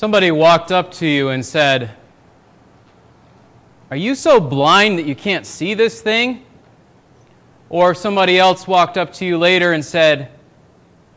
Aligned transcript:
somebody 0.00 0.30
walked 0.30 0.72
up 0.72 0.90
to 0.90 1.06
you 1.06 1.28
and 1.28 1.44
said, 1.44 1.90
Are 3.90 3.98
you 3.98 4.14
so 4.14 4.40
blind 4.40 4.98
that 4.98 5.04
you 5.04 5.14
can't 5.14 5.44
see 5.44 5.74
this 5.74 6.00
thing? 6.00 6.42
Or 7.68 7.94
somebody 7.94 8.38
else 8.38 8.66
walked 8.66 8.96
up 8.96 9.12
to 9.14 9.26
you 9.26 9.36
later 9.36 9.74
and 9.74 9.84
said, 9.84 10.30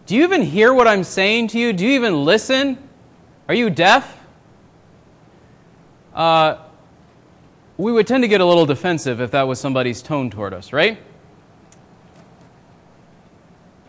Do 0.05 0.17
you 0.17 0.23
even 0.23 0.41
hear 0.41 0.73
what 0.73 0.85
I'm 0.85 1.05
saying 1.05 1.47
to 1.49 1.59
you? 1.59 1.71
Do 1.71 1.85
you 1.85 1.93
even 1.93 2.25
listen? 2.25 2.77
Are 3.47 3.55
you 3.55 3.69
deaf? 3.69 4.21
Uh, 6.13 6.57
we 7.77 7.93
would 7.93 8.05
tend 8.05 8.25
to 8.25 8.27
get 8.27 8.41
a 8.41 8.45
little 8.45 8.65
defensive 8.65 9.21
if 9.21 9.31
that 9.31 9.43
was 9.43 9.61
somebody's 9.61 10.01
tone 10.01 10.29
toward 10.29 10.53
us, 10.53 10.73
right? 10.73 10.97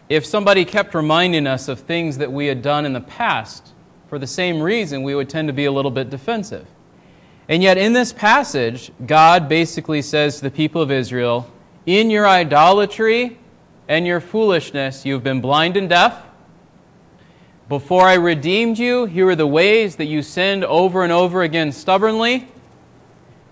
If 0.09 0.25
somebody 0.25 0.65
kept 0.65 0.95
reminding 0.95 1.49
us 1.49 1.67
of 1.67 1.81
things 1.81 2.19
that 2.19 2.31
we 2.31 2.47
had 2.47 2.63
done 2.63 2.87
in 2.87 2.93
the 2.93 3.01
past, 3.01 3.74
for 4.15 4.19
the 4.21 4.27
same 4.29 4.63
reason, 4.63 5.03
we 5.03 5.13
would 5.17 5.29
tend 5.29 5.49
to 5.49 5.53
be 5.53 5.65
a 5.65 5.73
little 5.73 5.91
bit 5.91 6.09
defensive. 6.09 6.69
And 7.49 7.65
yet, 7.65 7.77
in 7.77 7.95
this 7.95 8.13
passage, 8.13 8.93
God 9.05 9.49
basically 9.49 10.03
says 10.03 10.37
to 10.37 10.43
the 10.43 10.53
people 10.53 10.81
of 10.81 10.93
Israel, 10.93 11.51
In 11.85 12.11
your 12.11 12.25
idolatry 12.25 13.41
and 13.89 14.07
your 14.07 14.21
foolishness, 14.21 15.05
you've 15.05 15.25
been 15.25 15.41
blind 15.41 15.77
and 15.77 15.89
deaf. 15.89 16.23
Before 17.69 18.05
I 18.05 18.15
redeemed 18.15 18.79
you, 18.79 19.07
here 19.07 19.31
are 19.31 19.35
the 19.35 19.49
ways 19.49 19.97
that 19.97 20.07
you 20.07 20.23
sinned 20.23 20.65
over 20.65 21.03
and 21.03 21.11
over 21.11 21.43
again 21.43 21.73
stubbornly. 21.73 22.47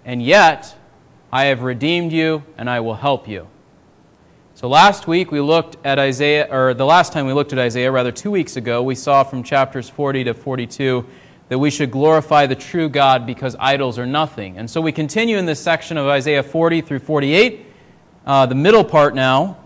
And 0.04 0.22
yet, 0.22 0.76
I 1.32 1.46
have 1.46 1.62
redeemed 1.62 2.12
you 2.12 2.44
and 2.56 2.70
I 2.70 2.78
will 2.78 2.94
help 2.94 3.26
you. 3.26 3.48
So 4.62 4.68
last 4.68 5.08
week 5.08 5.32
we 5.32 5.40
looked 5.40 5.76
at 5.84 5.98
Isaiah, 5.98 6.46
or 6.48 6.72
the 6.72 6.86
last 6.86 7.12
time 7.12 7.26
we 7.26 7.32
looked 7.32 7.52
at 7.52 7.58
Isaiah, 7.58 7.90
rather 7.90 8.12
two 8.12 8.30
weeks 8.30 8.54
ago, 8.54 8.80
we 8.80 8.94
saw 8.94 9.24
from 9.24 9.42
chapters 9.42 9.88
40 9.88 10.22
to 10.22 10.34
42 10.34 11.04
that 11.48 11.58
we 11.58 11.68
should 11.68 11.90
glorify 11.90 12.46
the 12.46 12.54
true 12.54 12.88
God 12.88 13.26
because 13.26 13.56
idols 13.58 13.98
are 13.98 14.06
nothing. 14.06 14.58
And 14.58 14.70
so 14.70 14.80
we 14.80 14.92
continue 14.92 15.36
in 15.36 15.46
this 15.46 15.58
section 15.58 15.96
of 15.96 16.06
Isaiah 16.06 16.44
40 16.44 16.80
through 16.82 17.00
48, 17.00 17.66
uh, 18.24 18.46
the 18.46 18.54
middle 18.54 18.84
part 18.84 19.16
now. 19.16 19.56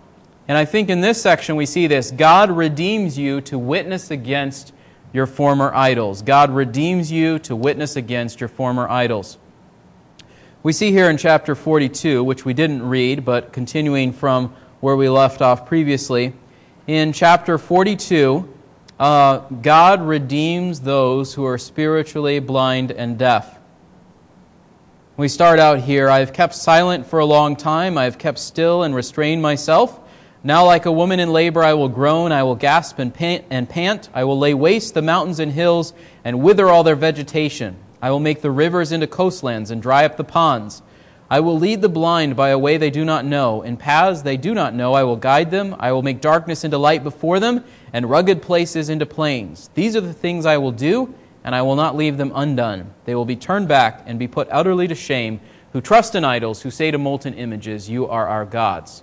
And 0.49 0.57
I 0.57 0.65
think 0.65 0.89
in 0.89 1.03
this 1.03 1.21
section 1.21 1.57
we 1.57 1.67
see 1.67 1.87
this 1.89 2.11
God 2.11 2.51
redeems 2.51 3.19
you 3.19 3.43
to 3.43 3.59
witness 3.59 4.11
against 4.11 4.73
your 5.13 5.27
former 5.27 5.75
idols. 5.75 6.23
God 6.23 6.51
redeems 6.51 7.13
you 7.13 7.39
to 7.41 7.55
witness 7.55 7.97
against 7.97 8.41
your 8.41 8.49
former 8.49 8.89
idols. 8.89 9.37
We 10.63 10.73
see 10.73 10.91
here 10.91 11.11
in 11.11 11.19
chapter 11.19 11.55
42, 11.55 12.25
which 12.25 12.47
we 12.47 12.55
didn't 12.55 12.83
read, 12.89 13.27
but 13.27 13.53
continuing 13.53 14.15
from 14.15 14.57
where 14.81 14.97
we 14.97 15.09
left 15.09 15.43
off 15.43 15.67
previously. 15.67 16.33
In 16.87 17.13
chapter 17.13 17.59
42, 17.59 18.49
uh, 18.99 19.39
God 19.39 20.03
redeems 20.03 20.81
those 20.81 21.35
who 21.35 21.45
are 21.45 21.59
spiritually 21.59 22.39
blind 22.39 22.91
and 22.91 23.19
deaf. 23.19 23.59
We 25.17 25.29
start 25.29 25.59
out 25.59 25.81
here 25.81 26.11
I 26.11 26.19
have 26.19 26.33
kept 26.33 26.55
silent 26.55 27.07
for 27.07 27.21
a 27.21 27.25
long 27.25 27.57
time, 27.57 27.97
I 27.97 28.05
have 28.05 28.19
kept 28.19 28.39
still 28.39 28.83
and 28.83 28.95
restrained 28.95 29.41
myself. 29.41 30.01
Now, 30.45 30.65
like 30.65 30.87
a 30.87 30.93
woman 30.93 31.19
in 31.19 31.33
labor, 31.33 31.65
I 31.65 31.75
will 31.75 31.89
groan, 31.89 32.31
I 32.31 32.45
will 32.45 32.55
gasp 32.55 33.01
and 33.01 33.13
pant, 33.13 33.45
and 33.51 33.69
pant. 33.69 34.09
I 34.15 34.23
will 34.25 34.39
lay 34.39 34.55
waste 34.55 34.95
the 34.95 35.03
mountains 35.03 35.41
and 35.41 35.51
hills 35.51 35.93
and 36.25 36.41
wither 36.41 36.69
all 36.69 36.85
their 36.85 36.95
vegetation. 36.95 37.77
I 38.01 38.11
will 38.11 38.21
make 38.21 38.43
the 38.43 38.51
rivers 38.53 38.93
into 38.93 39.09
coastlands 39.09 39.73
and 39.73 39.83
dry 39.83 40.05
up 40.05 40.17
the 40.17 40.23
ponds. 40.23 40.83
I 41.29 41.41
will 41.41 41.59
lead 41.59 41.83
the 41.83 41.89
blind 41.89 42.37
by 42.37 42.51
a 42.51 42.59
way 42.59 42.77
they 42.77 42.91
do 42.91 43.05
not 43.05 43.25
know. 43.25 43.63
In 43.63 43.77
paths 43.77 44.23
they 44.23 44.37
do 44.37 44.55
not 44.55 44.75
know, 44.75 44.95
I 44.95 45.03
will 45.03 45.17
guide 45.17 45.51
them. 45.51 45.75
I 45.81 45.91
will 45.91 46.03
make 46.03 46.21
darkness 46.21 46.63
into 46.63 46.79
light 46.79 47.03
before 47.03 47.41
them, 47.41 47.65
and 47.93 48.09
rugged 48.09 48.43
places 48.43 48.89
into 48.89 49.07
plains. 49.07 49.69
These 49.75 49.97
are 49.97 50.01
the 50.01 50.13
things 50.13 50.47
I 50.47 50.59
will 50.59 50.71
do, 50.71 51.13
and 51.43 51.55
I 51.55 51.63
will 51.63 51.75
not 51.75 51.97
leave 51.97 52.17
them 52.17 52.31
undone. 52.35 52.95
They 53.07 53.17
will 53.17 53.25
be 53.25 53.35
turned 53.35 53.67
back 53.67 54.05
and 54.07 54.21
be 54.21 54.29
put 54.29 54.47
utterly 54.53 54.87
to 54.87 54.95
shame, 54.95 55.41
who 55.73 55.81
trust 55.81 56.15
in 56.15 56.25
idols, 56.25 56.63
who 56.63 56.71
say 56.71 56.93
to 56.93 56.99
molten 56.99 57.35
images, 57.35 57.91
You 57.91 58.07
are 58.07 58.29
our 58.29 58.45
gods. 58.45 59.03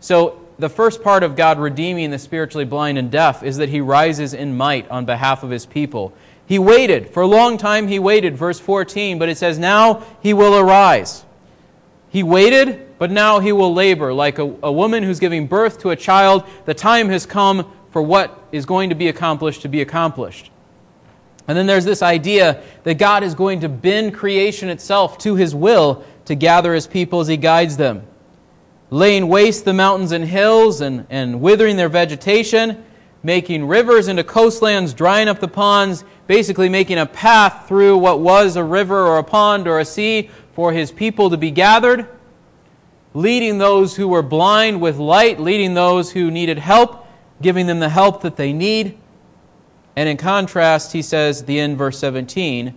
So, 0.00 0.40
the 0.58 0.68
first 0.68 1.02
part 1.02 1.22
of 1.22 1.36
God 1.36 1.58
redeeming 1.58 2.10
the 2.10 2.18
spiritually 2.18 2.66
blind 2.66 2.98
and 2.98 3.10
deaf 3.10 3.42
is 3.42 3.56
that 3.56 3.70
he 3.70 3.80
rises 3.80 4.34
in 4.34 4.56
might 4.56 4.88
on 4.90 5.06
behalf 5.06 5.42
of 5.42 5.50
his 5.50 5.64
people. 5.64 6.12
He 6.46 6.58
waited. 6.58 7.08
For 7.08 7.22
a 7.22 7.26
long 7.26 7.56
time, 7.56 7.88
he 7.88 7.98
waited, 7.98 8.36
verse 8.36 8.60
14, 8.60 9.18
but 9.18 9.30
it 9.30 9.38
says, 9.38 9.58
Now 9.58 10.04
he 10.22 10.34
will 10.34 10.56
arise. 10.58 11.24
He 12.12 12.22
waited, 12.22 12.98
but 12.98 13.10
now 13.10 13.40
he 13.40 13.52
will 13.52 13.72
labor. 13.72 14.12
Like 14.12 14.38
a, 14.38 14.42
a 14.62 14.70
woman 14.70 15.02
who's 15.02 15.18
giving 15.18 15.46
birth 15.46 15.78
to 15.78 15.90
a 15.90 15.96
child, 15.96 16.44
the 16.66 16.74
time 16.74 17.08
has 17.08 17.24
come 17.24 17.72
for 17.90 18.02
what 18.02 18.38
is 18.52 18.66
going 18.66 18.90
to 18.90 18.94
be 18.94 19.08
accomplished 19.08 19.62
to 19.62 19.68
be 19.68 19.80
accomplished. 19.80 20.50
And 21.48 21.56
then 21.56 21.66
there's 21.66 21.86
this 21.86 22.02
idea 22.02 22.62
that 22.84 22.98
God 22.98 23.22
is 23.22 23.34
going 23.34 23.60
to 23.60 23.68
bend 23.70 24.12
creation 24.12 24.68
itself 24.68 25.16
to 25.18 25.36
his 25.36 25.54
will 25.54 26.04
to 26.26 26.34
gather 26.34 26.74
his 26.74 26.86
people 26.86 27.20
as 27.20 27.28
he 27.28 27.38
guides 27.38 27.78
them. 27.78 28.06
Laying 28.90 29.28
waste 29.28 29.64
the 29.64 29.72
mountains 29.72 30.12
and 30.12 30.22
hills 30.22 30.82
and, 30.82 31.06
and 31.08 31.40
withering 31.40 31.76
their 31.78 31.88
vegetation, 31.88 32.84
making 33.22 33.66
rivers 33.66 34.08
into 34.08 34.24
coastlands, 34.24 34.94
drying 34.94 35.28
up 35.28 35.38
the 35.38 35.48
ponds, 35.48 36.04
basically 36.26 36.68
making 36.68 36.98
a 36.98 37.06
path 37.06 37.68
through 37.68 37.98
what 37.98 38.20
was 38.20 38.56
a 38.56 38.64
river 38.64 39.06
or 39.06 39.18
a 39.18 39.24
pond 39.24 39.68
or 39.68 39.78
a 39.78 39.84
sea 39.84 40.28
for 40.54 40.72
his 40.72 40.90
people 40.90 41.30
to 41.30 41.36
be 41.36 41.50
gathered, 41.50 42.08
leading 43.14 43.58
those 43.58 43.96
who 43.96 44.08
were 44.08 44.22
blind 44.22 44.80
with 44.80 44.98
light, 44.98 45.38
leading 45.38 45.74
those 45.74 46.12
who 46.12 46.30
needed 46.30 46.58
help, 46.58 47.06
giving 47.40 47.66
them 47.66 47.80
the 47.80 47.88
help 47.88 48.22
that 48.22 48.36
they 48.36 48.52
need. 48.52 48.98
And 49.94 50.08
in 50.08 50.16
contrast, 50.16 50.92
he 50.92 51.02
says, 51.02 51.44
the 51.44 51.60
end 51.60 51.76
verse 51.76 51.98
17, 51.98 52.74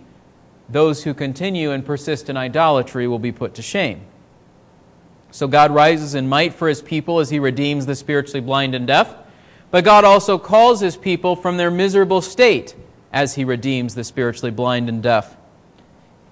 those 0.68 1.04
who 1.04 1.14
continue 1.14 1.70
and 1.70 1.84
persist 1.84 2.28
in 2.28 2.36
idolatry 2.36 3.08
will 3.08 3.18
be 3.18 3.32
put 3.32 3.54
to 3.54 3.62
shame. 3.62 4.02
So 5.30 5.46
God 5.48 5.70
rises 5.70 6.14
in 6.14 6.28
might 6.28 6.52
for 6.54 6.68
his 6.68 6.82
people 6.82 7.20
as 7.20 7.30
he 7.30 7.38
redeems 7.38 7.86
the 7.86 7.94
spiritually 7.94 8.40
blind 8.40 8.74
and 8.74 8.86
deaf. 8.86 9.14
But 9.70 9.84
God 9.84 10.04
also 10.04 10.38
calls 10.38 10.80
his 10.80 10.96
people 10.96 11.36
from 11.36 11.56
their 11.56 11.70
miserable 11.70 12.20
state 12.20 12.74
as 13.12 13.34
he 13.34 13.44
redeems 13.44 13.94
the 13.94 14.04
spiritually 14.04 14.50
blind 14.50 14.88
and 14.88 15.02
deaf. 15.02 15.36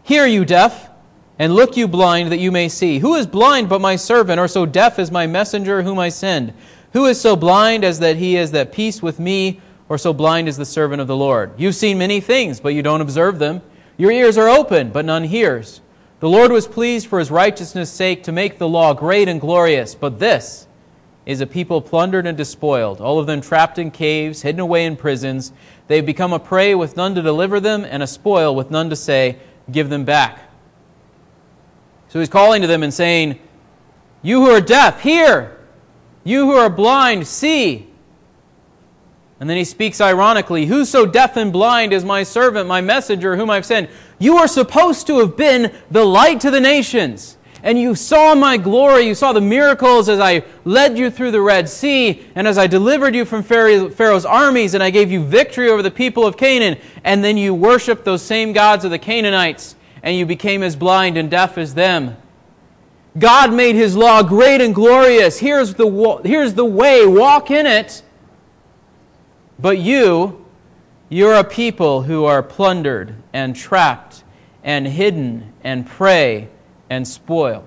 Hear, 0.03 0.27
you 0.27 0.45
deaf, 0.45 0.91
and 1.39 1.55
look, 1.55 1.77
you 1.77 1.89
blind, 1.89 2.31
that 2.31 2.39
you 2.39 2.53
may 2.53 2.69
see. 2.69 2.99
Who 2.99 3.15
is 3.15 3.27
blind 3.27 3.69
but 3.69 3.81
my 3.81 3.97
servant, 3.97 4.39
or 4.39 4.49
so 4.49 4.67
deaf 4.67 4.99
as 4.99 5.11
my 5.11 5.27
messenger 5.27 5.83
whom 5.83 5.99
I 5.99 6.11
send? 6.11 6.53
Who 6.93 7.06
is 7.06 7.21
so 7.21 7.34
blind 7.34 7.84
as 7.84 7.99
that 8.00 8.17
he 8.17 8.37
is 8.37 8.55
at 8.55 8.73
peace 8.73 9.03
with 9.03 9.19
me, 9.19 9.61
or 9.89 9.99
so 9.99 10.12
blind 10.12 10.47
as 10.47 10.56
the 10.56 10.65
servant 10.65 11.00
of 11.00 11.09
the 11.09 11.17
Lord? 11.17 11.53
You've 11.56 11.75
seen 11.75 11.99
many 11.99 12.21
things, 12.21 12.61
but 12.61 12.75
you 12.75 12.83
don't 12.83 13.00
observe 13.00 13.39
them. 13.39 13.62
Your 13.97 14.12
ears 14.12 14.39
are 14.39 14.49
open, 14.49 14.91
but 14.91 15.05
none 15.05 15.25
hears. 15.25 15.81
The 16.21 16.28
Lord 16.28 16.53
was 16.53 16.69
pleased 16.69 17.09
for 17.09 17.19
his 17.19 17.31
righteousness' 17.31 17.91
sake 17.91 18.23
to 18.25 18.33
make 18.33 18.59
the 18.59 18.69
law 18.69 18.94
great 18.94 19.28
and 19.28 19.41
glorious, 19.41 19.94
but 19.94 20.19
this 20.19 20.69
is 21.27 21.41
a 21.41 21.47
people 21.47 21.81
plundered 21.81 22.27
and 22.27 22.37
despoiled, 22.37 23.01
all 23.01 23.19
of 23.19 23.27
them 23.27 23.41
trapped 23.41 23.79
in 23.79 23.91
caves, 23.91 24.43
hidden 24.43 24.61
away 24.61 24.85
in 24.85 24.97
prisons. 24.97 25.53
They've 25.89 26.05
become 26.05 26.33
a 26.33 26.39
prey 26.39 26.75
with 26.75 26.97
none 26.97 27.15
to 27.15 27.23
deliver 27.23 27.61
them, 27.61 27.85
and 27.85 28.03
a 28.03 28.07
spoil 28.07 28.55
with 28.55 28.71
none 28.71 28.91
to 28.91 28.97
say, 28.97 29.39
Give 29.71 29.89
them 29.89 30.05
back. 30.05 30.51
So 32.09 32.21
he's 32.21 32.29
calling 32.29 32.61
to 32.62 32.69
them 32.69 32.83
and 32.83 32.93
saying, 32.93 33.39
You 34.23 34.43
who 34.43 34.51
are 34.51 34.61
deaf, 34.61 35.01
hear. 35.01 35.59
You 36.23 36.47
who 36.47 36.53
are 36.53 36.71
blind, 36.71 37.27
see. 37.27 37.89
And 39.41 39.51
then 39.51 39.56
he 39.56 39.65
speaks 39.65 40.01
ironically, 40.01 40.67
Who 40.67 40.85
so 40.85 41.06
deaf 41.06 41.37
and 41.37 41.53
blind 41.53 41.93
is 41.93 42.05
my 42.05 42.23
servant, 42.23 42.69
my 42.69 42.81
messenger, 42.81 43.37
whom 43.37 43.51
I've 43.51 43.67
sent? 43.67 43.91
You 44.19 44.37
are 44.37 44.49
supposed 44.49 45.06
to 45.06 45.19
have 45.21 45.37
been 45.37 45.75
the 45.91 46.05
light 46.05 46.41
to 46.41 46.51
the 46.51 46.61
nations. 46.61 47.37
And 47.64 47.80
you 47.80 47.96
saw 47.96 48.37
my 48.37 48.56
glory. 48.56 49.08
You 49.08 49.14
saw 49.16 49.32
the 49.32 49.40
miracles 49.40 50.08
as 50.08 50.20
I 50.20 50.44
led 50.64 50.96
you 50.96 51.11
through 51.11 51.32
the 51.32 51.40
Red 51.40 51.69
Sea, 51.69 52.25
and 52.37 52.46
as 52.46 52.58
I 52.58 52.69
delivered 52.69 53.16
you 53.16 53.25
from 53.25 53.43
Pharaoh's 53.43 54.25
armies, 54.25 54.75
and 54.75 54.82
I 54.82 54.90
gave 54.90 55.11
you 55.11 55.25
victory 55.25 55.69
over 55.70 55.82
the 55.82 55.90
people 55.90 56.25
of 56.25 56.37
Canaan. 56.37 56.78
And 57.02 57.25
then 57.25 57.37
you 57.37 57.55
worshiped 57.55 58.05
those 58.05 58.22
same 58.22 58.52
gods 58.52 58.84
of 58.84 58.93
the 58.93 58.99
Canaanites 58.99 59.75
and 60.05 60.14
you 60.14 60.26
became 60.26 60.62
as 60.62 60.76
blind 60.76 61.16
and 61.16 61.31
deaf 61.31 61.56
as 61.56 61.72
them. 61.75 62.14
God 63.19 63.55
made 63.55 63.75
his 63.75 63.96
law 63.96 64.22
great 64.22 64.60
and 64.60 64.75
glorious. 64.75 65.38
Here's 65.38 65.75
the, 65.75 66.20
here's 66.22 66.52
the 66.52 66.64
way, 66.64 67.06
walk 67.06 67.50
in 67.50 67.64
it. 67.64 68.02
But 69.58 69.78
you, 69.78 70.44
you're 71.08 71.37
a 71.37 71.44
people 71.44 72.02
who 72.02 72.26
are 72.26 72.43
plundered 72.43 73.14
and 73.32 73.56
trapped 73.56 74.25
and 74.62 74.87
hidden 74.87 75.55
and 75.62 75.87
prey 75.87 76.49
and 76.94 77.06
spoil 77.06 77.64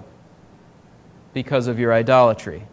because 1.33 1.67
of 1.67 1.77
your 1.77 1.93
idolatry. 1.93 2.63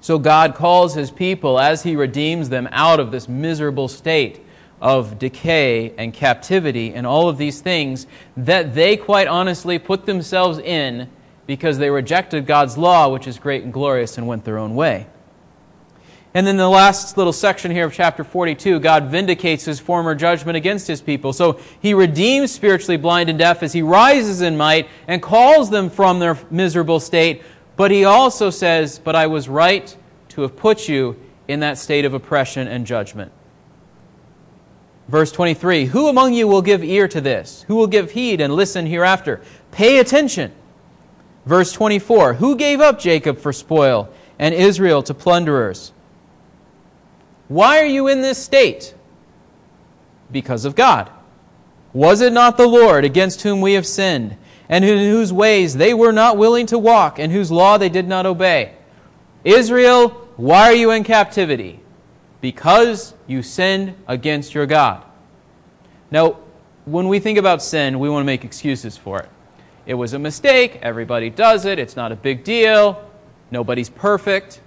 So 0.00 0.18
God 0.18 0.54
calls 0.54 0.94
his 0.94 1.10
people 1.10 1.58
as 1.58 1.82
he 1.82 1.96
redeems 1.96 2.48
them 2.48 2.68
out 2.72 3.00
of 3.00 3.10
this 3.10 3.28
miserable 3.28 3.88
state 3.88 4.44
of 4.80 5.18
decay 5.18 5.94
and 5.96 6.12
captivity 6.12 6.94
and 6.94 7.06
all 7.06 7.28
of 7.28 7.38
these 7.38 7.60
things 7.60 8.06
that 8.36 8.74
they 8.74 8.96
quite 8.96 9.26
honestly 9.26 9.78
put 9.78 10.06
themselves 10.06 10.58
in 10.58 11.08
because 11.46 11.78
they 11.78 11.90
rejected 11.90 12.46
God's 12.46 12.76
law, 12.76 13.08
which 13.08 13.26
is 13.26 13.38
great 13.38 13.64
and 13.64 13.72
glorious, 13.72 14.18
and 14.18 14.26
went 14.26 14.44
their 14.44 14.58
own 14.58 14.74
way. 14.74 15.06
And 16.34 16.46
then 16.46 16.58
the 16.58 16.68
last 16.68 17.16
little 17.16 17.32
section 17.32 17.70
here 17.70 17.86
of 17.86 17.94
chapter 17.94 18.22
42, 18.22 18.80
God 18.80 19.06
vindicates 19.06 19.64
his 19.64 19.80
former 19.80 20.14
judgment 20.14 20.56
against 20.56 20.86
his 20.86 21.00
people. 21.00 21.32
So 21.32 21.58
he 21.80 21.94
redeems 21.94 22.52
spiritually 22.52 22.98
blind 22.98 23.30
and 23.30 23.38
deaf 23.38 23.62
as 23.62 23.72
he 23.72 23.80
rises 23.80 24.42
in 24.42 24.56
might 24.56 24.88
and 25.06 25.22
calls 25.22 25.70
them 25.70 25.88
from 25.88 26.18
their 26.18 26.38
miserable 26.50 27.00
state. 27.00 27.42
But 27.76 27.90
he 27.90 28.04
also 28.04 28.50
says, 28.50 28.98
But 28.98 29.16
I 29.16 29.26
was 29.26 29.48
right 29.48 29.96
to 30.30 30.42
have 30.42 30.54
put 30.54 30.88
you 30.88 31.16
in 31.48 31.60
that 31.60 31.78
state 31.78 32.04
of 32.04 32.12
oppression 32.12 32.68
and 32.68 32.86
judgment. 32.86 33.32
Verse 35.08 35.32
23 35.32 35.86
Who 35.86 36.08
among 36.08 36.34
you 36.34 36.46
will 36.46 36.62
give 36.62 36.84
ear 36.84 37.08
to 37.08 37.20
this? 37.20 37.64
Who 37.68 37.76
will 37.76 37.86
give 37.86 38.10
heed 38.10 38.42
and 38.42 38.54
listen 38.54 38.86
hereafter? 38.86 39.40
Pay 39.72 39.98
attention. 39.98 40.52
Verse 41.46 41.72
24 41.72 42.34
Who 42.34 42.56
gave 42.56 42.80
up 42.80 43.00
Jacob 43.00 43.38
for 43.38 43.52
spoil 43.52 44.10
and 44.38 44.54
Israel 44.54 45.02
to 45.04 45.14
plunderers? 45.14 45.92
Why 47.48 47.80
are 47.80 47.86
you 47.86 48.08
in 48.08 48.20
this 48.20 48.38
state? 48.38 48.94
Because 50.30 50.64
of 50.64 50.74
God. 50.74 51.10
Was 51.92 52.20
it 52.20 52.32
not 52.32 52.56
the 52.56 52.66
Lord 52.66 53.04
against 53.04 53.42
whom 53.42 53.60
we 53.60 53.72
have 53.72 53.86
sinned, 53.86 54.36
and 54.68 54.84
in 54.84 54.98
whose 54.98 55.32
ways 55.32 55.74
they 55.74 55.94
were 55.94 56.12
not 56.12 56.36
willing 56.36 56.66
to 56.66 56.78
walk, 56.78 57.18
and 57.18 57.32
whose 57.32 57.50
law 57.50 57.78
they 57.78 57.88
did 57.88 58.06
not 58.06 58.26
obey? 58.26 58.74
Israel, 59.44 60.10
why 60.36 60.70
are 60.70 60.74
you 60.74 60.90
in 60.90 61.04
captivity? 61.04 61.80
Because 62.40 63.14
you 63.26 63.42
sinned 63.42 63.94
against 64.06 64.54
your 64.54 64.66
God. 64.66 65.02
Now, 66.10 66.36
when 66.84 67.08
we 67.08 67.18
think 67.18 67.38
about 67.38 67.62
sin, 67.62 67.98
we 67.98 68.08
want 68.08 68.22
to 68.22 68.26
make 68.26 68.44
excuses 68.44 68.96
for 68.96 69.20
it. 69.20 69.28
It 69.86 69.94
was 69.94 70.12
a 70.12 70.18
mistake. 70.18 70.78
Everybody 70.82 71.30
does 71.30 71.64
it. 71.64 71.78
It's 71.78 71.96
not 71.96 72.12
a 72.12 72.16
big 72.16 72.44
deal. 72.44 73.10
Nobody's 73.50 73.88
perfect. 73.88 74.60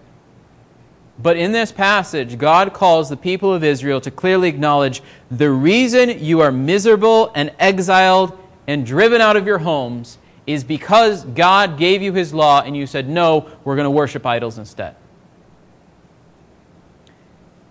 But 1.22 1.38
in 1.38 1.52
this 1.52 1.72
passage, 1.72 2.38
God 2.38 2.74
calls 2.74 3.10
the 3.10 3.18
people 3.18 3.54
of 3.54 3.64
Israel 3.64 4.02
to 4.02 4.10
clearly 4.10 4.50
acknowledge 4.50 5.04
the 5.30 5.52
reason 5.52 6.24
you 6.24 6.40
are 6.40 6.52
miserable 6.52 7.32
and 7.36 7.52
exiled 7.60 8.38
and 8.68 8.86
driven 8.86 9.22
out 9.22 9.36
of 9.36 9.46
your 9.46 9.60
homes 9.60 10.18
is 10.48 10.64
because 10.64 11.24
God 11.26 11.78
gave 11.78 12.02
you 12.02 12.14
his 12.14 12.34
law 12.34 12.62
and 12.62 12.76
you 12.76 12.88
said, 12.88 13.08
no, 13.08 13.50
we're 13.64 13.76
going 13.76 13.86
to 13.86 13.92
worship 13.92 14.26
idols 14.26 14.58
instead. 14.58 14.96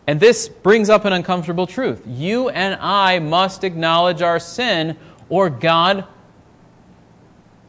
And 0.06 0.20
this 0.20 0.49
brings 0.49 0.88
up 0.88 1.05
an 1.05 1.12
uncomfortable 1.12 1.67
truth. 1.67 2.02
You 2.06 2.49
and 2.50 2.79
I 2.81 3.19
must 3.19 3.64
acknowledge 3.64 4.23
our 4.23 4.38
sin, 4.38 4.97
or 5.29 5.50
God 5.50 6.05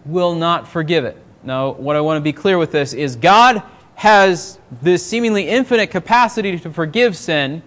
will 0.06 0.36
not 0.36 0.68
forgive 0.68 1.06
it. 1.06 1.18
Now, 1.44 1.72
what 1.72 1.96
I 1.96 2.02
want 2.02 2.18
to 2.18 2.22
be 2.22 2.34
clear 2.34 2.58
with 2.58 2.72
this 2.72 2.94
is 2.94 3.16
God 3.16 3.64
has 4.02 4.58
this 4.82 5.06
seemingly 5.06 5.48
infinite 5.48 5.92
capacity 5.92 6.58
to 6.58 6.72
forgive 6.72 7.16
sin, 7.16 7.62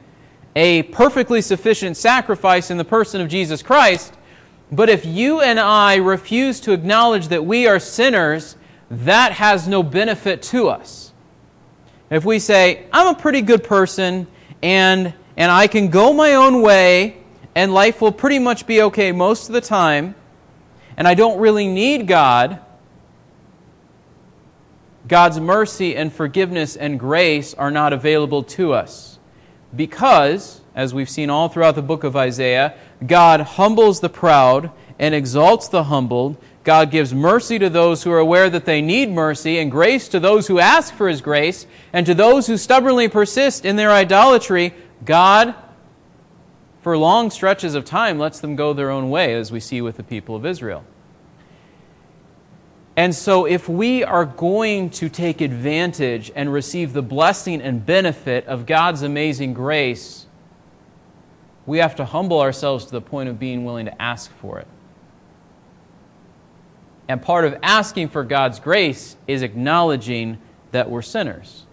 a 0.57 0.83
perfectly 0.83 1.41
sufficient 1.41 1.97
sacrifice 1.97 2.73
in 2.73 2.77
the 2.77 2.85
person 2.85 3.21
of 3.21 3.29
Jesus 3.29 3.63
Christ. 3.63 4.13
But 4.73 4.89
if 4.89 5.07
you 5.07 5.43
and 5.43 5.61
I 5.61 5.95
refuse 5.95 6.59
to 6.63 6.73
acknowledge 6.73 7.29
that 7.29 7.47
we 7.47 7.69
are 7.69 7.79
sinners, 7.79 8.57
that 8.91 9.31
has 9.31 9.69
no 9.69 9.85
benefit 9.85 10.43
to 10.43 10.67
us. 10.67 11.13
If 12.11 12.25
we 12.25 12.41
say, 12.41 12.89
I'm 12.93 13.15
a 13.15 13.17
pretty 13.17 13.41
good 13.41 13.63
person 13.63 14.27
and, 14.61 15.15
and 15.37 15.53
I 15.53 15.69
can 15.69 15.87
go 15.87 16.13
my 16.13 16.35
own 16.35 16.63
way 16.63 17.23
and 17.55 17.73
life 17.73 18.01
will 18.01 18.11
pretty 18.11 18.41
much 18.41 18.67
be 18.67 18.83
okay 18.83 19.13
most 19.13 19.49
of 19.49 19.53
the 19.53 19.61
time, 19.61 20.17
and 20.97 21.07
I 21.07 21.15
don't 21.15 21.39
really 21.39 21.69
need 21.69 22.09
God, 22.09 22.59
God's 25.07 25.39
mercy 25.39 25.95
and 25.97 26.13
forgiveness 26.13 26.77
and 26.77 26.99
grace 26.99 27.53
are 27.55 27.71
not 27.71 27.93
available 27.93 28.43
to 28.45 28.73
us. 28.73 29.19
Because, 29.75 30.61
as 30.75 30.95
we've 30.95 31.11
seen 31.11 31.31
all 31.31 31.49
throughout 31.49 31.75
the 31.75 31.83
book 31.83 32.05
of 32.05 32.17
Isaiah, 32.17 32.75
God 33.07 33.41
humbles 33.41 34.01
the 34.01 34.09
proud 34.09 34.71
and 34.99 35.15
exalts 35.15 35.69
the 35.69 35.85
humbled. 35.85 36.37
God 36.63 36.91
gives 36.91 37.13
mercy 37.13 37.59
to 37.59 37.69
those 37.69 38.03
who 38.03 38.13
are 38.13 38.19
aware 38.19 38.49
that 38.49 38.65
they 38.65 38.81
need 38.81 39.11
mercy, 39.11 39.59
and 39.59 39.71
grace 39.71 40.09
to 40.09 40.21
those 40.21 40.47
who 40.47 40.59
ask 40.59 40.95
for 40.95 41.09
His 41.09 41.21
grace, 41.21 41.67
and 41.93 42.07
to 42.07 42.15
those 42.15 42.47
who 42.47 42.57
stubbornly 42.57 43.09
persist 43.09 43.67
in 43.67 43.77
their 43.77 43.91
idolatry. 43.91 44.73
God, 45.05 45.55
for 46.81 46.97
long 46.97 47.31
stretches 47.31 47.75
of 47.75 47.85
time, 47.85 48.19
lets 48.19 48.41
them 48.41 48.57
go 48.57 48.73
their 48.73 48.91
own 48.91 49.11
way, 49.11 49.35
as 49.35 49.53
we 49.53 49.61
see 49.61 49.83
with 49.83 49.99
the 49.99 50.03
people 50.03 50.35
of 50.35 50.47
Israel. 50.47 50.85
And 52.97 53.13
so, 53.13 53.45
if 53.45 53.69
we 53.69 54.05
are 54.05 54.25
going 54.25 54.91
to 54.91 55.09
take 55.09 55.41
advantage 55.41 56.31
and 56.35 56.53
receive 56.53 56.93
the 56.93 57.03
blessing 57.03 57.61
and 57.61 57.85
benefit 57.85 58.47
of 58.47 58.67
God's 58.67 59.03
amazing 59.03 59.53
grace, 59.53 60.27
we 61.67 61.79
have 61.79 61.97
to 61.97 62.05
humble 62.05 62.41
ourselves 62.41 62.85
to 62.87 62.93
the 62.93 63.01
point 63.01 63.29
of 63.29 63.39
being 63.41 63.65
willing 63.65 63.87
to 63.87 64.03
ask 64.03 64.31
for 64.37 64.61
it. 64.61 64.69
And 67.09 67.21
part 67.21 67.45
of 67.45 67.59
asking 67.63 68.09
for 68.09 68.23
God's 68.23 68.61
grace 68.61 69.17
is 69.27 69.43
acknowledging 69.43 70.39
that 70.71 70.89
we're 70.89 71.03
sinners. 71.03 71.65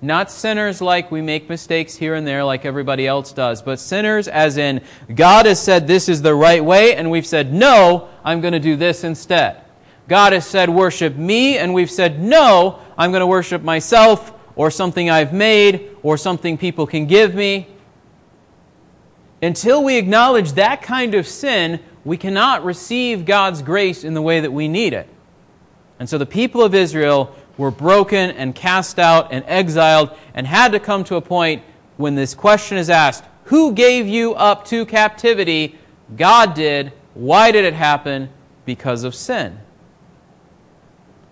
Not 0.00 0.30
sinners 0.30 0.80
like 0.80 1.10
we 1.10 1.22
make 1.22 1.48
mistakes 1.48 1.96
here 1.96 2.14
and 2.14 2.26
there 2.26 2.44
like 2.44 2.64
everybody 2.64 3.06
else 3.06 3.32
does, 3.32 3.62
but 3.62 3.80
sinners 3.80 4.28
as 4.28 4.58
in 4.58 4.82
God 5.14 5.46
has 5.46 5.60
said 5.60 5.86
this 5.86 6.08
is 6.08 6.22
the 6.22 6.34
right 6.34 6.64
way, 6.64 6.94
and 6.94 7.10
we've 7.10 7.26
said, 7.26 7.52
no, 7.52 8.08
I'm 8.22 8.40
going 8.40 8.52
to 8.52 8.60
do 8.60 8.76
this 8.76 9.04
instead. 9.04 9.62
God 10.08 10.32
has 10.32 10.46
said, 10.46 10.70
worship 10.70 11.16
me, 11.16 11.58
and 11.58 11.74
we've 11.74 11.90
said, 11.90 12.20
no, 12.20 12.80
I'm 12.96 13.10
going 13.10 13.20
to 13.20 13.26
worship 13.26 13.62
myself 13.62 14.32
or 14.54 14.70
something 14.70 15.10
I've 15.10 15.32
made 15.32 15.90
or 16.02 16.16
something 16.16 16.56
people 16.56 16.86
can 16.86 17.06
give 17.06 17.34
me. 17.34 17.68
Until 19.42 19.84
we 19.84 19.96
acknowledge 19.96 20.52
that 20.52 20.80
kind 20.80 21.14
of 21.14 21.26
sin, 21.26 21.80
we 22.04 22.16
cannot 22.16 22.64
receive 22.64 23.24
God's 23.24 23.62
grace 23.62 24.04
in 24.04 24.14
the 24.14 24.22
way 24.22 24.40
that 24.40 24.52
we 24.52 24.68
need 24.68 24.92
it. 24.92 25.08
And 25.98 26.08
so 26.08 26.18
the 26.18 26.26
people 26.26 26.62
of 26.62 26.74
Israel 26.74 27.34
were 27.58 27.70
broken 27.70 28.30
and 28.30 28.54
cast 28.54 28.98
out 28.98 29.32
and 29.32 29.44
exiled 29.46 30.10
and 30.34 30.46
had 30.46 30.72
to 30.72 30.80
come 30.80 31.04
to 31.04 31.16
a 31.16 31.20
point 31.20 31.62
when 31.96 32.14
this 32.14 32.34
question 32.34 32.78
is 32.78 32.90
asked 32.90 33.24
Who 33.44 33.72
gave 33.72 34.06
you 34.06 34.34
up 34.34 34.64
to 34.66 34.86
captivity? 34.86 35.78
God 36.16 36.54
did. 36.54 36.92
Why 37.14 37.50
did 37.50 37.64
it 37.64 37.74
happen? 37.74 38.30
Because 38.64 39.04
of 39.04 39.14
sin. 39.14 39.58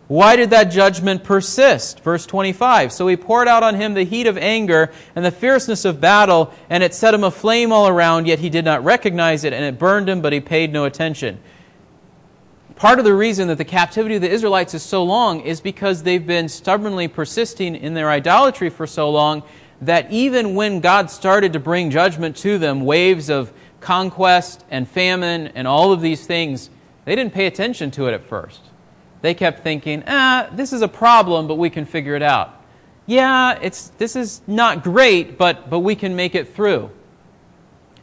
Why 0.06 0.37
did 0.37 0.51
that 0.51 0.65
judgment 0.65 1.25
persist? 1.25 2.01
Verse 2.01 2.27
25. 2.27 2.93
So 2.93 3.06
he 3.06 3.17
poured 3.17 3.49
out 3.49 3.63
on 3.63 3.75
him 3.75 3.94
the 3.94 4.05
heat 4.05 4.27
of 4.27 4.37
anger 4.37 4.93
and 5.17 5.25
the 5.25 5.31
fierceness 5.31 5.87
of 5.87 6.01
battle, 6.01 6.53
and 6.69 6.82
it 6.82 6.93
set 6.93 7.15
him 7.15 7.25
aflame 7.25 7.73
all 7.73 7.89
around, 7.89 8.27
yet 8.27 8.39
he 8.39 8.51
did 8.51 8.67
not 8.67 8.84
recognize 8.84 9.44
it, 9.44 9.55
and 9.55 9.65
it 9.65 9.79
burned 9.79 10.08
him, 10.08 10.20
but 10.20 10.34
he 10.34 10.41
paid 10.41 10.73
no 10.73 10.84
attention. 10.84 11.41
Part 12.77 12.99
of 12.99 13.06
the 13.06 13.15
reason 13.15 13.49
that 13.49 13.56
the 13.56 13.65
captivity 13.65 14.17
of 14.17 14.20
the 14.20 14.31
Israelites 14.31 14.75
is 14.75 14.82
so 14.82 15.05
long 15.05 15.41
is 15.41 15.61
because 15.61 16.03
they've 16.03 16.27
been 16.27 16.49
stubbornly 16.49 17.08
persisting 17.08 17.75
in 17.75 17.94
their 17.94 18.11
idolatry 18.11 18.69
for 18.69 18.87
so 18.87 19.08
long 19.11 19.43
that 19.81 20.11
even 20.11 20.55
when 20.55 20.81
God 20.81 21.11
started 21.11 21.53
to 21.55 21.61
bring 21.61 21.91
judgment 21.91 22.37
to 22.39 22.58
them, 22.58 22.84
waves 22.84 23.31
of 23.31 23.53
conquest 23.81 24.65
and 24.70 24.87
famine 24.89 25.49
and 25.55 25.67
all 25.67 25.93
of 25.93 26.01
these 26.03 26.27
things, 26.27 26.69
they 27.05 27.15
didn't 27.15 27.32
pay 27.32 27.46
attention 27.46 27.91
to 27.93 28.06
it 28.08 28.13
at 28.13 28.25
first 28.25 28.61
they 29.24 29.32
kept 29.32 29.62
thinking, 29.62 30.04
ah, 30.06 30.50
this 30.52 30.74
is 30.74 30.82
a 30.82 30.88
problem, 30.88 31.48
but 31.48 31.54
we 31.54 31.70
can 31.70 31.86
figure 31.86 32.14
it 32.14 32.20
out. 32.20 32.62
Yeah, 33.06 33.58
it's, 33.62 33.88
this 33.96 34.16
is 34.16 34.43
not 34.46 34.84
great, 34.84 35.38
but, 35.38 35.70
but 35.70 35.78
we 35.78 35.94
can 35.94 36.14
make 36.14 36.34
it 36.34 36.54
through. 36.54 36.90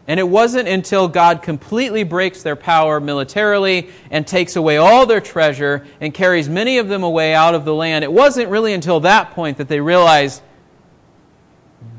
And 0.08 0.20
it 0.20 0.28
wasn't 0.28 0.68
until 0.68 1.08
God 1.08 1.44
completely 1.44 2.04
breaks 2.04 2.42
their 2.42 2.56
power 2.56 3.00
militarily 3.00 3.92
and 4.10 4.26
takes 4.26 4.56
away 4.56 4.78
all 4.78 5.06
their 5.06 5.22
treasure 5.22 5.86
and 6.00 6.12
carries 6.12 6.50
many 6.50 6.80
of 6.80 6.88
them 6.88 7.04
away 7.04 7.36
out 7.36 7.54
of 7.54 7.66
the 7.66 7.76
land, 7.76 8.04
it 8.04 8.12
wasn't 8.12 8.50
really 8.50 8.74
until 8.74 9.02
that 9.02 9.30
point 9.30 9.60
that 9.60 9.68
they 9.68 9.80
realized 9.80 10.42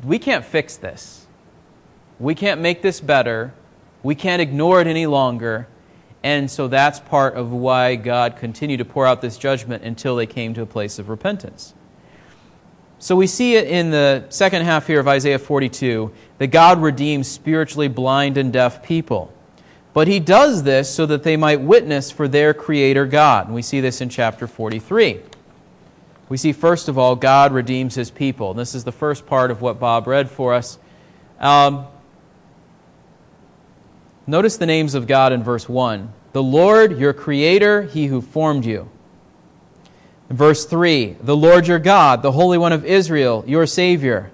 we 0.03 0.19
can't 0.19 0.45
fix 0.45 0.77
this. 0.79 1.29
We 2.19 2.35
can't 2.35 2.61
make 2.61 2.83
this 2.83 3.01
better. 3.01 3.55
We 4.03 4.17
can't 4.17 4.43
ignore 4.43 4.81
it 4.81 4.89
any 4.89 5.07
longer. 5.07 5.69
And 6.23 6.51
so 6.51 6.69
that's 6.69 7.01
part 7.01 7.35
of 7.35 7.53
why 7.53 7.97
God 7.97 8.37
continued 8.37 8.79
to 8.79 8.85
pour 8.85 9.07
out 9.07 9.21
this 9.21 9.37
judgment 9.37 9.83
until 9.83 10.17
they 10.17 10.27
came 10.27 10.55
to 10.55 10.63
a 10.63 10.67
place 10.67 10.99
of 10.99 11.09
repentance. 11.09 11.75
So 12.99 13.17
we 13.17 13.27
see 13.27 13.57
it 13.57 13.67
in 13.67 13.91
the 13.91 14.27
second 14.29 14.63
half 14.65 14.87
here 14.87 15.01
of 15.01 15.09
Isaiah 15.09 15.41
42 15.41 16.13
that 16.39 16.47
God 16.49 16.81
redeems 16.81 17.27
spiritually 17.27 17.89
blind 17.89 18.37
and 18.37 18.53
deaf 18.53 18.83
people. 18.85 19.33
But 19.93 20.07
he 20.07 20.21
does 20.21 20.63
this 20.63 20.89
so 20.89 21.05
that 21.07 21.25
they 21.25 21.37
might 21.37 21.61
witness 21.61 22.13
for 22.13 22.29
their 22.29 22.55
Creator 22.55 23.07
God. 23.07 23.47
And 23.47 23.55
we 23.55 23.63
see 23.63 23.81
this 23.81 24.01
in 24.01 24.09
chapter 24.09 24.47
43. 24.47 25.21
We 26.29 26.37
see, 26.37 26.53
first 26.53 26.89
of 26.89 26.97
all, 26.97 27.17
God 27.17 27.53
redeems 27.53 27.95
his 27.95 28.11
people. 28.11 28.55
This 28.55 28.75
is 28.75 28.85
the 28.85 28.93
first 28.93 29.27
part 29.27 29.51
of 29.51 29.61
what 29.61 29.81
Bob 29.81 30.07
read 30.07 30.31
for 30.31 30.55
us. 30.55 30.79
Um, 31.41 31.87
Notice 34.27 34.57
the 34.57 34.67
names 34.67 34.95
of 34.95 35.07
God 35.07 35.33
in 35.33 35.43
verse 35.43 35.69
1 35.69 36.13
the 36.33 36.43
Lord, 36.43 36.99
your 36.99 37.13
Creator, 37.13 37.83
He 37.83 38.07
who 38.07 38.21
formed 38.21 38.65
you. 38.65 38.89
verse 40.31 40.65
3 40.65 41.17
the 41.21 41.37
Lord 41.37 41.67
your 41.67 41.79
God, 41.79 42.23
the 42.23 42.33
Holy 42.33 42.59
One 42.59 42.73
of 42.73 42.85
Israel, 42.85 43.45
your 43.47 43.67
Savior. 43.67 44.31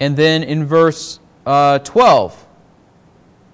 And 0.00 0.16
then 0.16 0.42
in 0.42 0.64
verse 0.64 1.20
uh, 1.46 1.78
12, 1.80 2.46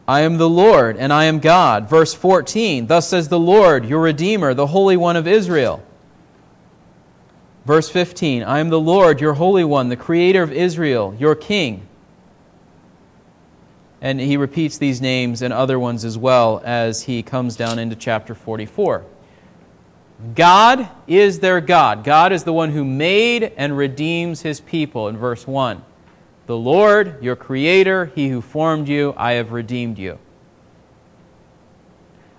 I 0.06 0.20
am 0.22 0.38
the 0.38 0.48
Lord 0.48 0.96
and 0.96 1.12
I 1.12 1.24
am 1.24 1.38
God. 1.38 1.88
Verse 1.88 2.14
14, 2.14 2.86
Thus 2.86 3.08
says 3.08 3.28
the 3.28 3.38
Lord, 3.38 3.84
your 3.84 4.00
Redeemer, 4.00 4.54
the 4.54 4.66
Holy 4.66 4.96
One 4.96 5.16
of 5.16 5.26
Israel. 5.26 5.82
Verse 7.64 7.88
15, 7.88 8.42
I 8.42 8.58
am 8.58 8.70
the 8.70 8.80
Lord, 8.80 9.20
your 9.20 9.34
Holy 9.34 9.64
One, 9.64 9.88
the 9.88 9.96
Creator 9.96 10.42
of 10.42 10.52
Israel, 10.52 11.14
your 11.18 11.34
King. 11.34 11.86
And 14.00 14.19
he 14.19 14.37
repeats 14.37 14.78
these 14.78 15.00
names 15.00 15.42
and 15.42 15.52
other 15.52 15.78
ones 15.78 16.04
as 16.04 16.16
well 16.16 16.62
as 16.64 17.02
he 17.02 17.23
comes 17.23 17.57
down 17.57 17.78
into 17.78 17.97
chapter 17.97 18.35
44. 18.35 19.04
God 20.35 20.88
is 21.07 21.40
their 21.40 21.61
God. 21.61 22.04
God 22.04 22.33
is 22.33 22.45
the 22.45 22.52
one 22.52 22.71
who 22.71 22.85
made 22.85 23.52
and 23.57 23.76
redeems 23.76 24.42
his 24.42 24.61
people 24.61 25.09
in 25.09 25.16
verse 25.16 25.47
1. 25.47 25.83
The 26.50 26.57
Lord, 26.57 27.23
your 27.23 27.37
Creator, 27.37 28.07
He 28.16 28.28
who 28.28 28.40
formed 28.40 28.88
you, 28.88 29.14
I 29.16 29.35
have 29.35 29.52
redeemed 29.52 30.00
you. 30.00 30.19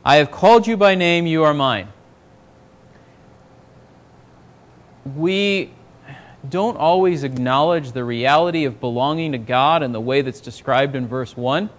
I 0.04 0.18
have 0.18 0.32
called 0.32 0.68
you 0.68 0.76
by 0.76 0.96
name, 0.96 1.26
you 1.26 1.46
are 1.46 1.54
mine. 1.54 1.88
We 5.16 5.72
don't 6.50 6.78
always 6.78 7.24
acknowledge 7.24 7.92
the 7.92 8.04
reality 8.04 8.66
of 8.66 8.80
belonging 8.80 9.34
to 9.34 9.38
God 9.38 9.84
in 9.84 9.92
the 9.92 10.02
way 10.02 10.22
that's 10.22 10.42
described 10.42 10.96
in 10.96 11.08
verse 11.08 11.38
1. 11.38 11.66
I 11.66 11.70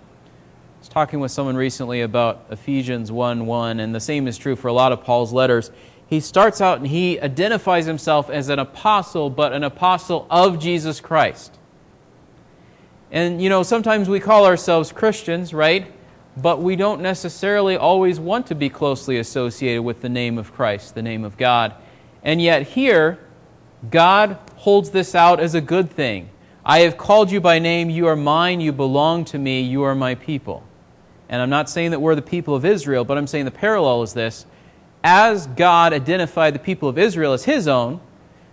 was 0.78 0.88
talking 0.88 1.21
with 1.21 1.33
someone 1.33 1.57
recently 1.57 2.02
about 2.02 2.47
Ephesians 2.50 3.11
1 3.11 3.47
1, 3.47 3.81
and 3.81 3.95
the 3.95 4.00
same 4.00 4.28
is 4.28 4.38
true 4.38 4.54
for 4.54 4.69
a 4.69 4.73
lot 4.73 4.92
of 4.92 5.02
Paul's 5.02 5.33
letters. 5.33 5.71
He 6.07 6.21
starts 6.21 6.61
out 6.61 6.78
and 6.78 6.87
he 6.87 7.19
identifies 7.21 7.87
himself 7.87 8.31
as 8.31 8.50
an 8.50 8.59
apostle, 8.59 9.31
but 9.31 9.52
an 9.52 9.64
apostle 9.64 10.26
of 10.31 10.59
Jesus 10.59 11.00
Christ. 11.00 11.59
And, 13.11 13.42
you 13.42 13.49
know, 13.49 13.62
sometimes 13.62 14.09
we 14.09 14.21
call 14.21 14.47
ourselves 14.47 14.92
Christians, 14.92 15.52
right? 15.52 15.90
But 16.37 16.62
we 16.62 16.76
don't 16.76 17.00
necessarily 17.00 17.76
always 17.76 18.19
want 18.21 18.47
to 18.47 18.54
be 18.54 18.69
closely 18.69 19.19
associated 19.19 19.83
with 19.83 20.00
the 20.02 20.09
name 20.09 20.38
of 20.38 20.52
Christ, 20.52 20.95
the 20.95 21.02
name 21.02 21.25
of 21.25 21.37
God. 21.37 21.75
And 22.23 22.40
yet, 22.40 22.62
here, 22.62 23.19
God 23.90 24.38
holds 24.62 24.90
this 24.90 25.16
out 25.16 25.40
as 25.40 25.57
a 25.57 25.61
good 25.61 25.90
thing. 25.90 26.31
I 26.64 26.81
have 26.81 26.97
called 26.97 27.33
you 27.33 27.40
by 27.40 27.59
name. 27.59 27.90
You 27.90 28.07
are 28.07 28.14
mine. 28.14 28.61
You 28.61 28.71
belong 28.71 29.25
to 29.25 29.38
me. 29.38 29.61
You 29.61 29.83
are 29.83 29.97
my 29.97 30.14
people. 30.14 30.62
And 31.28 31.42
I'm 31.42 31.50
not 31.50 31.69
saying 31.69 31.90
that 31.90 32.00
we're 32.00 32.14
the 32.14 32.23
people 32.23 32.54
of 32.54 32.64
Israel, 32.64 33.04
but 33.04 33.19
I'm 33.19 33.26
saying 33.26 33.45
the 33.45 33.50
parallel 33.50 34.04
is 34.04 34.14
this. 34.14 34.47
As 35.02 35.49
God 35.49 35.92
identified 35.92 36.54
the 36.54 36.61
people 36.61 36.88
of 36.88 36.97
Israel 36.97 37.33
as 37.33 37.45
his 37.45 37.66
own, 37.66 38.00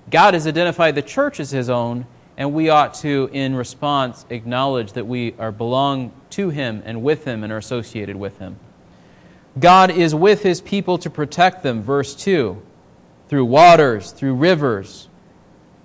God 0.09 0.33
has 0.33 0.47
identified 0.47 0.95
the 0.95 1.03
church 1.03 1.39
as 1.39 1.51
his 1.51 1.69
own, 1.69 2.07
and 2.37 2.53
we 2.53 2.69
ought 2.69 2.95
to, 2.95 3.29
in 3.31 3.53
response, 3.53 4.25
acknowledge 4.31 4.93
that 4.93 5.05
we 5.05 5.35
are 5.37 5.51
belong 5.51 6.11
to 6.31 6.49
Him 6.49 6.81
and 6.85 7.03
with 7.03 7.25
Him 7.25 7.43
and 7.43 7.53
are 7.53 7.57
associated 7.57 8.15
with 8.15 8.39
Him. 8.39 8.57
God 9.59 9.91
is 9.91 10.15
with 10.15 10.41
His 10.41 10.59
people 10.59 10.97
to 10.97 11.09
protect 11.11 11.61
them, 11.61 11.83
verse 11.83 12.15
2, 12.15 12.59
through 13.27 13.45
waters, 13.45 14.11
through 14.11 14.33
rivers. 14.33 15.08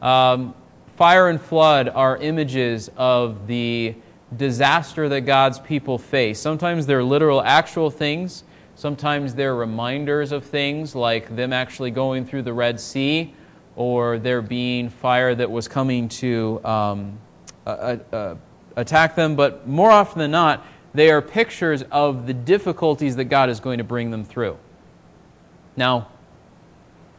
Um, 0.04 0.54
fire 0.96 1.30
and 1.30 1.40
flood 1.40 1.88
are 1.88 2.18
images 2.18 2.90
of 2.96 3.46
the 3.46 3.94
disaster 4.36 5.08
that 5.08 5.22
God's 5.22 5.58
people 5.58 5.96
face. 5.96 6.38
Sometimes 6.38 6.86
they're 6.86 7.02
literal, 7.02 7.42
actual 7.42 7.90
things. 7.90 8.44
Sometimes 8.76 9.34
they're 9.34 9.54
reminders 9.54 10.30
of 10.30 10.44
things, 10.44 10.94
like 10.94 11.34
them 11.34 11.52
actually 11.52 11.90
going 11.90 12.26
through 12.26 12.42
the 12.42 12.52
Red 12.52 12.78
Sea 12.78 13.32
or 13.76 14.18
there 14.18 14.42
being 14.42 14.90
fire 14.90 15.34
that 15.34 15.50
was 15.50 15.68
coming 15.68 16.08
to 16.08 16.60
um, 16.64 17.18
uh, 17.66 17.96
uh, 18.12 18.34
attack 18.76 19.14
them, 19.14 19.36
but 19.36 19.66
more 19.66 19.90
often 19.90 20.18
than 20.18 20.30
not, 20.30 20.66
they 20.92 21.10
are 21.10 21.22
pictures 21.22 21.82
of 21.90 22.26
the 22.26 22.34
difficulties 22.34 23.16
that 23.16 23.24
God 23.24 23.48
is 23.48 23.58
going 23.58 23.78
to 23.78 23.84
bring 23.84 24.10
them 24.10 24.24
through. 24.24 24.58
Now, 25.76 26.08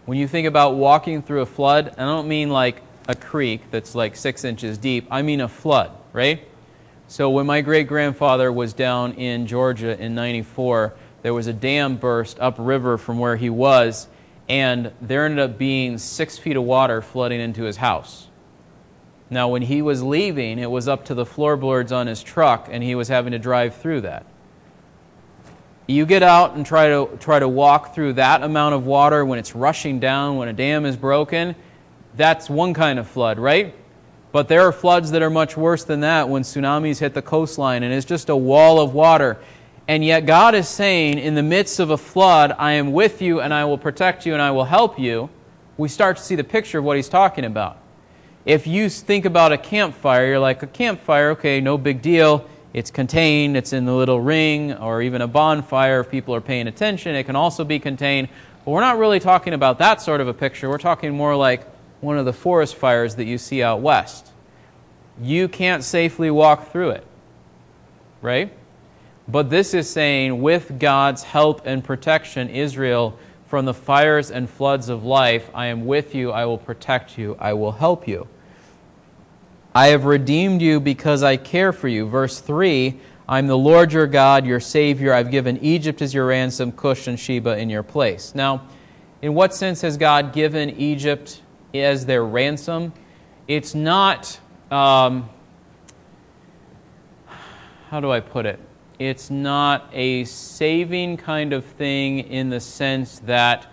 when 0.05 0.17
you 0.17 0.27
think 0.27 0.47
about 0.47 0.75
walking 0.75 1.21
through 1.21 1.41
a 1.41 1.45
flood, 1.45 1.93
I 1.97 2.03
don't 2.03 2.27
mean 2.27 2.50
like 2.50 2.81
a 3.07 3.15
creek 3.15 3.62
that's 3.71 3.95
like 3.95 4.15
six 4.15 4.43
inches 4.43 4.77
deep, 4.77 5.07
I 5.09 5.21
mean 5.21 5.41
a 5.41 5.47
flood, 5.47 5.91
right? 6.13 6.47
So 7.07 7.29
when 7.29 7.45
my 7.45 7.62
great 7.62 7.88
grandfather 7.88 8.51
was 8.51 8.74
down 8.74 9.13
in 9.13 9.47
Georgia 9.47 10.00
in 10.00 10.15
94, 10.15 10.93
there 11.21 11.33
was 11.33 11.47
a 11.47 11.53
dam 11.53 11.97
burst 11.97 12.39
upriver 12.39 12.97
from 12.97 13.19
where 13.19 13.35
he 13.35 13.50
was, 13.50 14.07
and 14.47 14.91
there 15.01 15.25
ended 15.25 15.39
up 15.39 15.57
being 15.57 15.97
six 15.97 16.38
feet 16.38 16.55
of 16.55 16.63
water 16.63 17.01
flooding 17.01 17.41
into 17.41 17.63
his 17.63 17.77
house. 17.77 18.27
Now, 19.29 19.47
when 19.47 19.63
he 19.63 19.81
was 19.81 20.03
leaving, 20.03 20.59
it 20.59 20.69
was 20.69 20.88
up 20.88 21.05
to 21.05 21.15
the 21.15 21.25
floorboards 21.25 21.91
on 21.91 22.05
his 22.05 22.21
truck, 22.21 22.67
and 22.71 22.83
he 22.83 22.93
was 22.93 23.07
having 23.07 23.31
to 23.31 23.39
drive 23.39 23.75
through 23.75 24.01
that. 24.01 24.25
You 25.88 26.06
get 26.06 26.24
out 26.24 26.56
and 26.56 26.65
try 26.65 26.88
to, 26.88 27.10
try 27.20 27.39
to 27.39 27.48
walk 27.48 27.94
through 27.94 28.13
that 28.13 28.44
amount 28.44 28.75
of 28.75 28.86
water 28.86 29.24
when 29.24 29.38
it's 29.38 29.56
rushing 29.56 30.00
down, 30.00 30.38
when 30.38 30.48
a 30.48 30.54
dam 30.54 30.86
is 30.86 30.96
broken. 30.98 31.56
That's 32.15 32.50
one 32.50 32.74
kind 32.74 32.98
of 32.98 33.08
flood, 33.08 33.38
right? 33.38 33.75
But 34.32 34.48
there 34.48 34.62
are 34.62 34.72
floods 34.72 35.12
that 35.12 35.22
are 35.22 35.30
much 35.30 35.56
worse 35.56 35.84
than 35.84 36.01
that 36.01 36.27
when 36.27 36.42
tsunamis 36.42 37.00
hit 37.00 37.13
the 37.13 37.22
coastline 37.22 37.84
and 37.84 37.94
it's 37.94 38.06
just 38.06 38.30
a 38.30 38.36
wall 38.36 38.80
of 38.80 38.94
water 38.94 39.39
and 39.88 40.04
yet, 40.04 40.25
God 40.25 40.56
is 40.56 40.68
saying, 40.68 41.20
in 41.20 41.36
the 41.36 41.44
midst 41.44 41.80
of 41.80 41.92
a 41.92 41.98
flood, 41.98 42.56
I 42.58 42.74
am 42.74 42.92
with 42.92 43.22
you 43.22 43.39
and 43.42 43.54
I 43.54 43.65
will 43.65 43.77
protect 43.77 44.25
you 44.25 44.34
and 44.34 44.42
I 44.42 44.50
will 44.50 44.65
help 44.65 44.98
you. 44.98 45.30
We 45.77 45.89
start 45.89 46.18
to 46.18 46.24
see 46.24 46.36
the 46.36 46.44
picture 46.44 46.80
of 46.80 46.86
what 46.86 46.96
he's 46.96 47.10
talking 47.10 47.46
about. 47.46 47.77
If 48.46 48.65
you 48.65 48.89
think 48.89 49.25
about 49.25 49.51
a 49.51 49.58
campfire, 49.58 50.25
you're 50.25 50.39
like, 50.39 50.63
a 50.63 50.68
campfire, 50.68 51.32
okay, 51.32 51.62
no 51.62 51.77
big 51.77 52.01
deal. 52.01 52.48
It's 52.75 52.91
contained, 52.91 53.55
it's 53.55 53.72
in 53.72 53.86
the 53.86 53.94
little 53.94 54.20
ring, 54.20 54.74
or 54.74 55.01
even 55.01 55.22
a 55.22 55.27
bonfire 55.27 56.01
if 56.01 56.12
people 56.12 56.36
are 56.36 56.41
paying 56.41 56.67
attention. 56.67 57.15
It 57.15 57.24
can 57.24 57.38
also 57.38 57.63
be 57.63 57.79
contained. 57.79 58.27
But 58.65 58.72
we're 58.72 58.82
not 58.82 58.98
really 58.98 59.22
talking 59.22 59.53
about 59.53 59.79
that 59.79 60.01
sort 60.01 60.20
of 60.20 60.27
a 60.27 60.34
picture. 60.34 60.67
We're 60.67 60.77
talking 60.77 61.15
more 61.15 61.38
like 61.38 61.65
one 62.01 62.17
of 62.17 62.25
the 62.25 62.34
forest 62.34 62.75
fires 62.75 63.15
that 63.15 63.24
you 63.24 63.38
see 63.38 63.63
out 63.63 63.79
west. 63.79 64.29
You 65.22 65.48
can't 65.48 65.86
safely 65.86 66.29
walk 66.29 66.74
through 66.74 66.89
it, 66.89 67.08
right? 68.22 68.51
But 69.25 69.50
this 69.50 69.74
is 69.74 69.89
saying, 69.89 70.41
with 70.41 70.77
God's 70.77 71.24
help 71.24 71.65
and 71.65 71.82
protection, 71.82 72.50
Israel, 72.50 73.17
from 73.48 73.63
the 73.63 73.74
fires 73.74 74.32
and 74.32 74.50
floods 74.50 74.89
of 74.89 75.05
life, 75.05 75.50
I 75.53 75.67
am 75.67 75.86
with 75.86 76.13
you, 76.13 76.34
I 76.34 76.44
will 76.44 76.58
protect 76.58 77.17
you, 77.17 77.38
I 77.39 77.53
will 77.53 77.72
help 77.72 78.05
you. 78.05 78.27
I 79.75 79.88
have 79.88 80.05
redeemed 80.05 80.62
you 80.62 80.79
because 80.79 81.22
I 81.22 81.38
care 81.38 81.72
for 81.72 81.88
you. 81.88 82.08
Verse 82.08 82.39
3 82.39 83.00
I'm 83.27 83.48
the 83.48 83.58
Lord 83.58 83.91
your 83.91 84.08
God, 84.08 84.46
your 84.46 84.60
Savior. 84.60 85.13
I've 85.13 85.29
given 85.29 85.58
Egypt 85.58 86.01
as 86.01 86.13
your 86.13 86.27
ransom, 86.27 86.72
Cush 86.72 87.08
and 87.08 87.20
Sheba 87.20 87.58
in 87.58 87.70
your 87.70 87.84
place. 87.84 88.34
Now, 88.34 88.67
in 89.22 89.34
what 89.34 89.53
sense 89.53 89.82
has 89.82 89.98
God 89.98 90.32
given 90.32 90.70
Egypt 90.72 91.41
as 91.74 92.05
their 92.05 92.24
ransom? 92.24 92.94
It's 93.48 93.75
not, 93.75 94.39
um, 94.72 95.29
how 97.89 98.00
do 98.00 98.12
I 98.12 98.20
put 98.20 98.46
it? 98.46 98.60
it's 99.00 99.29
not 99.29 99.89
a 99.91 100.24
saving 100.25 101.17
kind 101.17 101.53
of 101.53 101.65
thing 101.65 102.20
in 102.20 102.50
the 102.50 102.60
sense 102.60 103.20
that 103.20 103.67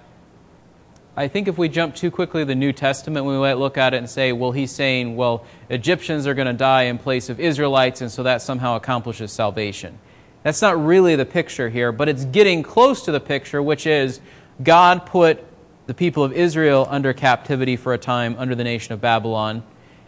I 1.14 1.28
think 1.28 1.46
if 1.46 1.58
we 1.58 1.68
jump 1.68 1.94
too 1.94 2.10
quickly 2.10 2.40
to 2.40 2.46
the 2.46 2.54
New 2.54 2.72
Testament, 2.72 3.26
we 3.26 3.36
might 3.36 3.58
look 3.58 3.76
at 3.76 3.92
it 3.92 3.98
and 3.98 4.08
say, 4.08 4.32
well, 4.32 4.52
he's 4.52 4.70
saying, 4.70 5.14
well, 5.14 5.44
Egyptians 5.68 6.26
are 6.26 6.32
going 6.32 6.46
to 6.46 6.54
die 6.54 6.84
in 6.84 6.96
place 6.96 7.28
of 7.28 7.38
Israelites, 7.38 8.00
and 8.00 8.10
so 8.10 8.22
that 8.22 8.40
somehow 8.40 8.76
accomplishes 8.76 9.30
salvation. 9.30 9.98
That's 10.42 10.62
not 10.62 10.82
really 10.82 11.14
the 11.14 11.26
picture 11.26 11.68
here, 11.68 11.92
but 11.92 12.08
it's 12.08 12.24
getting 12.24 12.62
close 12.62 13.02
to 13.04 13.12
the 13.12 13.20
picture, 13.20 13.62
which 13.62 13.86
is 13.86 14.20
God 14.62 15.04
put 15.04 15.44
the 15.86 15.92
people 15.92 16.24
of 16.24 16.32
Israel 16.32 16.86
under 16.88 17.12
captivity 17.12 17.76
for 17.76 17.92
a 17.92 17.98
time 17.98 18.34
under 18.38 18.54
the 18.54 18.64
nation 18.64 18.94
of 18.94 19.00
Babylon. 19.02 19.62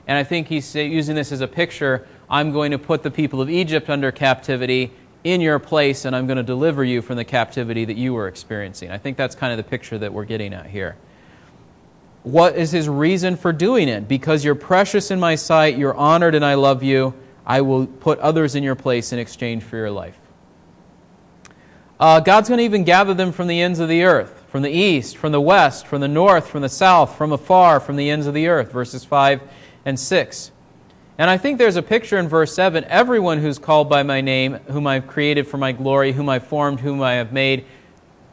And 0.07 0.17
I 0.17 0.25
think 0.25 0.49
he's 0.49 0.75
using 0.75 1.15
this 1.15 1.33
as 1.33 1.43
a 1.43 1.49
picture. 1.49 2.09
I'm 2.31 2.51
going 2.51 2.71
to 2.71 2.79
put 2.79 3.03
the 3.03 3.11
people 3.11 3.43
of 3.43 3.51
Egypt 3.51 3.91
under 3.91 4.11
captivity 4.11 4.91
in 5.25 5.41
your 5.41 5.59
place 5.59 6.05
and 6.05 6.15
I'm 6.15 6.27
going 6.27 6.37
to 6.37 6.43
deliver 6.43 6.85
you 6.85 7.03
from 7.03 7.17
the 7.17 7.25
captivity 7.25 7.87
that 7.87 7.97
you 7.97 8.13
were 8.13 8.29
experiencing. 8.29 8.91
I 8.91 8.99
think 8.99 9.17
that's 9.17 9.35
kind 9.35 9.53
of 9.53 9.57
the 9.57 9.69
picture 9.69 9.99
that 9.99 10.13
we're 10.13 10.27
getting 10.27 10.53
at 10.53 10.67
here. 10.67 10.97
What 12.23 12.57
is 12.57 12.71
his 12.71 12.89
reason 12.89 13.37
for 13.37 13.53
doing 13.53 13.89
it? 13.89 14.07
Because 14.07 14.45
you're 14.45 14.55
precious 14.55 15.11
in 15.11 15.19
my 15.19 15.35
sight, 15.35 15.77
you're 15.77 15.95
honored, 15.95 16.35
and 16.35 16.45
I 16.45 16.55
love 16.55 16.83
you. 16.83 17.15
I 17.45 17.61
will 17.61 17.87
put 17.87 18.19
others 18.21 18.55
in 18.55 18.63
your 18.63 18.75
place 18.75 19.13
in 19.13 19.19
exchange 19.19 19.63
for 19.63 19.77
your 19.77 19.91
life. 19.91 20.19
Uh, 22.01 22.21
God's 22.21 22.49
going 22.49 22.59
to 22.59 22.65
even 22.65 22.85
gather 22.85 23.15
them 23.15 23.31
from 23.31 23.47
the 23.47 23.61
ends 23.61 23.79
of 23.79 23.89
the 23.89 24.05
earth, 24.05 24.45
from 24.49 24.63
the 24.63 24.71
east, 24.71 25.17
from 25.17 25.33
the 25.33 25.41
west, 25.41 25.87
from 25.87 26.01
the 26.01 26.09
north, 26.09 26.49
from 26.49 26.63
the 26.63 26.69
south, 26.69 27.17
from 27.17 27.33
afar, 27.33 27.79
from 27.79 27.97
the 27.97 28.11
ends 28.11 28.27
of 28.27 28.35
the 28.35 28.49
earth, 28.49 28.73
verses 28.73 29.05
5 29.05 29.43
and 29.85 29.99
6. 29.99 30.51
And 31.17 31.31
I 31.31 31.39
think 31.39 31.59
there's 31.59 31.77
a 31.77 31.83
picture 31.83 32.19
in 32.19 32.29
verse 32.29 32.53
7 32.55 32.85
everyone 32.85 33.39
who's 33.39 33.59
called 33.59 33.89
by 33.89 34.03
my 34.03 34.21
name, 34.21 34.55
whom 34.69 34.87
I've 34.87 35.07
created 35.07 35.47
for 35.47 35.59
my 35.59 35.73
glory, 35.73 36.13
whom 36.13 36.29
I've 36.29 36.47
formed, 36.47 36.81
whom 36.81 37.03
I 37.03 37.15
have 37.15 37.33
made. 37.33 37.65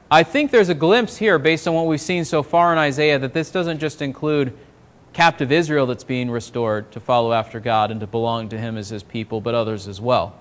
I 0.09 0.23
think 0.23 0.51
there's 0.51 0.69
a 0.69 0.75
glimpse 0.75 1.17
here, 1.17 1.39
based 1.39 1.67
on 1.67 1.73
what 1.73 1.85
we've 1.85 2.01
seen 2.01 2.25
so 2.25 2.43
far 2.43 2.73
in 2.73 2.77
Isaiah, 2.77 3.19
that 3.19 3.33
this 3.33 3.51
doesn't 3.51 3.79
just 3.79 4.01
include 4.01 4.57
captive 5.13 5.51
Israel 5.51 5.85
that's 5.85 6.03
being 6.03 6.29
restored 6.29 6.91
to 6.91 6.99
follow 6.99 7.33
after 7.33 7.59
God 7.59 7.91
and 7.91 7.99
to 7.99 8.07
belong 8.07 8.49
to 8.49 8.57
Him 8.57 8.77
as 8.77 8.89
His 8.89 9.03
people, 9.03 9.41
but 9.41 9.53
others 9.53 9.87
as 9.87 10.01
well. 10.01 10.35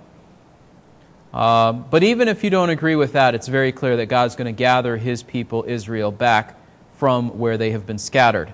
Uh, 1.33 1.73
but 1.73 2.03
even 2.03 2.27
if 2.27 2.43
you 2.43 2.51
don't 2.51 2.71
agree 2.71 2.97
with 2.97 3.13
that, 3.13 3.35
it's 3.35 3.47
very 3.49 3.71
clear 3.71 3.97
that 3.99 4.07
God's 4.07 4.35
going 4.35 4.47
to 4.47 4.59
gather 4.59 4.97
His 4.97 5.23
people, 5.23 5.65
Israel, 5.69 6.11
back 6.11 6.59
from 6.97 7.39
where 7.39 7.57
they 7.57 7.71
have 7.71 7.87
been 7.87 7.99
scattered. 7.99 8.53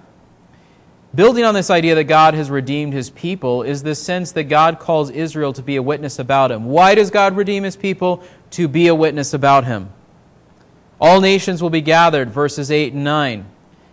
Building 1.16 1.44
on 1.44 1.54
this 1.54 1.70
idea 1.70 1.94
that 1.94 2.04
God 2.04 2.34
has 2.34 2.50
redeemed 2.50 2.92
his 2.92 3.08
people 3.08 3.62
is 3.62 3.82
the 3.82 3.94
sense 3.94 4.32
that 4.32 4.44
God 4.44 4.78
calls 4.78 5.08
Israel 5.08 5.54
to 5.54 5.62
be 5.62 5.76
a 5.76 5.82
witness 5.82 6.18
about 6.18 6.52
him. 6.52 6.66
Why 6.66 6.94
does 6.94 7.10
God 7.10 7.36
redeem 7.36 7.62
his 7.62 7.74
people? 7.74 8.22
To 8.50 8.68
be 8.68 8.88
a 8.88 8.94
witness 8.94 9.32
about 9.32 9.64
him. 9.64 9.90
All 11.00 11.22
nations 11.22 11.62
will 11.62 11.70
be 11.70 11.80
gathered, 11.80 12.30
verses 12.30 12.70
8 12.70 12.92
and 12.92 13.02
9. 13.02 13.46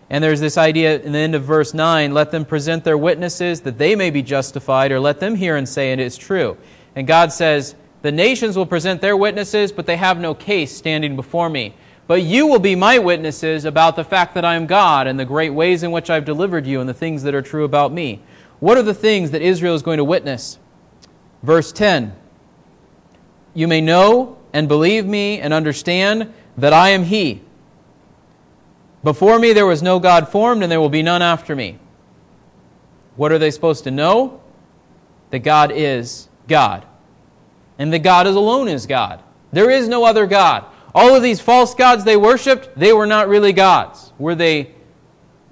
And 0.10 0.22
there's 0.22 0.42
this 0.42 0.58
idea 0.58 1.00
in 1.00 1.14
the 1.14 1.20
end 1.20 1.34
of 1.34 1.44
verse 1.44 1.74
9 1.74 2.14
let 2.14 2.32
them 2.32 2.44
present 2.44 2.84
their 2.84 2.98
witnesses 2.98 3.62
that 3.62 3.78
they 3.78 3.96
may 3.96 4.10
be 4.10 4.22
justified, 4.22 4.92
or 4.92 5.00
let 5.00 5.22
them 5.22 5.36
hear 5.36 5.56
and 5.56 5.68
say 5.68 5.94
it 5.94 6.00
is 6.00 6.18
true. 6.18 6.58
And 6.94 7.08
God 7.08 7.32
says, 7.32 7.74
The 8.02 8.12
nations 8.12 8.58
will 8.58 8.66
present 8.66 9.00
their 9.00 9.16
witnesses, 9.16 9.72
but 9.72 9.86
they 9.86 9.96
have 9.96 10.20
no 10.20 10.36
case 10.36 10.76
standing 10.76 11.16
before 11.16 11.50
me. 11.50 11.74
But 12.14 12.22
you 12.22 12.46
will 12.46 12.60
be 12.60 12.76
my 12.76 13.00
witnesses 13.00 13.66
about 13.66 13.96
the 13.96 14.04
fact 14.04 14.36
that 14.36 14.46
I 14.46 14.54
am 14.54 14.68
God 14.68 15.08
and 15.08 15.20
the 15.20 15.26
great 15.26 15.50
ways 15.50 15.82
in 15.82 15.90
which 15.90 16.12
I've 16.12 16.26
delivered 16.26 16.68
you 16.68 16.80
and 16.80 16.88
the 16.88 16.94
things 16.94 17.24
that 17.24 17.34
are 17.34 17.42
true 17.42 17.64
about 17.64 17.92
me. 17.92 18.22
What 18.60 18.78
are 18.78 18.84
the 18.84 18.94
things 18.94 19.32
that 19.32 19.42
Israel 19.42 19.74
is 19.74 19.82
going 19.82 19.98
to 19.98 20.04
witness? 20.04 20.60
Verse 21.42 21.72
10 21.72 22.16
You 23.56 23.68
may 23.68 23.82
know 23.82 24.38
and 24.54 24.68
believe 24.68 25.08
me 25.08 25.40
and 25.40 25.56
understand 25.56 26.32
that 26.56 26.72
I 26.72 26.90
am 26.90 27.06
He. 27.06 27.42
Before 29.04 29.40
me 29.40 29.52
there 29.52 29.66
was 29.66 29.82
no 29.82 29.98
God 29.98 30.30
formed, 30.30 30.62
and 30.62 30.72
there 30.72 30.80
will 30.80 30.90
be 30.90 31.02
none 31.02 31.24
after 31.24 31.56
me. 31.56 31.80
What 33.16 33.32
are 33.32 33.40
they 33.40 33.50
supposed 33.50 33.86
to 33.86 33.92
know? 33.92 34.40
That 35.32 35.40
God 35.40 35.72
is 35.74 36.30
God. 36.48 36.86
And 37.80 37.92
that 37.92 38.04
God 38.04 38.28
is 38.28 38.36
alone 38.36 38.68
is 38.68 38.86
God. 38.86 39.20
There 39.52 39.72
is 39.72 39.88
no 39.88 40.06
other 40.06 40.28
God. 40.28 40.66
All 40.96 41.16
of 41.16 41.24
these 41.24 41.40
false 41.40 41.74
gods 41.74 42.04
they 42.04 42.18
worshiped, 42.18 42.70
they 42.78 42.94
were 42.94 43.08
not 43.08 43.28
really 43.28 43.54
gods. 43.54 44.14
Were 44.20 44.36
they 44.36 44.74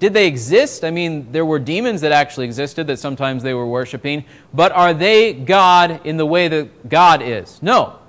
did 0.02 0.14
they 0.14 0.26
exist? 0.26 0.82
I 0.82 0.90
mean, 0.90 1.30
there 1.30 1.46
were 1.46 1.60
demons 1.60 2.00
that 2.00 2.10
actually 2.10 2.46
existed 2.46 2.88
that 2.88 2.98
sometimes 2.98 3.44
they 3.44 3.54
were 3.54 3.68
worshiping, 3.68 4.24
but 4.52 4.72
are 4.72 4.92
they 4.92 5.32
God 5.32 6.04
in 6.04 6.16
the 6.16 6.26
way 6.26 6.48
that 6.48 6.88
God 6.88 7.22
is? 7.22 7.62
No. 7.62 8.00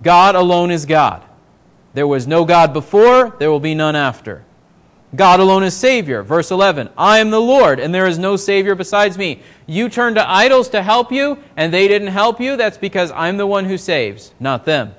God 0.00 0.36
alone 0.36 0.70
is 0.70 0.86
God. 0.86 1.24
There 1.92 2.06
was 2.06 2.28
no 2.28 2.44
God 2.44 2.72
before, 2.72 3.34
there 3.40 3.50
will 3.50 3.58
be 3.58 3.74
none 3.74 3.96
after. 3.96 4.44
God 5.16 5.40
alone 5.40 5.64
is 5.64 5.76
Savior. 5.76 6.22
Verse 6.22 6.52
11 6.52 6.90
I 6.96 7.18
am 7.18 7.30
the 7.30 7.40
Lord, 7.40 7.80
and 7.80 7.92
there 7.92 8.06
is 8.06 8.16
no 8.16 8.36
Savior 8.36 8.76
besides 8.76 9.18
me. 9.18 9.42
You 9.66 9.88
turn 9.88 10.14
to 10.14 10.30
idols 10.30 10.68
to 10.68 10.84
help 10.84 11.10
you, 11.10 11.38
and 11.56 11.74
they 11.74 11.88
didn't 11.88 12.08
help 12.08 12.40
you. 12.40 12.56
That's 12.56 12.78
because 12.78 13.10
I'm 13.10 13.38
the 13.38 13.46
one 13.46 13.64
who 13.64 13.76
saves, 13.76 14.32
not 14.38 14.64
them. 14.64 14.94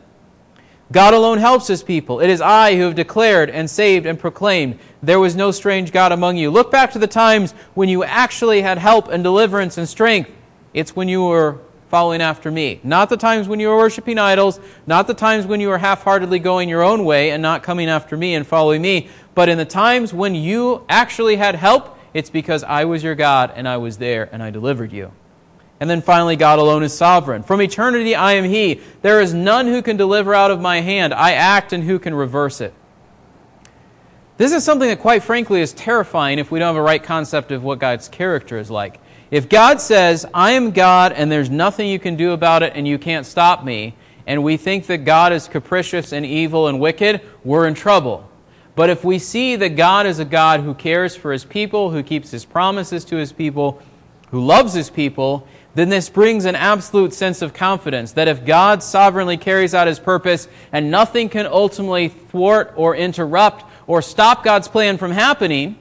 God 0.91 1.13
alone 1.15 1.39
helps 1.39 1.67
his 1.67 1.81
people. 1.81 2.19
It 2.19 2.29
is 2.29 2.41
I 2.41 2.75
who 2.75 2.83
have 2.83 2.95
declared 2.95 3.49
and 3.49 3.69
saved 3.69 4.05
and 4.05 4.19
proclaimed, 4.19 4.77
There 5.01 5.19
was 5.19 5.35
no 5.35 5.51
strange 5.51 5.91
God 5.91 6.11
among 6.11 6.37
you. 6.37 6.51
Look 6.51 6.71
back 6.71 6.91
to 6.91 6.99
the 6.99 7.07
times 7.07 7.53
when 7.73 7.89
you 7.89 8.03
actually 8.03 8.61
had 8.61 8.77
help 8.77 9.07
and 9.07 9.23
deliverance 9.23 9.77
and 9.77 9.89
strength. 9.89 10.29
It's 10.73 10.95
when 10.95 11.09
you 11.09 11.25
were 11.25 11.59
following 11.89 12.21
after 12.21 12.51
me. 12.51 12.79
Not 12.83 13.09
the 13.09 13.17
times 13.17 13.47
when 13.47 13.59
you 13.59 13.69
were 13.69 13.77
worshiping 13.77 14.19
idols, 14.19 14.59
not 14.85 15.07
the 15.07 15.13
times 15.13 15.47
when 15.47 15.59
you 15.59 15.69
were 15.69 15.77
half 15.77 16.03
heartedly 16.03 16.39
going 16.39 16.69
your 16.69 16.83
own 16.83 17.05
way 17.05 17.31
and 17.31 17.41
not 17.41 17.63
coming 17.63 17.89
after 17.89 18.15
me 18.17 18.35
and 18.35 18.45
following 18.45 18.81
me, 18.81 19.09
but 19.33 19.49
in 19.49 19.57
the 19.57 19.65
times 19.65 20.13
when 20.13 20.35
you 20.35 20.83
actually 20.89 21.35
had 21.35 21.55
help, 21.55 21.97
it's 22.13 22.29
because 22.29 22.63
I 22.63 22.85
was 22.85 23.03
your 23.03 23.15
God 23.15 23.51
and 23.55 23.67
I 23.67 23.77
was 23.77 23.97
there 23.97 24.29
and 24.31 24.43
I 24.43 24.49
delivered 24.49 24.91
you. 24.91 25.11
And 25.79 25.89
then 25.89 26.01
finally, 26.01 26.35
God 26.35 26.59
alone 26.59 26.83
is 26.83 26.95
sovereign. 26.95 27.43
From 27.43 27.61
eternity, 27.61 28.15
I 28.15 28.33
am 28.33 28.45
He. 28.45 28.81
There 29.01 29.19
is 29.19 29.33
none 29.33 29.67
who 29.67 29.81
can 29.81 29.97
deliver 29.97 30.33
out 30.33 30.51
of 30.51 30.61
my 30.61 30.79
hand. 30.79 31.13
I 31.13 31.33
act, 31.33 31.73
and 31.73 31.83
who 31.83 31.99
can 31.99 32.15
reverse 32.15 32.61
it? 32.61 32.73
This 34.37 34.53
is 34.53 34.63
something 34.63 34.87
that, 34.87 34.99
quite 34.99 35.23
frankly, 35.23 35.61
is 35.61 35.73
terrifying 35.73 36.39
if 36.39 36.51
we 36.51 36.59
don't 36.59 36.67
have 36.67 36.75
a 36.75 36.81
right 36.81 37.03
concept 37.03 37.51
of 37.51 37.63
what 37.63 37.79
God's 37.79 38.07
character 38.07 38.57
is 38.57 38.71
like. 38.71 38.99
If 39.31 39.49
God 39.49 39.81
says, 39.81 40.25
I 40.33 40.51
am 40.51 40.71
God, 40.71 41.11
and 41.11 41.31
there's 41.31 41.49
nothing 41.49 41.89
you 41.89 41.99
can 41.99 42.15
do 42.15 42.31
about 42.31 42.63
it, 42.63 42.73
and 42.75 42.87
you 42.87 42.97
can't 42.97 43.25
stop 43.25 43.65
me, 43.65 43.95
and 44.27 44.43
we 44.43 44.57
think 44.57 44.87
that 44.87 44.99
God 44.99 45.33
is 45.33 45.47
capricious 45.47 46.13
and 46.13 46.25
evil 46.25 46.67
and 46.67 46.79
wicked, 46.79 47.21
we're 47.43 47.67
in 47.67 47.73
trouble. 47.73 48.29
But 48.75 48.89
if 48.89 49.03
we 49.03 49.19
see 49.19 49.55
that 49.55 49.75
God 49.75 50.05
is 50.05 50.19
a 50.19 50.25
God 50.25 50.61
who 50.61 50.73
cares 50.73 51.15
for 51.15 51.31
his 51.31 51.45
people, 51.45 51.91
who 51.91 52.03
keeps 52.03 52.31
his 52.31 52.43
promises 52.45 53.05
to 53.05 53.15
his 53.15 53.31
people, 53.31 53.81
who 54.31 54.43
loves 54.43 54.73
his 54.73 54.89
people, 54.89 55.47
then 55.75 55.89
this 55.89 56.09
brings 56.09 56.45
an 56.45 56.55
absolute 56.55 57.13
sense 57.13 57.41
of 57.41 57.53
confidence 57.53 58.13
that 58.13 58.27
if 58.27 58.45
God 58.45 58.81
sovereignly 58.81 59.37
carries 59.37 59.73
out 59.73 59.87
his 59.87 59.99
purpose 59.99 60.47
and 60.71 60.89
nothing 60.89 61.27
can 61.29 61.45
ultimately 61.45 62.07
thwart 62.07 62.73
or 62.77 62.95
interrupt 62.95 63.65
or 63.85 64.01
stop 64.01 64.43
God's 64.43 64.67
plan 64.67 64.97
from 64.97 65.11
happening, 65.11 65.77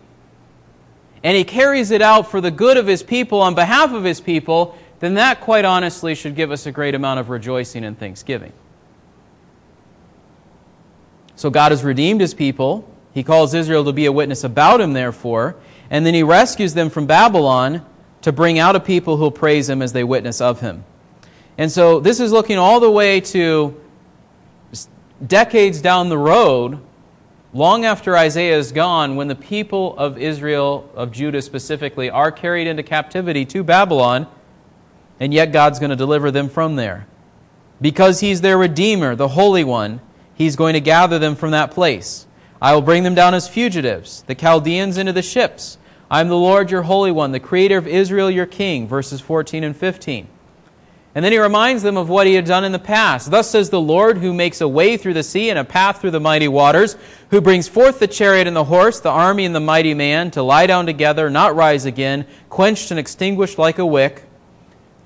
and 1.22 1.36
he 1.36 1.44
carries 1.44 1.90
it 1.90 2.02
out 2.02 2.30
for 2.30 2.40
the 2.40 2.50
good 2.50 2.76
of 2.76 2.86
his 2.86 3.02
people 3.02 3.40
on 3.40 3.54
behalf 3.54 3.92
of 3.92 4.04
his 4.04 4.20
people, 4.20 4.76
then 5.00 5.14
that 5.14 5.40
quite 5.40 5.64
honestly 5.64 6.14
should 6.14 6.34
give 6.34 6.50
us 6.50 6.66
a 6.66 6.72
great 6.72 6.94
amount 6.94 7.20
of 7.20 7.30
rejoicing 7.30 7.84
and 7.84 7.98
thanksgiving. 7.98 8.52
So 11.36 11.50
God 11.50 11.72
has 11.72 11.82
redeemed 11.82 12.20
his 12.20 12.34
people. 12.34 12.88
He 13.12 13.22
calls 13.22 13.54
Israel 13.54 13.84
to 13.84 13.92
be 13.92 14.06
a 14.06 14.12
witness 14.12 14.44
about 14.44 14.80
him, 14.80 14.92
therefore, 14.92 15.56
and 15.88 16.04
then 16.04 16.14
he 16.14 16.22
rescues 16.22 16.74
them 16.74 16.90
from 16.90 17.06
Babylon 17.06 17.84
to 18.24 18.32
bring 18.32 18.58
out 18.58 18.74
a 18.74 18.80
people 18.80 19.18
who'll 19.18 19.30
praise 19.30 19.68
him 19.68 19.82
as 19.82 19.92
they 19.92 20.02
witness 20.02 20.40
of 20.40 20.60
him. 20.60 20.82
And 21.58 21.70
so 21.70 22.00
this 22.00 22.20
is 22.20 22.32
looking 22.32 22.56
all 22.56 22.80
the 22.80 22.90
way 22.90 23.20
to 23.20 23.78
decades 25.24 25.82
down 25.82 26.08
the 26.08 26.16
road, 26.16 26.78
long 27.52 27.84
after 27.84 28.16
Isaiah 28.16 28.56
is 28.56 28.72
gone, 28.72 29.16
when 29.16 29.28
the 29.28 29.34
people 29.34 29.94
of 29.98 30.16
Israel, 30.16 30.90
of 30.94 31.12
Judah 31.12 31.42
specifically, 31.42 32.08
are 32.08 32.32
carried 32.32 32.66
into 32.66 32.82
captivity 32.82 33.44
to 33.44 33.62
Babylon, 33.62 34.26
and 35.20 35.34
yet 35.34 35.52
God's 35.52 35.78
going 35.78 35.90
to 35.90 35.96
deliver 35.96 36.30
them 36.30 36.48
from 36.48 36.76
there. 36.76 37.06
Because 37.78 38.20
he's 38.20 38.40
their 38.40 38.56
Redeemer, 38.56 39.14
the 39.14 39.28
Holy 39.28 39.64
One, 39.64 40.00
he's 40.34 40.56
going 40.56 40.72
to 40.72 40.80
gather 40.80 41.18
them 41.18 41.36
from 41.36 41.50
that 41.50 41.72
place. 41.72 42.26
I 42.60 42.72
will 42.72 42.80
bring 42.80 43.02
them 43.02 43.14
down 43.14 43.34
as 43.34 43.48
fugitives, 43.48 44.22
the 44.22 44.34
Chaldeans 44.34 44.96
into 44.96 45.12
the 45.12 45.20
ships. 45.20 45.76
I 46.10 46.20
am 46.20 46.28
the 46.28 46.36
Lord 46.36 46.70
your 46.70 46.82
Holy 46.82 47.10
One, 47.10 47.32
the 47.32 47.40
Creator 47.40 47.78
of 47.78 47.86
Israel 47.86 48.30
your 48.30 48.46
King, 48.46 48.86
verses 48.86 49.20
14 49.20 49.64
and 49.64 49.76
15. 49.76 50.28
And 51.14 51.24
then 51.24 51.30
he 51.30 51.38
reminds 51.38 51.84
them 51.84 51.96
of 51.96 52.08
what 52.08 52.26
he 52.26 52.34
had 52.34 52.44
done 52.44 52.64
in 52.64 52.72
the 52.72 52.78
past. 52.78 53.30
Thus 53.30 53.48
says 53.48 53.70
the 53.70 53.80
Lord, 53.80 54.18
who 54.18 54.32
makes 54.32 54.60
a 54.60 54.68
way 54.68 54.96
through 54.96 55.14
the 55.14 55.22
sea 55.22 55.48
and 55.48 55.58
a 55.58 55.64
path 55.64 56.00
through 56.00 56.10
the 56.10 56.20
mighty 56.20 56.48
waters, 56.48 56.96
who 57.30 57.40
brings 57.40 57.68
forth 57.68 58.00
the 58.00 58.08
chariot 58.08 58.48
and 58.48 58.56
the 58.56 58.64
horse, 58.64 58.98
the 58.98 59.10
army 59.10 59.44
and 59.44 59.54
the 59.54 59.60
mighty 59.60 59.94
man, 59.94 60.32
to 60.32 60.42
lie 60.42 60.66
down 60.66 60.86
together, 60.86 61.30
not 61.30 61.54
rise 61.54 61.84
again, 61.84 62.26
quenched 62.48 62.90
and 62.90 62.98
extinguished 62.98 63.58
like 63.58 63.78
a 63.78 63.86
wick. 63.86 64.24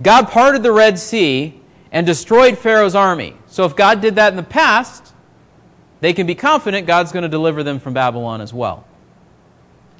God 0.01 0.29
parted 0.29 0.63
the 0.63 0.73
Red 0.73 0.99
Sea 0.99 1.61
and 1.93 2.07
destroyed 2.07 2.57
Pharaoh's 2.57 2.95
army. 2.95 3.37
So 3.47 3.67
if 3.67 3.77
God 3.77 4.01
did 4.01 4.15
that 4.15 4.33
in 4.33 4.37
the 4.37 4.43
past, 4.43 5.13
they 6.01 6.15
can 6.15 6.27
be 6.27 6.35
confident 6.35 6.87
God's 6.87 7.13
going 7.13 7.25
to 7.25 7.29
deliver 7.29 7.63
them 7.63 7.81
from 7.81 7.93
Babylon 7.93 8.41
as 8.41 8.55
well. 8.55 8.88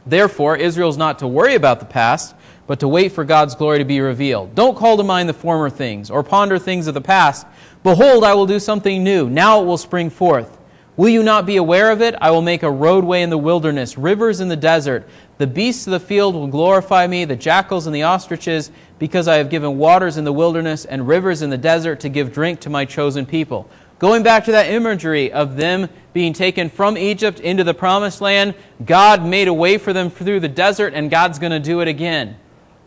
Therefore, 0.09 0.57
Israel 0.57 0.89
is 0.89 0.97
not 0.97 1.19
to 1.19 1.29
worry 1.29 1.55
about 1.55 1.81
the 1.81 1.87
past, 1.87 2.35
but 2.67 2.81
to 2.81 2.89
wait 2.89 3.13
for 3.13 3.25
God's 3.25 3.55
glory 3.55 3.79
to 3.79 3.85
be 3.85 4.01
revealed. 4.01 4.55
Don't 4.55 4.77
call 4.77 4.97
to 4.97 5.05
mind 5.05 5.29
the 5.29 5.35
former 5.35 5.71
things, 5.71 6.11
or 6.11 6.23
ponder 6.23 6.59
things 6.59 6.87
of 6.87 6.95
the 6.95 7.01
past. 7.01 7.47
Behold, 7.83 8.25
I 8.25 8.35
will 8.35 8.47
do 8.47 8.59
something 8.59 9.05
new. 9.05 9.29
Now 9.29 9.61
it 9.61 9.65
will 9.65 9.79
spring 9.79 10.11
forth. 10.11 10.59
Will 10.97 11.09
you 11.11 11.23
not 11.23 11.47
be 11.47 11.59
aware 11.59 11.93
of 11.93 12.03
it? 12.03 12.17
I 12.21 12.33
will 12.33 12.43
make 12.43 12.65
a 12.65 12.71
roadway 12.71 13.23
in 13.23 13.31
the 13.31 13.39
wilderness, 13.39 13.97
rivers 13.97 14.41
in 14.41 14.49
the 14.49 14.57
desert. 14.57 15.09
The 15.39 15.47
beasts 15.47 15.87
of 15.87 15.93
the 15.93 16.01
field 16.01 16.35
will 16.35 16.49
glorify 16.49 17.07
me, 17.07 17.25
the 17.25 17.37
jackals 17.37 17.87
and 17.87 17.95
the 17.95 18.03
ostriches, 18.03 18.73
because 18.99 19.29
I 19.29 19.37
have 19.37 19.49
given 19.49 19.79
waters 19.79 20.17
in 20.17 20.25
the 20.25 20.33
wilderness 20.33 20.85
and 20.85 21.07
rivers 21.07 21.43
in 21.43 21.51
the 21.51 21.57
desert 21.57 22.01
to 22.01 22.09
give 22.09 22.33
drink 22.33 22.59
to 22.61 22.71
my 22.71 22.85
chosen 22.85 23.27
people. 23.27 23.71
Going 23.99 24.23
back 24.23 24.45
to 24.45 24.53
that 24.53 24.71
imagery 24.71 25.33
of 25.33 25.57
them 25.57 25.89
being 26.13 26.33
taken 26.33 26.71
from 26.71 26.97
Egypt 26.97 27.41
into 27.41 27.65
the 27.65 27.75
promised 27.75 28.21
land, 28.21 28.55
God 28.85 29.25
made 29.25 29.49
a 29.49 29.55
way 29.55 29.77
for 29.77 29.93
them 29.93 30.09
through 30.09 30.41
the 30.41 30.49
desert, 30.49 30.95
and 30.95 31.11
God's 31.11 31.39
going 31.39 31.53
to 31.53 31.59
do 31.59 31.81
it 31.81 31.89
again. 31.89 32.37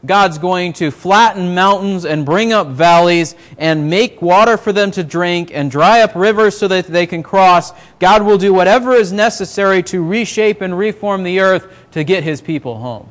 God's 0.05 0.39
going 0.39 0.73
to 0.73 0.89
flatten 0.89 1.53
mountains 1.53 2.05
and 2.05 2.25
bring 2.25 2.53
up 2.53 2.67
valleys 2.67 3.35
and 3.59 3.89
make 3.89 4.21
water 4.21 4.57
for 4.57 4.73
them 4.73 4.89
to 4.91 5.03
drink 5.03 5.51
and 5.53 5.69
dry 5.69 6.01
up 6.01 6.15
rivers 6.15 6.57
so 6.57 6.67
that 6.69 6.87
they 6.87 7.05
can 7.05 7.21
cross. 7.21 7.71
God 7.99 8.23
will 8.23 8.39
do 8.39 8.51
whatever 8.51 8.93
is 8.93 9.11
necessary 9.11 9.83
to 9.83 10.03
reshape 10.03 10.61
and 10.61 10.75
reform 10.75 11.21
the 11.21 11.39
earth 11.39 11.67
to 11.91 12.03
get 12.03 12.23
his 12.23 12.41
people 12.41 12.77
home. 12.77 13.07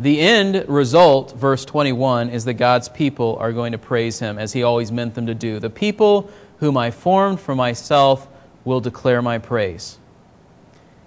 The 0.00 0.18
end 0.18 0.64
result, 0.66 1.36
verse 1.36 1.66
21, 1.66 2.30
is 2.30 2.46
that 2.46 2.54
God's 2.54 2.88
people 2.88 3.36
are 3.38 3.52
going 3.52 3.72
to 3.72 3.78
praise 3.78 4.18
him 4.18 4.38
as 4.38 4.54
he 4.54 4.62
always 4.62 4.90
meant 4.90 5.14
them 5.14 5.26
to 5.26 5.34
do. 5.34 5.60
The 5.60 5.68
people 5.68 6.30
whom 6.58 6.78
I 6.78 6.90
formed 6.90 7.38
for 7.38 7.54
myself 7.54 8.26
will 8.64 8.80
declare 8.80 9.20
my 9.20 9.36
praise. 9.36 9.98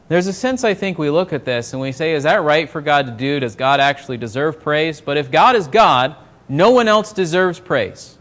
There's 0.10 0.28
a 0.28 0.34
sense, 0.34 0.64
I 0.64 0.76
think, 0.76 1.00
we 1.00 1.10
look 1.10 1.34
at 1.34 1.44
this 1.44 1.74
and 1.74 1.82
we 1.82 1.92
say, 1.92 2.14
is 2.14 2.22
that 2.22 2.44
right 2.44 2.70
for 2.70 2.82
God 2.82 3.08
to 3.08 3.12
do? 3.12 3.40
Does 3.40 3.56
God 3.56 3.80
actually 3.80 4.18
deserve 4.18 4.62
praise? 4.62 5.02
But 5.02 5.18
if 5.18 5.32
God 5.32 5.56
is 5.56 5.68
God, 5.68 6.16
no 6.48 6.70
one 6.70 6.88
else 6.88 7.14
deserves 7.14 7.60
praise. 7.60 8.20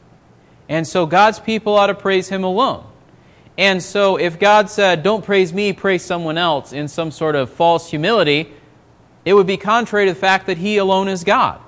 And 0.71 0.87
so 0.87 1.05
God's 1.05 1.39
people 1.39 1.75
ought 1.75 1.89
to 1.89 1.95
praise 1.95 2.31
Him 2.31 2.45
alone. 2.45 2.87
And 3.59 3.83
so 3.83 4.17
if 4.17 4.39
God 4.39 4.71
said, 4.71 5.03
don't 5.03 5.23
praise 5.23 5.53
me, 5.53 5.75
praise 5.75 6.03
someone 6.03 6.39
else 6.39 6.73
in 6.73 6.89
some 6.89 7.11
sort 7.11 7.37
of 7.37 7.51
false 7.51 7.91
humility, 7.91 8.51
it 9.25 9.35
would 9.35 9.47
be 9.47 9.57
contrary 9.57 10.07
to 10.07 10.13
the 10.13 10.19
fact 10.19 10.47
that 10.47 10.59
He 10.59 10.77
alone 10.79 11.09
is 11.09 11.25
God. 11.25 11.61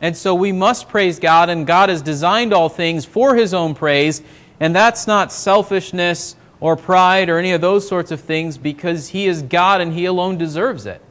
And 0.00 0.16
so 0.16 0.34
we 0.34 0.52
must 0.52 0.88
praise 0.88 1.18
God, 1.18 1.50
and 1.50 1.66
God 1.66 1.88
has 1.88 2.02
designed 2.02 2.52
all 2.52 2.68
things 2.68 3.04
for 3.04 3.34
His 3.34 3.52
own 3.52 3.74
praise, 3.74 4.22
and 4.58 4.74
that's 4.74 5.06
not 5.06 5.32
selfishness 5.32 6.36
or 6.60 6.76
pride 6.76 7.28
or 7.28 7.38
any 7.38 7.52
of 7.52 7.60
those 7.60 7.88
sorts 7.88 8.10
of 8.10 8.20
things 8.20 8.58
because 8.58 9.08
He 9.08 9.26
is 9.26 9.42
God 9.42 9.80
and 9.80 9.92
He 9.92 10.04
alone 10.04 10.38
deserves 10.38 10.86
it. 10.86 11.02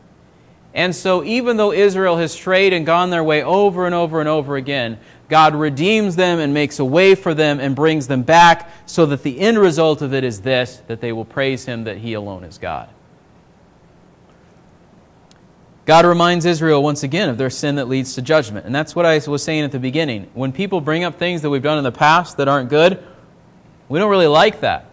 And 0.74 0.96
so, 0.96 1.24
even 1.24 1.58
though 1.58 1.72
Israel 1.72 2.18
has 2.18 2.32
strayed 2.32 2.74
and 2.74 2.86
gone 2.86 3.10
their 3.10 3.24
way 3.24 3.44
over 3.44 3.88
and 3.88 3.96
over 3.96 4.20
and 4.20 4.30
over 4.30 4.56
again, 4.56 5.00
God 5.28 5.56
redeems 5.56 6.16
them 6.16 6.40
and 6.40 6.54
makes 6.54 6.80
a 6.80 6.86
way 6.86 7.16
for 7.16 7.34
them 7.34 7.60
and 7.60 7.76
brings 7.76 8.08
them 8.08 8.22
back 8.22 8.70
so 8.86 9.06
that 9.08 9.24
the 9.24 9.40
end 9.40 9.58
result 9.58 10.02
of 10.02 10.14
it 10.14 10.24
is 10.24 10.42
this 10.42 10.82
that 10.88 11.02
they 11.02 11.12
will 11.12 11.26
praise 11.26 11.66
Him 11.66 11.86
that 11.86 11.98
He 11.98 12.14
alone 12.14 12.44
is 12.44 12.60
God. 12.60 12.90
God 15.90 16.06
reminds 16.06 16.46
Israel 16.46 16.84
once 16.84 17.02
again 17.02 17.30
of 17.30 17.40
their 17.40 17.50
sin 17.50 17.78
that 17.78 17.88
leads 17.88 18.14
to 18.14 18.22
judgment. 18.22 18.68
And 18.68 18.76
that's 18.76 18.96
what 18.96 19.08
I 19.08 19.18
was 19.28 19.44
saying 19.44 19.64
at 19.64 19.72
the 19.72 19.80
beginning. 19.80 20.30
When 20.36 20.52
people 20.52 20.82
bring 20.82 21.04
up 21.04 21.18
things 21.18 21.42
that 21.42 21.50
we've 21.50 21.64
done 21.64 21.80
in 21.80 21.84
the 21.84 21.92
past 21.92 22.38
that 22.38 22.48
aren't 22.48 22.70
good, 22.70 23.04
we 23.88 23.98
don't 23.98 24.12
really 24.12 24.28
like 24.28 24.60
that. 24.60 24.86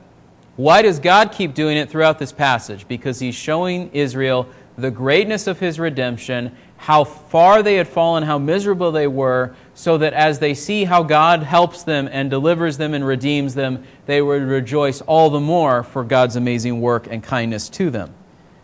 Why 0.57 0.81
does 0.81 0.99
God 0.99 1.33
keep 1.33 1.53
doing 1.53 1.77
it 1.77 1.91
throughout 1.91 2.19
this 2.19 2.33
passage? 2.33 2.89
Because 2.89 3.19
He's 3.19 3.35
showing 3.35 3.91
Israel 3.93 4.49
the 4.79 4.91
greatness 4.91 5.47
of 5.47 5.61
His 5.61 5.79
redemption, 5.79 6.57
how 6.79 7.05
far 7.05 7.63
they 7.63 7.75
had 7.75 7.89
fallen, 7.89 8.23
how 8.23 8.39
miserable 8.39 8.91
they 8.91 9.07
were, 9.07 9.55
so 9.75 9.99
that 9.99 10.15
as 10.15 10.39
they 10.39 10.55
see 10.55 10.85
how 10.85 11.03
God 11.03 11.43
helps 11.43 11.83
them 11.83 12.09
and 12.11 12.31
delivers 12.31 12.79
them 12.79 12.95
and 12.95 13.07
redeems 13.07 13.55
them, 13.55 13.85
they 14.07 14.23
would 14.23 14.45
rejoice 14.45 15.03
all 15.03 15.29
the 15.29 15.41
more 15.41 15.83
for 15.83 16.05
God's 16.05 16.37
amazing 16.37 16.81
work 16.81 17.07
and 17.07 17.23
kindness 17.23 17.69
to 17.69 17.91
them. 17.91 18.15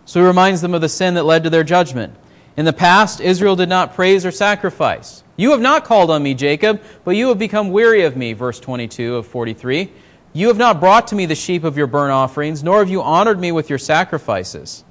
So 0.07 0.21
He 0.21 0.27
reminds 0.27 0.62
them 0.62 0.73
of 0.73 0.81
the 0.81 0.88
sin 0.88 1.12
that 1.12 1.25
led 1.25 1.45
to 1.45 1.51
their 1.51 1.62
judgment. 1.62 2.14
In 2.56 2.64
the 2.64 2.72
past, 2.72 3.20
Israel 3.20 3.56
did 3.56 3.68
not 3.68 3.94
praise 3.94 4.26
or 4.26 4.30
sacrifice. 4.30 5.24
You 5.36 5.52
have 5.52 5.60
not 5.60 5.84
called 5.84 6.10
on 6.10 6.22
me, 6.22 6.34
Jacob, 6.34 6.82
but 7.04 7.16
you 7.16 7.28
have 7.28 7.38
become 7.38 7.70
weary 7.70 8.04
of 8.04 8.16
me, 8.16 8.34
verse 8.34 8.60
22 8.60 9.16
of 9.16 9.26
43. 9.26 9.90
You 10.34 10.48
have 10.48 10.58
not 10.58 10.78
brought 10.78 11.08
to 11.08 11.14
me 11.14 11.26
the 11.26 11.34
sheep 11.34 11.64
of 11.64 11.76
your 11.76 11.86
burnt 11.86 12.12
offerings, 12.12 12.62
nor 12.62 12.78
have 12.80 12.90
you 12.90 13.02
honored 13.02 13.40
me 13.40 13.52
with 13.52 13.70
your 13.70 13.78
sacrifices. 13.78 14.84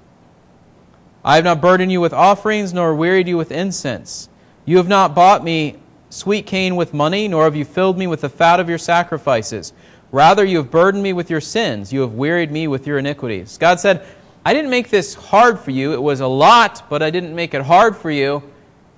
I 1.23 1.35
have 1.35 1.43
not 1.43 1.61
burdened 1.61 1.91
you 1.91 2.01
with 2.01 2.13
offerings, 2.13 2.73
nor 2.73 2.95
wearied 2.95 3.27
you 3.27 3.37
with 3.37 3.51
incense. 3.51 4.27
You 4.65 4.77
have 4.77 4.87
not 4.87 5.13
bought 5.13 5.43
me 5.43 5.77
sweet 6.09 6.47
cane 6.47 6.75
with 6.75 6.93
money, 6.93 7.27
nor 7.27 7.43
have 7.43 7.55
you 7.55 7.65
filled 7.65 7.97
me 7.97 8.07
with 8.07 8.21
the 8.21 8.29
fat 8.29 8.59
of 8.59 8.69
your 8.69 8.77
sacrifices. 8.79 9.73
Rather, 10.11 10.43
you 10.43 10.57
have 10.57 10.71
burdened 10.71 11.03
me 11.03 11.13
with 11.13 11.29
your 11.29 11.41
sins. 11.41 11.93
You 11.93 12.01
have 12.01 12.13
wearied 12.13 12.51
me 12.51 12.67
with 12.67 12.85
your 12.85 12.97
iniquities. 12.97 13.57
God 13.57 13.79
said, 13.79 14.05
I 14.43 14.53
didn't 14.53 14.71
make 14.71 14.89
this 14.89 15.13
hard 15.13 15.59
for 15.59 15.71
you. 15.71 15.93
It 15.93 16.01
was 16.01 16.19
a 16.19 16.27
lot, 16.27 16.89
but 16.89 17.03
I 17.03 17.11
didn't 17.11 17.35
make 17.35 17.53
it 17.53 17.61
hard 17.61 17.95
for 17.95 18.09
you, 18.09 18.41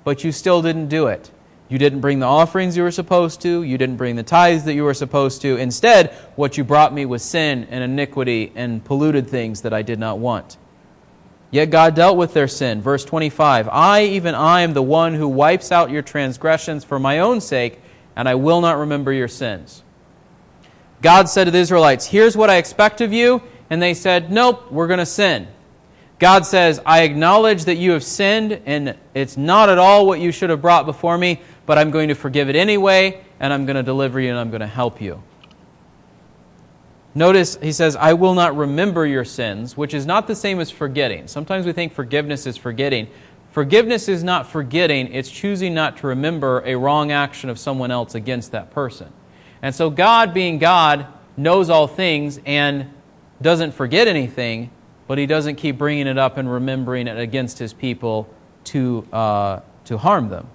but 0.04 0.24
you 0.24 0.32
still 0.32 0.62
didn't 0.62 0.88
do 0.88 1.08
it. 1.08 1.30
You 1.68 1.78
didn't 1.78 2.02
bring 2.02 2.20
the 2.20 2.28
offerings 2.28 2.78
you 2.78 2.84
were 2.84 2.92
supposed 2.92 3.42
to. 3.42 3.64
You 3.64 3.78
didn't 3.78 3.98
bring 3.98 4.16
the 4.16 4.24
tithes 4.24 4.64
that 4.66 4.74
you 4.74 4.84
were 4.84 4.94
supposed 4.94 5.42
to. 5.42 5.58
Instead, 5.58 6.12
what 6.36 6.58
you 6.58 6.64
brought 6.64 6.94
me 6.94 7.06
was 7.06 7.24
sin 7.24 7.68
and 7.70 7.84
iniquity 7.84 8.52
and 8.56 8.84
polluted 8.84 9.28
things 9.28 9.62
that 9.62 9.74
I 9.74 9.82
did 9.82 10.00
not 10.00 10.20
want. 10.20 10.58
Yet 11.52 11.70
God 11.72 11.96
dealt 11.96 12.18
with 12.18 12.34
their 12.34 12.48
sin. 12.48 12.82
Verse 12.82 13.04
25 13.04 13.70
I, 13.70 14.04
even 14.04 14.36
I, 14.36 14.62
am 14.62 14.74
the 14.74 14.82
one 14.82 15.14
who 15.14 15.28
wipes 15.28 15.72
out 15.72 15.92
your 15.92 16.02
transgressions 16.02 16.84
for 16.84 17.00
my 17.00 17.20
own 17.20 17.42
sake, 17.42 17.80
and 18.16 18.30
I 18.30 18.36
will 18.36 18.62
not 18.62 18.78
remember 18.78 19.12
your 19.12 19.28
sins. 19.28 19.84
God 21.02 21.28
said 21.28 21.46
to 21.46 21.52
the 21.52 21.58
Israelites, 21.58 22.08
Here's 22.08 22.38
what 22.38 22.50
I 22.50 22.58
expect 22.58 23.02
of 23.02 23.12
you 23.12 23.42
and 23.69 23.82
they 23.82 23.93
said, 23.93 24.32
Nope, 24.32 24.71
we're 24.71 24.88
going 24.88 24.99
to 24.99 25.06
sin. 25.06 25.47
God 26.19 26.45
says, 26.45 26.80
I 26.86 27.02
acknowledge 27.02 27.65
that 27.65 27.76
you 27.76 27.91
have 27.91 28.04
sinned, 28.04 28.62
and 28.65 28.95
it's 29.13 29.36
not 29.36 29.69
at 29.69 29.78
all 29.78 30.06
what 30.06 30.19
you 30.19 30.32
should 30.32 30.49
have 30.49 30.62
brought 30.62 30.86
before 30.86 31.17
me, 31.17 31.41
but 31.65 31.78
I'm 31.78 31.91
going 31.91 32.08
to 32.08 32.15
forgive 32.15 32.49
it 32.49 32.56
anyway, 32.56 33.21
and 33.39 33.52
I'm 33.52 33.65
going 33.65 33.76
to 33.76 33.84
deliver 33.84 34.19
you, 34.19 34.30
and 34.30 34.39
I'm 34.39 34.49
going 34.49 34.62
to 34.62 34.67
help 34.67 35.02
you. 35.02 35.21
Notice 37.15 37.58
he 37.62 37.71
says, 37.71 37.95
I 37.95 38.13
will 38.13 38.34
not 38.34 38.56
remember 38.56 39.06
your 39.06 39.26
sins, 39.26 39.76
which 39.78 39.93
is 39.93 40.06
not 40.06 40.28
the 40.28 40.36
same 40.36 40.60
as 40.60 40.71
forgetting. 40.71 41.28
Sometimes 41.28 41.65
we 41.65 41.73
think 41.73 41.93
forgiveness 41.93 42.47
is 42.47 42.58
forgetting. 42.58 43.08
Forgiveness 43.52 44.08
is 44.08 44.23
not 44.23 44.47
forgetting, 44.47 45.13
it's 45.13 45.30
choosing 45.30 45.76
not 45.76 45.97
to 45.97 46.08
remember 46.08 46.63
a 46.65 46.76
wrong 46.76 47.12
action 47.12 47.52
of 47.52 47.60
someone 47.60 47.91
else 47.91 48.15
against 48.15 48.52
that 48.54 48.71
person. 48.71 49.13
And 49.62 49.76
so, 49.76 49.91
God, 49.91 50.34
being 50.34 50.58
God, 50.58 51.06
knows 51.38 51.69
all 51.69 51.88
things, 51.88 52.39
and 52.45 52.91
doesn't 53.44 53.74
forget 53.74 54.08
anything, 54.08 54.72
but 55.08 55.18
he 55.18 55.26
doesn't 55.26 55.56
keep 55.56 55.78
bringing 55.78 56.08
it 56.08 56.18
up 56.18 56.38
and 56.38 56.52
remembering 56.52 57.08
it 57.08 57.20
against 57.20 57.60
his 57.60 57.74
people 57.74 58.28
to, 58.66 59.08
uh, 59.14 59.60
to 59.86 59.98
harm 59.98 60.30
them. 60.30 60.48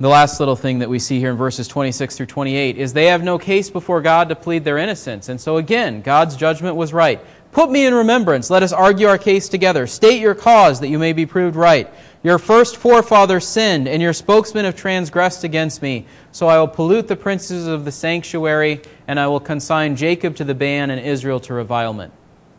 The 0.00 0.08
last 0.08 0.38
little 0.38 0.54
thing 0.54 0.78
that 0.78 0.88
we 0.88 1.00
see 1.00 1.18
here 1.18 1.30
in 1.30 1.36
verses 1.36 1.66
26 1.66 2.16
through 2.16 2.26
28 2.26 2.78
is 2.78 2.92
they 2.92 3.06
have 3.06 3.24
no 3.24 3.36
case 3.36 3.68
before 3.68 4.00
God 4.00 4.28
to 4.28 4.36
plead 4.36 4.62
their 4.62 4.78
innocence. 4.78 5.28
And 5.28 5.40
so 5.40 5.56
again, 5.56 6.02
God's 6.02 6.36
judgment 6.36 6.76
was 6.76 6.92
right. 6.92 7.20
Put 7.58 7.72
me 7.72 7.86
in 7.86 7.92
remembrance. 7.92 8.50
Let 8.50 8.62
us 8.62 8.72
argue 8.72 9.08
our 9.08 9.18
case 9.18 9.48
together. 9.48 9.88
State 9.88 10.20
your 10.20 10.36
cause 10.36 10.78
that 10.78 10.90
you 10.90 10.96
may 10.96 11.12
be 11.12 11.26
proved 11.26 11.56
right. 11.56 11.92
Your 12.22 12.38
first 12.38 12.76
forefathers 12.76 13.48
sinned, 13.48 13.88
and 13.88 14.00
your 14.00 14.12
spokesmen 14.12 14.64
have 14.64 14.76
transgressed 14.76 15.42
against 15.42 15.82
me. 15.82 16.06
So 16.30 16.46
I 16.46 16.60
will 16.60 16.68
pollute 16.68 17.08
the 17.08 17.16
princes 17.16 17.66
of 17.66 17.84
the 17.84 17.90
sanctuary, 17.90 18.80
and 19.08 19.18
I 19.18 19.26
will 19.26 19.40
consign 19.40 19.96
Jacob 19.96 20.36
to 20.36 20.44
the 20.44 20.54
ban 20.54 20.90
and 20.90 21.04
Israel 21.04 21.40
to 21.40 21.52
revilement. 21.52 22.12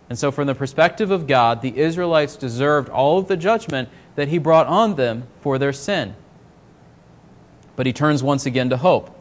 And 0.09 0.19
so, 0.19 0.33
from 0.33 0.47
the 0.47 0.53
perspective 0.53 1.12
of 1.12 1.27
God, 1.27 1.62
the 1.62 1.77
Israelites 1.77 2.35
deserved 2.35 2.89
all 2.89 3.19
of 3.19 3.29
the 3.29 3.38
judgment 3.38 3.88
that 4.15 4.27
He 4.27 4.38
brought 4.38 4.67
on 4.67 4.95
them 4.95 5.23
for 5.39 5.57
their 5.57 5.71
sin. 5.71 6.13
But 7.77 7.85
He 7.85 7.93
turns 7.93 8.21
once 8.21 8.45
again 8.45 8.69
to 8.71 8.75
hope. 8.75 9.17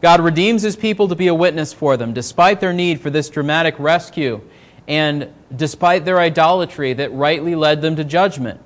God 0.00 0.22
redeems 0.22 0.62
His 0.62 0.74
people 0.74 1.06
to 1.06 1.14
be 1.14 1.26
a 1.26 1.34
witness 1.34 1.74
for 1.74 1.98
them, 1.98 2.14
despite 2.14 2.60
their 2.60 2.72
need 2.72 3.02
for 3.02 3.10
this 3.10 3.28
dramatic 3.28 3.74
rescue 3.78 4.40
and 4.88 5.30
despite 5.54 6.06
their 6.06 6.18
idolatry 6.18 6.94
that 6.94 7.12
rightly 7.12 7.54
led 7.54 7.82
them 7.82 7.94
to 7.96 8.04
judgment. 8.04 8.60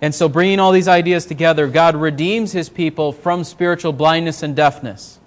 And 0.00 0.14
so, 0.14 0.28
bringing 0.28 0.60
all 0.60 0.72
these 0.72 0.88
ideas 0.88 1.26
together, 1.26 1.66
God 1.66 1.96
redeems 1.96 2.52
his 2.52 2.68
people 2.68 3.12
from 3.12 3.44
spiritual 3.44 3.92
blindness 3.92 4.42
and 4.42 4.54
deafness, 4.54 5.18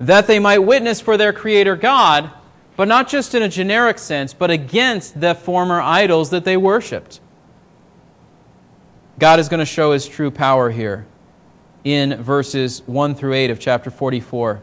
that 0.00 0.26
they 0.26 0.38
might 0.38 0.60
witness 0.60 1.00
for 1.00 1.16
their 1.16 1.32
Creator 1.32 1.76
God, 1.76 2.30
but 2.76 2.88
not 2.88 3.08
just 3.08 3.34
in 3.34 3.42
a 3.42 3.48
generic 3.48 3.98
sense, 3.98 4.32
but 4.32 4.50
against 4.50 5.20
the 5.20 5.34
former 5.34 5.80
idols 5.80 6.30
that 6.30 6.44
they 6.44 6.56
worshiped. 6.56 7.20
God 9.18 9.40
is 9.40 9.48
going 9.48 9.60
to 9.60 9.66
show 9.66 9.92
his 9.92 10.06
true 10.06 10.30
power 10.30 10.70
here 10.70 11.06
in 11.84 12.22
verses 12.22 12.82
1 12.86 13.14
through 13.14 13.32
8 13.32 13.50
of 13.50 13.58
chapter 13.58 13.90
44. 13.90 14.62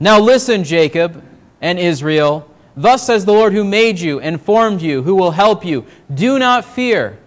Now 0.00 0.20
listen, 0.20 0.64
Jacob 0.64 1.22
and 1.60 1.78
Israel. 1.78 2.50
Thus 2.76 3.06
says 3.06 3.24
the 3.24 3.32
Lord 3.32 3.54
who 3.54 3.64
made 3.64 3.98
you 3.98 4.20
and 4.20 4.40
formed 4.40 4.82
you, 4.82 5.02
who 5.02 5.14
will 5.14 5.30
help 5.30 5.64
you. 5.64 5.86
Do 6.12 6.38
not 6.38 6.64
fear. 6.64 7.18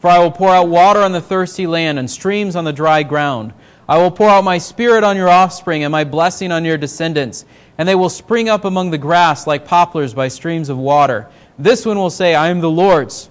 For 0.00 0.08
I 0.08 0.18
will 0.18 0.30
pour 0.30 0.50
out 0.50 0.68
water 0.68 1.00
on 1.00 1.12
the 1.12 1.20
thirsty 1.20 1.66
land 1.66 1.98
and 1.98 2.10
streams 2.10 2.56
on 2.56 2.64
the 2.64 2.72
dry 2.72 3.02
ground. 3.02 3.52
I 3.88 3.98
will 3.98 4.10
pour 4.10 4.28
out 4.28 4.44
my 4.44 4.58
spirit 4.58 5.04
on 5.04 5.16
your 5.16 5.28
offspring 5.28 5.84
and 5.84 5.92
my 5.92 6.04
blessing 6.04 6.52
on 6.52 6.64
your 6.64 6.78
descendants, 6.78 7.44
and 7.78 7.88
they 7.88 7.94
will 7.94 8.08
spring 8.08 8.48
up 8.48 8.64
among 8.64 8.90
the 8.90 8.98
grass 8.98 9.46
like 9.46 9.66
poplars 9.66 10.14
by 10.14 10.28
streams 10.28 10.68
of 10.68 10.78
water. 10.78 11.28
This 11.58 11.86
one 11.86 11.98
will 11.98 12.10
say, 12.10 12.34
I 12.34 12.48
am 12.48 12.60
the 12.60 12.70
Lord's. 12.70 13.30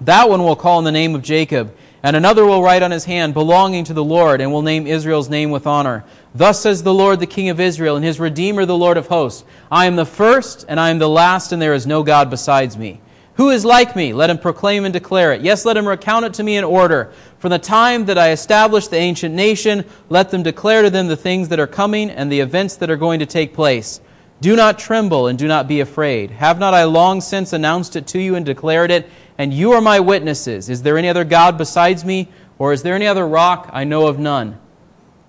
That 0.00 0.28
one 0.28 0.42
will 0.42 0.56
call 0.56 0.78
on 0.78 0.84
the 0.84 0.92
name 0.92 1.14
of 1.14 1.22
Jacob, 1.22 1.74
and 2.02 2.16
another 2.16 2.44
will 2.44 2.62
write 2.62 2.82
on 2.82 2.90
his 2.90 3.04
hand, 3.04 3.34
belonging 3.34 3.84
to 3.84 3.94
the 3.94 4.02
Lord, 4.02 4.40
and 4.40 4.50
will 4.50 4.62
name 4.62 4.86
Israel's 4.86 5.28
name 5.28 5.50
with 5.50 5.66
honor. 5.66 6.04
Thus 6.34 6.60
says 6.60 6.82
the 6.82 6.94
Lord, 6.94 7.20
the 7.20 7.26
King 7.26 7.50
of 7.50 7.60
Israel, 7.60 7.96
and 7.96 8.04
his 8.04 8.18
Redeemer, 8.18 8.64
the 8.64 8.76
Lord 8.76 8.96
of 8.96 9.08
hosts 9.08 9.44
I 9.70 9.86
am 9.86 9.96
the 9.96 10.06
first, 10.06 10.64
and 10.68 10.80
I 10.80 10.90
am 10.90 10.98
the 10.98 11.08
last, 11.08 11.52
and 11.52 11.60
there 11.60 11.74
is 11.74 11.86
no 11.86 12.02
God 12.02 12.30
besides 12.30 12.76
me. 12.76 13.00
Who 13.36 13.50
is 13.50 13.64
like 13.64 13.96
me? 13.96 14.12
Let 14.12 14.30
him 14.30 14.38
proclaim 14.38 14.84
and 14.84 14.92
declare 14.92 15.32
it. 15.32 15.40
Yes, 15.40 15.64
let 15.64 15.76
him 15.76 15.88
recount 15.88 16.26
it 16.26 16.34
to 16.34 16.42
me 16.42 16.56
in 16.58 16.64
order. 16.64 17.12
From 17.38 17.50
the 17.50 17.58
time 17.58 18.04
that 18.06 18.18
I 18.18 18.30
established 18.30 18.90
the 18.90 18.98
ancient 18.98 19.34
nation, 19.34 19.84
let 20.10 20.30
them 20.30 20.42
declare 20.42 20.82
to 20.82 20.90
them 20.90 21.08
the 21.08 21.16
things 21.16 21.48
that 21.48 21.58
are 21.58 21.66
coming 21.66 22.10
and 22.10 22.30
the 22.30 22.40
events 22.40 22.76
that 22.76 22.90
are 22.90 22.96
going 22.96 23.20
to 23.20 23.26
take 23.26 23.54
place. 23.54 24.00
Do 24.42 24.54
not 24.54 24.78
tremble 24.78 25.28
and 25.28 25.38
do 25.38 25.48
not 25.48 25.66
be 25.66 25.80
afraid. 25.80 26.30
Have 26.32 26.58
not 26.58 26.74
I 26.74 26.84
long 26.84 27.20
since 27.20 27.52
announced 27.52 27.96
it 27.96 28.06
to 28.08 28.18
you 28.18 28.34
and 28.34 28.44
declared 28.44 28.90
it? 28.90 29.08
And 29.38 29.54
you 29.54 29.72
are 29.72 29.80
my 29.80 30.00
witnesses. 30.00 30.68
Is 30.68 30.82
there 30.82 30.98
any 30.98 31.08
other 31.08 31.24
God 31.24 31.56
besides 31.56 32.04
me? 32.04 32.28
Or 32.58 32.72
is 32.72 32.82
there 32.82 32.94
any 32.94 33.06
other 33.06 33.26
rock? 33.26 33.70
I 33.72 33.84
know 33.84 34.08
of 34.08 34.18
none. 34.18 34.58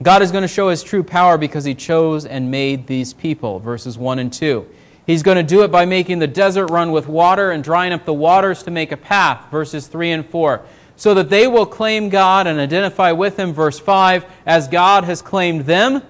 God 0.02 0.22
is 0.22 0.32
going 0.32 0.42
to 0.42 0.48
show 0.48 0.70
his 0.70 0.84
true 0.84 1.04
power 1.04 1.38
because 1.38 1.64
he 1.64 1.76
chose 1.76 2.26
and 2.26 2.50
made 2.50 2.88
these 2.88 3.14
people. 3.14 3.60
Verses 3.60 3.98
1 3.98 4.20
and 4.20 4.34
2. 4.34 4.68
He's 5.06 5.24
going 5.24 5.38
to 5.38 5.44
do 5.44 5.64
it 5.64 5.72
by 5.72 5.86
making 5.86 6.20
the 6.20 6.28
desert 6.28 6.68
run 6.68 6.92
with 6.92 7.08
water 7.08 7.52
and 7.52 7.64
drying 7.64 7.94
up 7.94 8.06
the 8.06 8.14
waters 8.14 8.64
to 8.64 8.72
make 8.72 8.92
a 8.92 8.98
path, 8.98 9.52
verses 9.52 9.88
3 9.88 10.12
and 10.12 10.26
4. 10.26 10.62
So 10.96 11.14
that 11.14 11.30
they 11.30 11.48
will 11.48 11.66
claim 11.66 12.10
God 12.10 12.48
and 12.48 12.60
identify 12.60 13.12
with 13.12 13.38
Him, 13.38 13.54
verse 13.54 13.80
5, 13.80 14.26
as 14.46 14.68
God 14.68 15.04
has 15.04 15.22
claimed 15.22 15.66
them, 15.66 16.02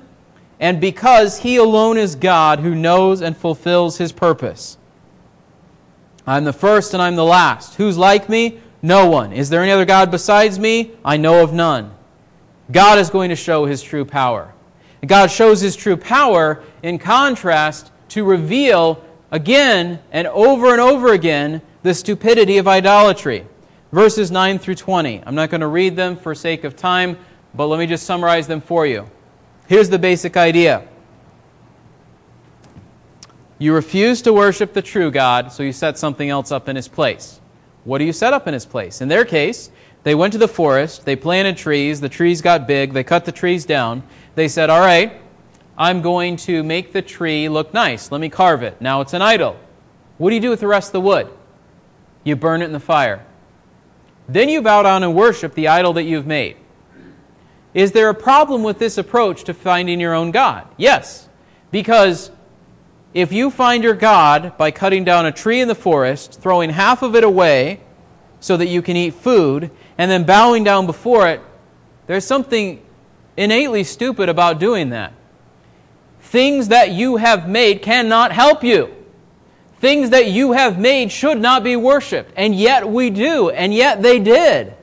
and 0.59 0.79
because 0.79 1.39
He 1.39 1.55
alone 1.55 1.97
is 1.97 2.15
God 2.15 2.59
who 2.59 2.75
knows 2.75 3.21
and 3.21 3.35
fulfills 3.35 3.97
His 3.97 4.11
purpose. 4.11 4.77
I'm 6.27 6.43
the 6.43 6.53
first 6.53 6.93
and 6.93 7.01
I'm 7.01 7.15
the 7.15 7.25
last. 7.25 7.75
Who's 7.75 7.97
like 7.97 8.29
me? 8.29 8.59
No 8.81 9.09
one. 9.09 9.33
Is 9.33 9.49
there 9.49 9.61
any 9.61 9.71
other 9.71 9.85
God 9.85 10.11
besides 10.11 10.59
me? 10.59 10.91
I 11.03 11.17
know 11.17 11.43
of 11.43 11.53
none. 11.53 11.93
God 12.71 12.99
is 12.99 13.09
going 13.09 13.29
to 13.29 13.35
show 13.35 13.65
His 13.65 13.81
true 13.81 14.05
power. 14.05 14.53
God 15.05 15.31
shows 15.31 15.61
His 15.61 15.75
true 15.75 15.97
power 15.97 16.63
in 16.81 16.97
contrast 16.97 17.91
to 18.09 18.23
reveal 18.23 19.03
again 19.31 19.99
and 20.11 20.27
over 20.27 20.71
and 20.71 20.79
over 20.79 21.13
again 21.13 21.61
the 21.81 21.93
stupidity 21.93 22.57
of 22.57 22.67
idolatry. 22.67 23.45
Verses 23.91 24.31
9 24.31 24.59
through 24.59 24.75
20. 24.75 25.23
I'm 25.25 25.35
not 25.35 25.49
going 25.49 25.61
to 25.61 25.67
read 25.67 25.95
them 25.95 26.15
for 26.15 26.33
sake 26.33 26.63
of 26.63 26.75
time, 26.75 27.17
but 27.53 27.67
let 27.67 27.79
me 27.79 27.85
just 27.85 28.05
summarize 28.05 28.47
them 28.47 28.61
for 28.61 28.87
you. 28.87 29.09
Here's 29.67 29.89
the 29.89 29.99
basic 29.99 30.37
idea. 30.37 30.87
You 33.59 33.73
refuse 33.73 34.21
to 34.23 34.33
worship 34.33 34.73
the 34.73 34.81
true 34.81 35.11
God, 35.11 35.51
so 35.51 35.63
you 35.63 35.71
set 35.71 35.97
something 35.97 36.29
else 36.29 36.51
up 36.51 36.67
in 36.67 36.75
his 36.75 36.87
place. 36.87 37.39
What 37.83 37.99
do 37.99 38.05
you 38.05 38.13
set 38.13 38.33
up 38.33 38.47
in 38.47 38.53
his 38.53 38.65
place? 38.65 39.01
In 39.01 39.07
their 39.07 39.25
case, 39.25 39.69
they 40.03 40.15
went 40.15 40.33
to 40.33 40.39
the 40.39 40.47
forest, 40.47 41.05
they 41.05 41.15
planted 41.15 41.57
trees, 41.57 42.01
the 42.01 42.09
trees 42.09 42.41
got 42.41 42.67
big, 42.67 42.93
they 42.93 43.03
cut 43.03 43.25
the 43.25 43.31
trees 43.31 43.65
down. 43.65 44.03
They 44.35 44.47
said, 44.47 44.69
All 44.69 44.81
right, 44.81 45.21
I'm 45.77 46.01
going 46.01 46.35
to 46.37 46.61
make 46.63 46.91
the 46.91 47.01
tree 47.01 47.49
look 47.49 47.73
nice. 47.73 48.11
Let 48.11 48.21
me 48.21 48.29
carve 48.29 48.63
it. 48.63 48.79
Now 48.81 49.01
it's 49.01 49.13
an 49.13 49.21
idol. 49.21 49.57
What 50.17 50.29
do 50.29 50.35
you 50.35 50.41
do 50.41 50.49
with 50.49 50.59
the 50.59 50.67
rest 50.67 50.89
of 50.89 50.93
the 50.93 51.01
wood? 51.01 51.29
You 52.23 52.35
burn 52.35 52.61
it 52.61 52.65
in 52.65 52.73
the 52.73 52.79
fire. 52.79 53.25
Then 54.27 54.49
you 54.49 54.61
bow 54.61 54.83
down 54.83 55.03
and 55.03 55.15
worship 55.15 55.53
the 55.53 55.67
idol 55.67 55.93
that 55.93 56.03
you've 56.03 56.27
made. 56.27 56.57
Is 57.73 57.91
there 57.91 58.09
a 58.09 58.13
problem 58.13 58.63
with 58.63 58.77
this 58.79 58.97
approach 58.97 59.45
to 59.45 59.53
finding 59.53 59.99
your 59.99 60.13
own 60.13 60.31
God? 60.31 60.67
Yes. 60.77 61.27
Because 61.71 62.29
if 63.13 63.31
you 63.31 63.49
find 63.49 63.83
your 63.83 63.95
God 63.95 64.57
by 64.57 64.71
cutting 64.71 65.03
down 65.03 65.25
a 65.25 65.31
tree 65.31 65.59
in 65.59 65.67
the 65.67 65.75
forest, 65.75 66.39
throwing 66.39 66.69
half 66.69 67.01
of 67.01 67.15
it 67.15 67.23
away 67.23 67.81
so 68.43 68.57
that 68.57 68.67
you 68.67 68.81
can 68.81 68.97
eat 68.97 69.13
food, 69.13 69.71
and 69.97 70.11
then 70.11 70.25
bowing 70.25 70.65
down 70.65 70.85
before 70.85 71.29
it, 71.29 71.39
there's 72.07 72.25
something 72.25 72.83
innately 73.37 73.85
stupid 73.85 74.27
about 74.27 74.59
doing 74.59 74.89
that. 74.89 75.13
Things 76.19 76.67
that 76.67 76.91
you 76.91 77.15
have 77.15 77.47
made 77.47 77.81
cannot 77.81 78.33
help 78.33 78.61
you. 78.61 78.93
Things 79.79 80.09
that 80.09 80.27
you 80.27 80.51
have 80.51 80.77
made 80.77 81.09
should 81.09 81.39
not 81.39 81.63
be 81.63 81.77
worshiped. 81.77 82.33
And 82.35 82.53
yet 82.53 82.89
we 82.89 83.11
do, 83.11 83.49
and 83.49 83.73
yet 83.73 84.01
they 84.01 84.19
did. 84.19 84.73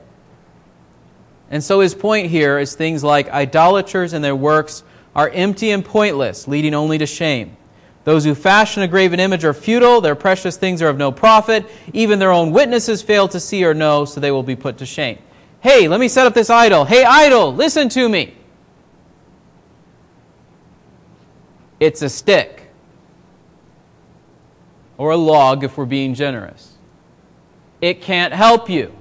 And 1.51 1.63
so 1.63 1.81
his 1.81 1.93
point 1.93 2.31
here 2.31 2.57
is 2.57 2.73
things 2.73 3.03
like 3.03 3.29
idolaters 3.29 4.13
and 4.13 4.25
their 4.25 4.35
works 4.35 4.83
are 5.15 5.29
empty 5.29 5.69
and 5.69 5.85
pointless, 5.85 6.47
leading 6.47 6.73
only 6.73 6.97
to 6.97 7.05
shame. 7.05 7.57
Those 8.03 8.23
who 8.23 8.33
fashion 8.33 8.81
a 8.81 8.87
graven 8.87 9.19
image 9.19 9.45
are 9.45 9.53
futile, 9.53 10.01
their 10.01 10.15
precious 10.15 10.57
things 10.57 10.81
are 10.81 10.89
of 10.89 10.97
no 10.97 11.11
profit. 11.11 11.69
Even 11.93 12.17
their 12.17 12.31
own 12.31 12.51
witnesses 12.51 13.01
fail 13.01 13.27
to 13.27 13.39
see 13.39 13.63
or 13.63 13.73
know, 13.73 14.05
so 14.05 14.19
they 14.19 14.31
will 14.31 14.43
be 14.43 14.55
put 14.55 14.79
to 14.79 14.85
shame. 14.85 15.19
Hey, 15.59 15.87
let 15.87 15.99
me 15.99 16.07
set 16.07 16.25
up 16.25 16.33
this 16.33 16.49
idol. 16.49 16.85
Hey, 16.85 17.03
idol, 17.03 17.53
listen 17.53 17.89
to 17.89 18.09
me. 18.09 18.33
It's 21.79 22.01
a 22.01 22.09
stick. 22.09 22.71
Or 24.97 25.11
a 25.11 25.17
log 25.17 25.63
if 25.63 25.77
we're 25.77 25.85
being 25.85 26.15
generous. 26.15 26.73
It 27.81 28.01
can't 28.01 28.33
help 28.33 28.69
you. 28.69 28.95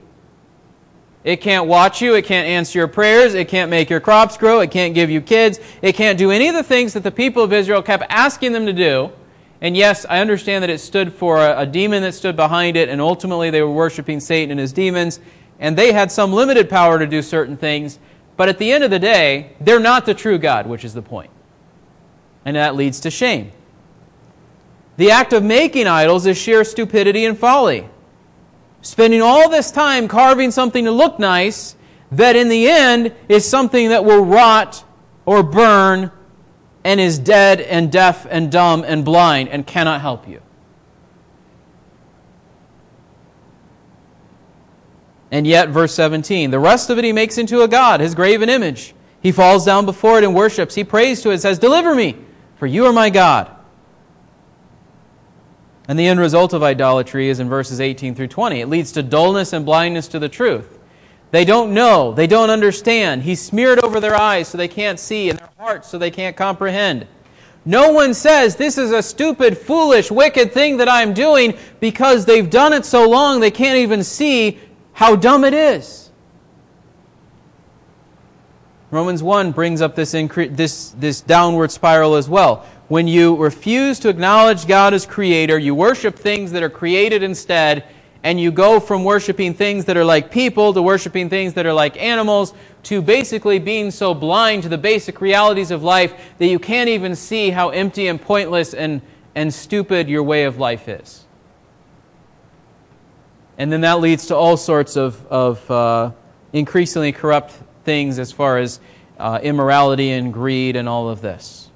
It 1.22 1.36
can't 1.36 1.66
watch 1.66 2.00
you. 2.00 2.14
It 2.14 2.24
can't 2.24 2.46
answer 2.46 2.78
your 2.78 2.88
prayers. 2.88 3.34
It 3.34 3.48
can't 3.48 3.70
make 3.70 3.90
your 3.90 4.00
crops 4.00 4.36
grow. 4.38 4.60
It 4.60 4.70
can't 4.70 4.94
give 4.94 5.10
you 5.10 5.20
kids. 5.20 5.60
It 5.82 5.94
can't 5.94 6.18
do 6.18 6.30
any 6.30 6.48
of 6.48 6.54
the 6.54 6.62
things 6.62 6.94
that 6.94 7.02
the 7.02 7.10
people 7.10 7.42
of 7.42 7.52
Israel 7.52 7.82
kept 7.82 8.04
asking 8.08 8.52
them 8.52 8.66
to 8.66 8.72
do. 8.72 9.12
And 9.60 9.76
yes, 9.76 10.06
I 10.08 10.20
understand 10.20 10.62
that 10.62 10.70
it 10.70 10.78
stood 10.78 11.12
for 11.12 11.38
a, 11.38 11.60
a, 11.60 11.66
demon 11.66 12.02
that 12.02 12.14
stood 12.14 12.34
behind 12.34 12.78
it, 12.78 12.88
and 12.88 12.98
ultimately 12.98 13.50
they 13.50 13.60
were 13.60 13.70
worshiping 13.70 14.18
Satan 14.18 14.50
and 14.50 14.58
his 14.58 14.72
demons, 14.72 15.20
and 15.58 15.76
they 15.76 15.92
had 15.92 16.10
some 16.10 16.32
limited 16.32 16.70
power 16.70 16.98
to 16.98 17.06
do 17.06 17.20
certain 17.20 17.58
things. 17.58 17.98
But 18.38 18.48
at 18.48 18.56
the 18.56 18.72
end 18.72 18.84
of 18.84 18.90
the 18.90 18.98
day, 18.98 19.52
they're 19.60 19.78
not 19.78 20.06
the 20.06 20.14
true 20.14 20.38
God, 20.38 20.66
which 20.66 20.82
is 20.82 20.94
the 20.94 21.02
point. 21.02 21.30
point 21.30 21.40
and 22.44 22.56
that 22.56 22.74
leads 22.74 23.00
to 23.00 23.10
shame. 23.10 23.52
The 24.96 25.10
act 25.10 25.32
of 25.32 25.42
making 25.42 25.86
idols 25.86 26.26
is 26.26 26.36
sheer 26.36 26.64
stupidity 26.64 27.24
and 27.24 27.38
folly. 27.38 27.88
Spending 28.82 29.20
all 29.20 29.48
this 29.50 29.70
time 29.70 30.08
carving 30.08 30.50
something 30.50 30.84
to 30.84 30.90
look 30.90 31.18
nice 31.18 31.76
that 32.12 32.36
in 32.36 32.48
the 32.48 32.68
end 32.68 33.14
is 33.28 33.48
something 33.48 33.90
that 33.90 34.04
will 34.04 34.24
rot 34.24 34.84
or 35.26 35.42
burn 35.42 36.10
and 36.84 36.98
is 36.98 37.18
dead 37.18 37.60
and 37.60 37.92
deaf 37.92 38.26
and 38.28 38.50
dumb 38.50 38.84
and 38.86 39.04
blind 39.04 39.48
and 39.48 39.66
cannot 39.66 40.00
help 40.00 40.26
you. 40.26 40.40
And 45.30 45.46
yet, 45.46 45.68
verse 45.68 45.94
17, 45.94 46.50
the 46.50 46.58
rest 46.58 46.90
of 46.90 46.98
it 46.98 47.04
he 47.04 47.12
makes 47.12 47.38
into 47.38 47.62
a 47.62 47.68
god, 47.68 48.00
his 48.00 48.14
graven 48.14 48.48
image. 48.48 48.94
He 49.22 49.30
falls 49.30 49.64
down 49.64 49.84
before 49.84 50.18
it 50.18 50.24
and 50.24 50.34
worships. 50.34 50.74
He 50.74 50.82
prays 50.82 51.22
to 51.22 51.30
it, 51.30 51.38
says, 51.38 51.58
Deliver 51.58 51.94
me, 51.94 52.16
for 52.56 52.66
you 52.66 52.86
are 52.86 52.92
my 52.92 53.10
God. 53.10 53.54
And 55.90 55.98
the 55.98 56.06
end 56.06 56.20
result 56.20 56.52
of 56.52 56.62
idolatry 56.62 57.30
is 57.30 57.40
in 57.40 57.48
verses 57.48 57.80
18 57.80 58.14
through 58.14 58.28
20. 58.28 58.60
It 58.60 58.68
leads 58.68 58.92
to 58.92 59.02
dullness 59.02 59.52
and 59.52 59.66
blindness 59.66 60.06
to 60.06 60.20
the 60.20 60.28
truth. 60.28 60.78
They 61.32 61.44
don't 61.44 61.74
know, 61.74 62.12
they 62.12 62.28
don't 62.28 62.48
understand. 62.48 63.24
He's 63.24 63.42
smeared 63.42 63.80
over 63.80 63.98
their 63.98 64.14
eyes 64.14 64.46
so 64.46 64.56
they 64.56 64.68
can't 64.68 65.00
see, 65.00 65.30
and 65.30 65.38
their 65.40 65.48
hearts 65.58 65.88
so 65.88 65.98
they 65.98 66.12
can't 66.12 66.36
comprehend. 66.36 67.08
No 67.64 67.90
one 67.90 68.14
says, 68.14 68.54
This 68.54 68.78
is 68.78 68.92
a 68.92 69.02
stupid, 69.02 69.58
foolish, 69.58 70.12
wicked 70.12 70.52
thing 70.52 70.76
that 70.76 70.88
I'm 70.88 71.12
doing 71.12 71.58
because 71.80 72.24
they've 72.24 72.48
done 72.48 72.72
it 72.72 72.84
so 72.84 73.08
long 73.08 73.40
they 73.40 73.50
can't 73.50 73.78
even 73.78 74.04
see 74.04 74.60
how 74.92 75.16
dumb 75.16 75.42
it 75.42 75.54
is. 75.54 76.10
Romans 78.92 79.24
1 79.24 79.50
brings 79.50 79.82
up 79.82 79.96
this, 79.96 80.14
incre- 80.14 80.54
this, 80.56 80.90
this 80.90 81.20
downward 81.20 81.72
spiral 81.72 82.14
as 82.14 82.28
well. 82.28 82.64
When 82.90 83.06
you 83.06 83.36
refuse 83.36 84.00
to 84.00 84.08
acknowledge 84.08 84.66
God 84.66 84.94
as 84.94 85.06
creator, 85.06 85.56
you 85.56 85.76
worship 85.76 86.16
things 86.16 86.50
that 86.50 86.64
are 86.64 86.68
created 86.68 87.22
instead, 87.22 87.84
and 88.24 88.40
you 88.40 88.50
go 88.50 88.80
from 88.80 89.04
worshiping 89.04 89.54
things 89.54 89.84
that 89.84 89.96
are 89.96 90.04
like 90.04 90.32
people 90.32 90.74
to 90.74 90.82
worshiping 90.82 91.28
things 91.28 91.54
that 91.54 91.66
are 91.66 91.72
like 91.72 91.96
animals 92.02 92.52
to 92.82 93.00
basically 93.00 93.60
being 93.60 93.92
so 93.92 94.12
blind 94.12 94.64
to 94.64 94.68
the 94.68 94.76
basic 94.76 95.20
realities 95.20 95.70
of 95.70 95.84
life 95.84 96.32
that 96.38 96.48
you 96.48 96.58
can't 96.58 96.88
even 96.88 97.14
see 97.14 97.50
how 97.50 97.68
empty 97.68 98.08
and 98.08 98.20
pointless 98.20 98.74
and, 98.74 99.02
and 99.36 99.54
stupid 99.54 100.08
your 100.08 100.24
way 100.24 100.42
of 100.42 100.58
life 100.58 100.88
is. 100.88 101.24
And 103.56 103.70
then 103.70 103.82
that 103.82 104.00
leads 104.00 104.26
to 104.26 104.34
all 104.34 104.56
sorts 104.56 104.96
of, 104.96 105.24
of 105.28 105.70
uh, 105.70 106.10
increasingly 106.52 107.12
corrupt 107.12 107.52
things 107.84 108.18
as 108.18 108.32
far 108.32 108.58
as 108.58 108.80
uh, 109.16 109.38
immorality 109.40 110.10
and 110.10 110.32
greed 110.32 110.74
and 110.74 110.88
all 110.88 111.08
of 111.08 111.20
this. 111.20 111.69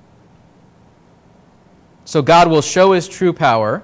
So 2.14 2.22
God 2.22 2.46
will 2.46 2.62
show 2.62 2.92
his 2.92 3.08
true 3.08 3.32
power 3.32 3.82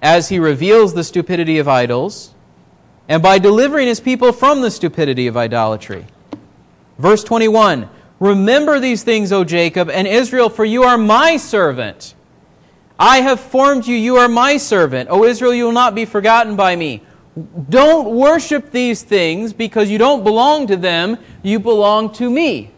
as 0.00 0.30
he 0.30 0.38
reveals 0.38 0.94
the 0.94 1.04
stupidity 1.04 1.58
of 1.58 1.68
idols 1.68 2.32
and 3.06 3.22
by 3.22 3.38
delivering 3.38 3.86
his 3.86 4.00
people 4.00 4.32
from 4.32 4.62
the 4.62 4.70
stupidity 4.70 5.26
of 5.26 5.36
idolatry. 5.36 6.06
Verse 6.96 7.22
21 7.22 7.86
Remember 8.18 8.80
these 8.80 9.02
things, 9.02 9.30
O 9.30 9.44
Jacob 9.44 9.90
and 9.90 10.08
Israel, 10.08 10.48
for 10.48 10.64
you 10.64 10.84
are 10.84 10.96
my 10.96 11.36
servant. 11.36 12.14
I 12.98 13.20
have 13.20 13.40
formed 13.40 13.86
you, 13.86 13.94
you 13.94 14.16
are 14.16 14.26
my 14.26 14.56
servant. 14.56 15.10
O 15.10 15.24
Israel, 15.24 15.52
you 15.52 15.66
will 15.66 15.72
not 15.72 15.94
be 15.94 16.06
forgotten 16.06 16.56
by 16.56 16.76
me. 16.76 17.02
Don't 17.68 18.16
worship 18.16 18.70
these 18.70 19.02
things 19.02 19.52
because 19.52 19.90
you 19.90 19.98
don't 19.98 20.24
belong 20.24 20.66
to 20.68 20.78
them, 20.78 21.18
you 21.42 21.60
belong 21.60 22.10
to 22.14 22.30
me. 22.30 22.70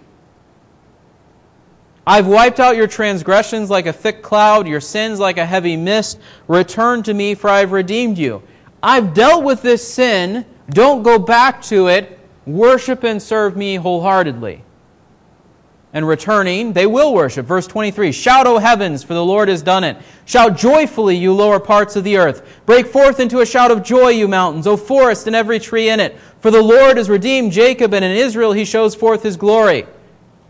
I've 2.06 2.26
wiped 2.26 2.58
out 2.58 2.76
your 2.76 2.86
transgressions 2.86 3.70
like 3.70 3.86
a 3.86 3.92
thick 3.92 4.22
cloud, 4.22 4.66
your 4.66 4.80
sins 4.80 5.20
like 5.20 5.38
a 5.38 5.46
heavy 5.46 5.76
mist. 5.76 6.18
Return 6.48 7.02
to 7.04 7.14
me, 7.14 7.34
for 7.34 7.48
I 7.48 7.60
have 7.60 7.72
redeemed 7.72 8.18
you. 8.18 8.42
I've 8.82 9.14
dealt 9.14 9.44
with 9.44 9.62
this 9.62 9.86
sin. 9.86 10.44
Don't 10.70 11.02
go 11.02 11.18
back 11.18 11.62
to 11.62 11.88
it. 11.88 12.18
Worship 12.46 13.04
and 13.04 13.22
serve 13.22 13.56
me 13.56 13.76
wholeheartedly 13.76 14.64
and 15.94 16.08
returning, 16.08 16.72
they 16.72 16.86
will 16.86 17.12
worship. 17.12 17.44
Verse 17.44 17.66
23 17.66 18.12
Shout, 18.12 18.46
O 18.46 18.58
heavens, 18.58 19.02
for 19.02 19.14
the 19.14 19.24
Lord 19.24 19.48
has 19.48 19.62
done 19.62 19.84
it. 19.84 19.98
Shout 20.24 20.56
joyfully, 20.56 21.16
you 21.16 21.34
lower 21.34 21.60
parts 21.60 21.96
of 21.96 22.04
the 22.04 22.16
earth. 22.16 22.60
Break 22.64 22.86
forth 22.86 23.20
into 23.20 23.40
a 23.40 23.46
shout 23.46 23.70
of 23.70 23.82
joy, 23.82 24.08
you 24.08 24.26
mountains, 24.26 24.66
O 24.66 24.76
forest 24.76 25.26
and 25.26 25.36
every 25.36 25.58
tree 25.58 25.90
in 25.90 26.00
it. 26.00 26.18
For 26.40 26.50
the 26.50 26.62
Lord 26.62 26.96
has 26.96 27.10
redeemed 27.10 27.52
Jacob, 27.52 27.92
and 27.92 28.04
in 28.04 28.10
Israel 28.10 28.52
he 28.52 28.64
shows 28.64 28.94
forth 28.94 29.22
his 29.22 29.36
glory. 29.36 29.86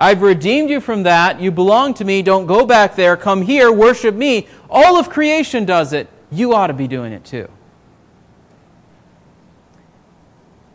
I've 0.02 0.20
redeemed 0.20 0.68
you 0.68 0.80
from 0.80 1.04
that. 1.04 1.40
You 1.40 1.52
belong 1.52 1.94
to 1.94 2.04
me. 2.04 2.22
Don't 2.22 2.46
go 2.46 2.66
back 2.66 2.96
there. 2.96 3.16
Come 3.16 3.40
here. 3.40 3.70
Worship 3.70 4.16
me. 4.16 4.48
All 4.68 4.96
of 4.96 5.08
creation 5.08 5.64
does 5.64 5.92
it. 5.92 6.08
You 6.32 6.54
ought 6.54 6.66
to 6.66 6.72
be 6.72 6.88
doing 6.88 7.12
it 7.12 7.24
too. 7.24 7.48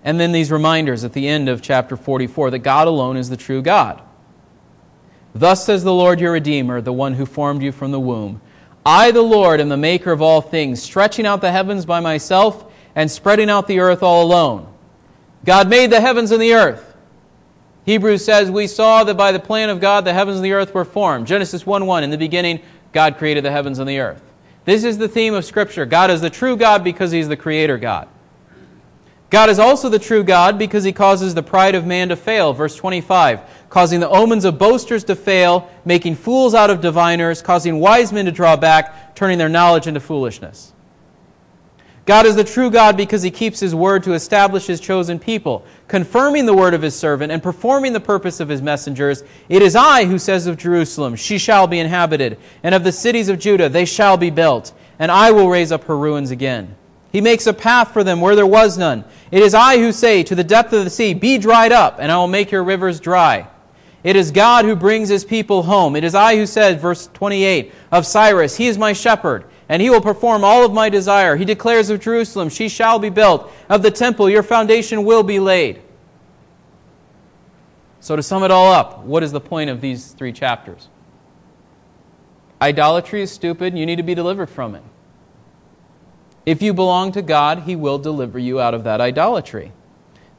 And 0.05 0.17
then 0.17 0.31
these 0.31 0.49
reminders 0.49 1.03
at 1.03 1.11
the 1.11 1.27
end 1.27 1.49
of 1.49 1.61
chapter 1.61 1.97
44 1.97 2.51
that 2.51 2.59
God 2.59 2.87
alone 2.87 3.17
is 3.17 3.29
the 3.29 3.35
true 3.35 3.61
God. 3.61 4.01
Thus 5.35 5.65
says 5.65 5.83
the 5.83 5.93
Lord 5.93 6.21
your 6.21 6.31
Redeemer, 6.31 6.79
the 6.79 6.93
one 6.93 7.13
who 7.13 7.25
formed 7.25 7.61
you 7.61 7.73
from 7.73 7.91
the 7.91 7.99
womb. 7.99 8.39
I, 8.85 9.11
the 9.11 9.21
Lord, 9.21 9.59
am 9.59 9.67
the 9.67 9.75
maker 9.75 10.13
of 10.13 10.21
all 10.21 10.39
things, 10.39 10.81
stretching 10.81 11.25
out 11.25 11.41
the 11.41 11.51
heavens 11.51 11.85
by 11.85 11.99
myself 11.99 12.71
and 12.95 13.11
spreading 13.11 13.49
out 13.49 13.67
the 13.67 13.81
earth 13.81 14.03
all 14.03 14.23
alone. 14.23 14.73
God 15.43 15.69
made 15.69 15.91
the 15.91 15.99
heavens 15.99 16.31
and 16.31 16.41
the 16.41 16.53
earth. 16.53 16.86
Hebrews 17.87 18.23
says, 18.23 18.51
We 18.51 18.67
saw 18.67 19.05
that 19.05 19.15
by 19.15 19.31
the 19.31 19.39
plan 19.39 19.69
of 19.69 19.79
God 19.79 20.03
the 20.03 20.13
heavens 20.13 20.35
and 20.35 20.45
the 20.45 20.51
earth 20.51 20.73
were 20.73 20.85
formed. 20.85 21.25
Genesis 21.25 21.65
1 21.65 21.85
1, 21.85 22.03
in 22.03 22.09
the 22.09 22.17
beginning, 22.17 22.59
God 22.91 23.17
created 23.17 23.45
the 23.45 23.51
heavens 23.51 23.79
and 23.79 23.89
the 23.89 23.99
earth. 23.99 24.21
This 24.65 24.83
is 24.83 24.97
the 24.97 25.07
theme 25.07 25.33
of 25.33 25.45
Scripture. 25.45 25.85
God 25.85 26.11
is 26.11 26.19
the 26.19 26.29
true 26.29 26.57
God 26.57 26.83
because 26.83 27.11
He's 27.11 27.29
the 27.29 27.37
creator 27.37 27.77
God. 27.77 28.09
God 29.29 29.49
is 29.49 29.57
also 29.57 29.87
the 29.87 29.99
true 29.99 30.23
God 30.23 30.57
because 30.57 30.83
he 30.85 30.93
causes 30.93 31.33
the 31.33 31.43
pride 31.43 31.75
of 31.75 31.85
man 31.85 32.09
to 32.09 32.15
fail. 32.15 32.53
Verse 32.53 32.75
25. 32.75 33.41
Causing 33.69 33.99
the 33.99 34.09
omens 34.09 34.45
of 34.45 34.57
boasters 34.57 35.03
to 35.05 35.15
fail, 35.15 35.69
making 35.83 36.15
fools 36.15 36.53
out 36.53 36.69
of 36.69 36.79
diviners, 36.79 37.41
causing 37.41 37.79
wise 37.79 38.13
men 38.13 38.25
to 38.25 38.31
draw 38.31 38.55
back, 38.55 39.15
turning 39.15 39.37
their 39.37 39.49
knowledge 39.49 39.85
into 39.87 39.99
foolishness. 39.99 40.71
God 42.05 42.25
is 42.25 42.37
the 42.37 42.45
true 42.45 42.71
God 42.71 42.95
because 42.95 43.21
he 43.21 43.31
keeps 43.31 43.59
his 43.59 43.75
word 43.75 44.03
to 44.03 44.13
establish 44.13 44.65
his 44.65 44.79
chosen 44.79 45.19
people, 45.19 45.65
confirming 45.87 46.45
the 46.45 46.53
word 46.53 46.73
of 46.73 46.81
his 46.81 46.95
servant 46.95 47.31
and 47.31 47.41
performing 47.41 47.93
the 47.93 47.99
purpose 47.99 48.39
of 48.39 48.49
his 48.49 48.61
messengers. 48.61 49.23
It 49.49 49.61
is 49.61 49.75
I 49.75 50.05
who 50.05 50.19
says 50.19 50.47
of 50.47 50.57
Jerusalem, 50.57 51.15
She 51.15 51.37
shall 51.37 51.67
be 51.67 51.79
inhabited, 51.79 52.37
and 52.63 52.75
of 52.75 52.83
the 52.83 52.91
cities 52.91 53.29
of 53.29 53.39
Judah, 53.39 53.69
they 53.69 53.85
shall 53.85 54.17
be 54.17 54.29
built, 54.29 54.73
and 54.99 55.11
I 55.11 55.31
will 55.31 55.49
raise 55.49 55.71
up 55.71 55.85
her 55.85 55.97
ruins 55.97 56.31
again. 56.31 56.75
He 57.11 57.21
makes 57.21 57.47
a 57.47 57.53
path 57.53 57.93
for 57.93 58.03
them 58.03 58.19
where 58.19 58.35
there 58.35 58.45
was 58.45 58.77
none. 58.77 59.05
It 59.31 59.41
is 59.41 59.53
I 59.53 59.77
who 59.77 59.91
say 59.91 60.23
to 60.23 60.35
the 60.35 60.43
depth 60.43 60.73
of 60.73 60.83
the 60.83 60.89
sea, 60.89 61.13
Be 61.13 61.37
dried 61.37 61.71
up, 61.71 61.97
and 61.99 62.11
I 62.11 62.17
will 62.17 62.27
make 62.27 62.51
your 62.51 62.63
rivers 62.63 62.99
dry. 62.99 63.47
It 64.03 64.15
is 64.15 64.31
God 64.31 64.65
who 64.65 64.75
brings 64.75 65.09
his 65.09 65.25
people 65.25 65.63
home. 65.63 65.95
It 65.95 66.03
is 66.03 66.15
I 66.15 66.35
who 66.35 66.45
said, 66.45 66.79
verse 66.79 67.07
28, 67.13 67.73
of 67.91 68.05
Cyrus, 68.05 68.55
He 68.55 68.67
is 68.67 68.77
my 68.77 68.93
shepherd, 68.93 69.45
and 69.69 69.81
he 69.81 69.89
will 69.89 70.01
perform 70.01 70.43
all 70.43 70.65
of 70.65 70.73
my 70.73 70.89
desire. 70.89 71.35
He 71.35 71.45
declares 71.45 71.89
of 71.89 71.99
Jerusalem, 71.99 72.49
She 72.49 72.69
shall 72.69 72.99
be 72.99 73.09
built. 73.09 73.51
Of 73.69 73.81
the 73.81 73.91
temple, 73.91 74.29
your 74.29 74.43
foundation 74.43 75.03
will 75.03 75.23
be 75.23 75.39
laid. 75.39 75.81
So, 77.99 78.15
to 78.15 78.23
sum 78.23 78.43
it 78.43 78.51
all 78.51 78.71
up, 78.71 78.99
what 79.03 79.23
is 79.23 79.31
the 79.31 79.41
point 79.41 79.69
of 79.69 79.81
these 79.81 80.13
three 80.13 80.31
chapters? 80.31 80.87
Idolatry 82.61 83.21
is 83.21 83.31
stupid, 83.31 83.77
you 83.77 83.85
need 83.85 83.97
to 83.97 84.03
be 84.03 84.15
delivered 84.15 84.49
from 84.49 84.75
it. 84.75 84.83
If 86.45 86.61
you 86.61 86.73
belong 86.73 87.11
to 87.11 87.21
God, 87.21 87.63
He 87.63 87.75
will 87.75 87.99
deliver 87.99 88.39
you 88.39 88.61
out 88.61 88.73
of 88.73 88.85
that 88.85 89.01
idolatry. 89.01 89.73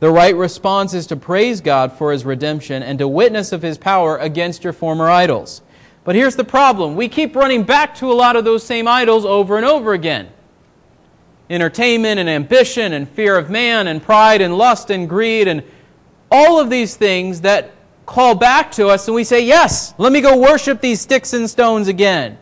The 0.00 0.10
right 0.10 0.34
response 0.34 0.94
is 0.94 1.06
to 1.08 1.16
praise 1.16 1.60
God 1.60 1.92
for 1.92 2.12
His 2.12 2.24
redemption 2.24 2.82
and 2.82 2.98
to 2.98 3.06
witness 3.06 3.52
of 3.52 3.60
His 3.60 3.76
power 3.76 4.16
against 4.16 4.64
your 4.64 4.72
former 4.72 5.10
idols. 5.10 5.60
But 6.08 6.16
here's 6.16 6.36
the 6.36 6.44
problem 6.44 6.96
we 6.96 7.06
keep 7.06 7.36
running 7.36 7.64
back 7.64 7.94
to 7.96 8.10
a 8.10 8.14
lot 8.14 8.34
of 8.34 8.46
those 8.46 8.64
same 8.64 8.88
idols 8.88 9.26
over 9.26 9.58
and 9.58 9.66
over 9.66 9.92
again 9.92 10.30
entertainment 11.50 12.18
and 12.18 12.30
ambition 12.30 12.94
and 12.94 13.06
fear 13.06 13.36
of 13.36 13.50
man 13.50 13.88
and 13.88 14.02
pride 14.02 14.40
and 14.40 14.56
lust 14.56 14.88
and 14.88 15.06
greed 15.06 15.46
and 15.46 15.62
all 16.30 16.58
of 16.58 16.70
these 16.70 16.96
things 16.96 17.42
that 17.42 17.72
call 18.06 18.34
back 18.34 18.72
to 18.72 18.88
us 18.88 19.06
and 19.06 19.14
we 19.14 19.22
say, 19.22 19.44
Yes, 19.44 19.92
let 19.98 20.10
me 20.10 20.22
go 20.22 20.38
worship 20.38 20.80
these 20.80 20.98
sticks 20.98 21.34
and 21.34 21.50
stones 21.50 21.88
again. 21.88 22.38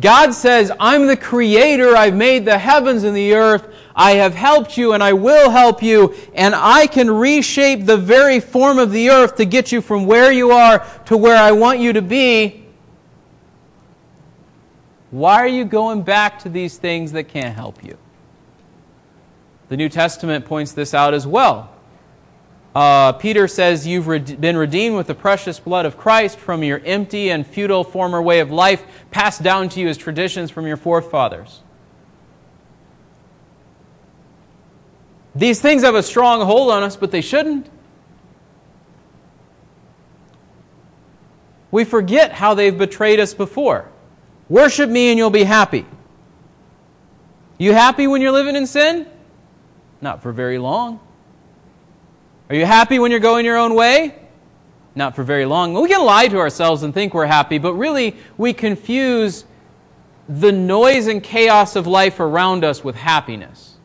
God 0.00 0.32
says, 0.32 0.72
I'm 0.80 1.06
the 1.06 1.16
creator. 1.16 1.94
I've 1.94 2.16
made 2.16 2.46
the 2.46 2.56
heavens 2.56 3.02
and 3.02 3.14
the 3.14 3.34
earth. 3.34 3.68
I 3.96 4.12
have 4.12 4.34
helped 4.34 4.76
you 4.76 4.92
and 4.92 5.02
I 5.02 5.14
will 5.14 5.48
help 5.48 5.82
you. 5.82 6.14
And 6.34 6.54
I 6.54 6.86
can 6.86 7.10
reshape 7.10 7.86
the 7.86 7.96
very 7.96 8.40
form 8.40 8.78
of 8.78 8.92
the 8.92 9.08
earth 9.08 9.36
to 9.36 9.46
get 9.46 9.72
you 9.72 9.80
from 9.80 10.04
where 10.04 10.30
you 10.30 10.50
are 10.50 10.86
to 11.06 11.16
where 11.16 11.36
I 11.36 11.52
want 11.52 11.80
you 11.80 11.94
to 11.94 12.02
be. 12.02 12.66
Why 15.10 15.36
are 15.36 15.48
you 15.48 15.64
going 15.64 16.02
back 16.02 16.40
to 16.40 16.50
these 16.50 16.76
things 16.76 17.12
that 17.12 17.24
can't 17.24 17.54
help 17.54 17.82
you? 17.82 17.96
The 19.70 19.76
New 19.76 19.88
Testament 19.88 20.44
points 20.44 20.72
this 20.72 20.92
out 20.92 21.14
as 21.14 21.26
well. 21.26 21.72
Uh, 22.74 23.12
Peter 23.12 23.48
says, 23.48 23.86
You've 23.86 24.06
re- 24.06 24.18
been 24.18 24.56
redeemed 24.56 24.96
with 24.96 25.06
the 25.06 25.14
precious 25.14 25.58
blood 25.58 25.86
of 25.86 25.96
Christ 25.96 26.38
from 26.38 26.62
your 26.62 26.80
empty 26.84 27.30
and 27.30 27.46
futile 27.46 27.82
former 27.82 28.20
way 28.20 28.40
of 28.40 28.50
life, 28.50 28.84
passed 29.10 29.42
down 29.42 29.70
to 29.70 29.80
you 29.80 29.88
as 29.88 29.96
traditions 29.96 30.50
from 30.50 30.66
your 30.66 30.76
forefathers. 30.76 31.62
These 35.36 35.60
things 35.60 35.82
have 35.82 35.94
a 35.94 36.02
strong 36.02 36.40
hold 36.40 36.70
on 36.70 36.82
us, 36.82 36.96
but 36.96 37.10
they 37.10 37.20
shouldn't. 37.20 37.68
We 41.70 41.84
forget 41.84 42.32
how 42.32 42.54
they've 42.54 42.76
betrayed 42.76 43.20
us 43.20 43.34
before. 43.34 43.90
Worship 44.48 44.88
me 44.88 45.10
and 45.10 45.18
you'll 45.18 45.28
be 45.28 45.44
happy. 45.44 45.84
You 47.58 47.74
happy 47.74 48.06
when 48.06 48.22
you're 48.22 48.32
living 48.32 48.56
in 48.56 48.66
sin? 48.66 49.06
Not 50.00 50.22
for 50.22 50.32
very 50.32 50.58
long. 50.58 51.00
Are 52.48 52.56
you 52.56 52.64
happy 52.64 52.98
when 52.98 53.10
you're 53.10 53.20
going 53.20 53.44
your 53.44 53.58
own 53.58 53.74
way? 53.74 54.14
Not 54.94 55.14
for 55.14 55.22
very 55.22 55.44
long. 55.44 55.74
We 55.74 55.88
can 55.88 56.02
lie 56.02 56.28
to 56.28 56.38
ourselves 56.38 56.82
and 56.82 56.94
think 56.94 57.12
we're 57.12 57.26
happy, 57.26 57.58
but 57.58 57.74
really 57.74 58.16
we 58.38 58.54
confuse 58.54 59.44
the 60.28 60.52
noise 60.52 61.08
and 61.08 61.22
chaos 61.22 61.76
of 61.76 61.86
life 61.86 62.20
around 62.20 62.64
us 62.64 62.82
with 62.82 62.96
happiness. 62.96 63.75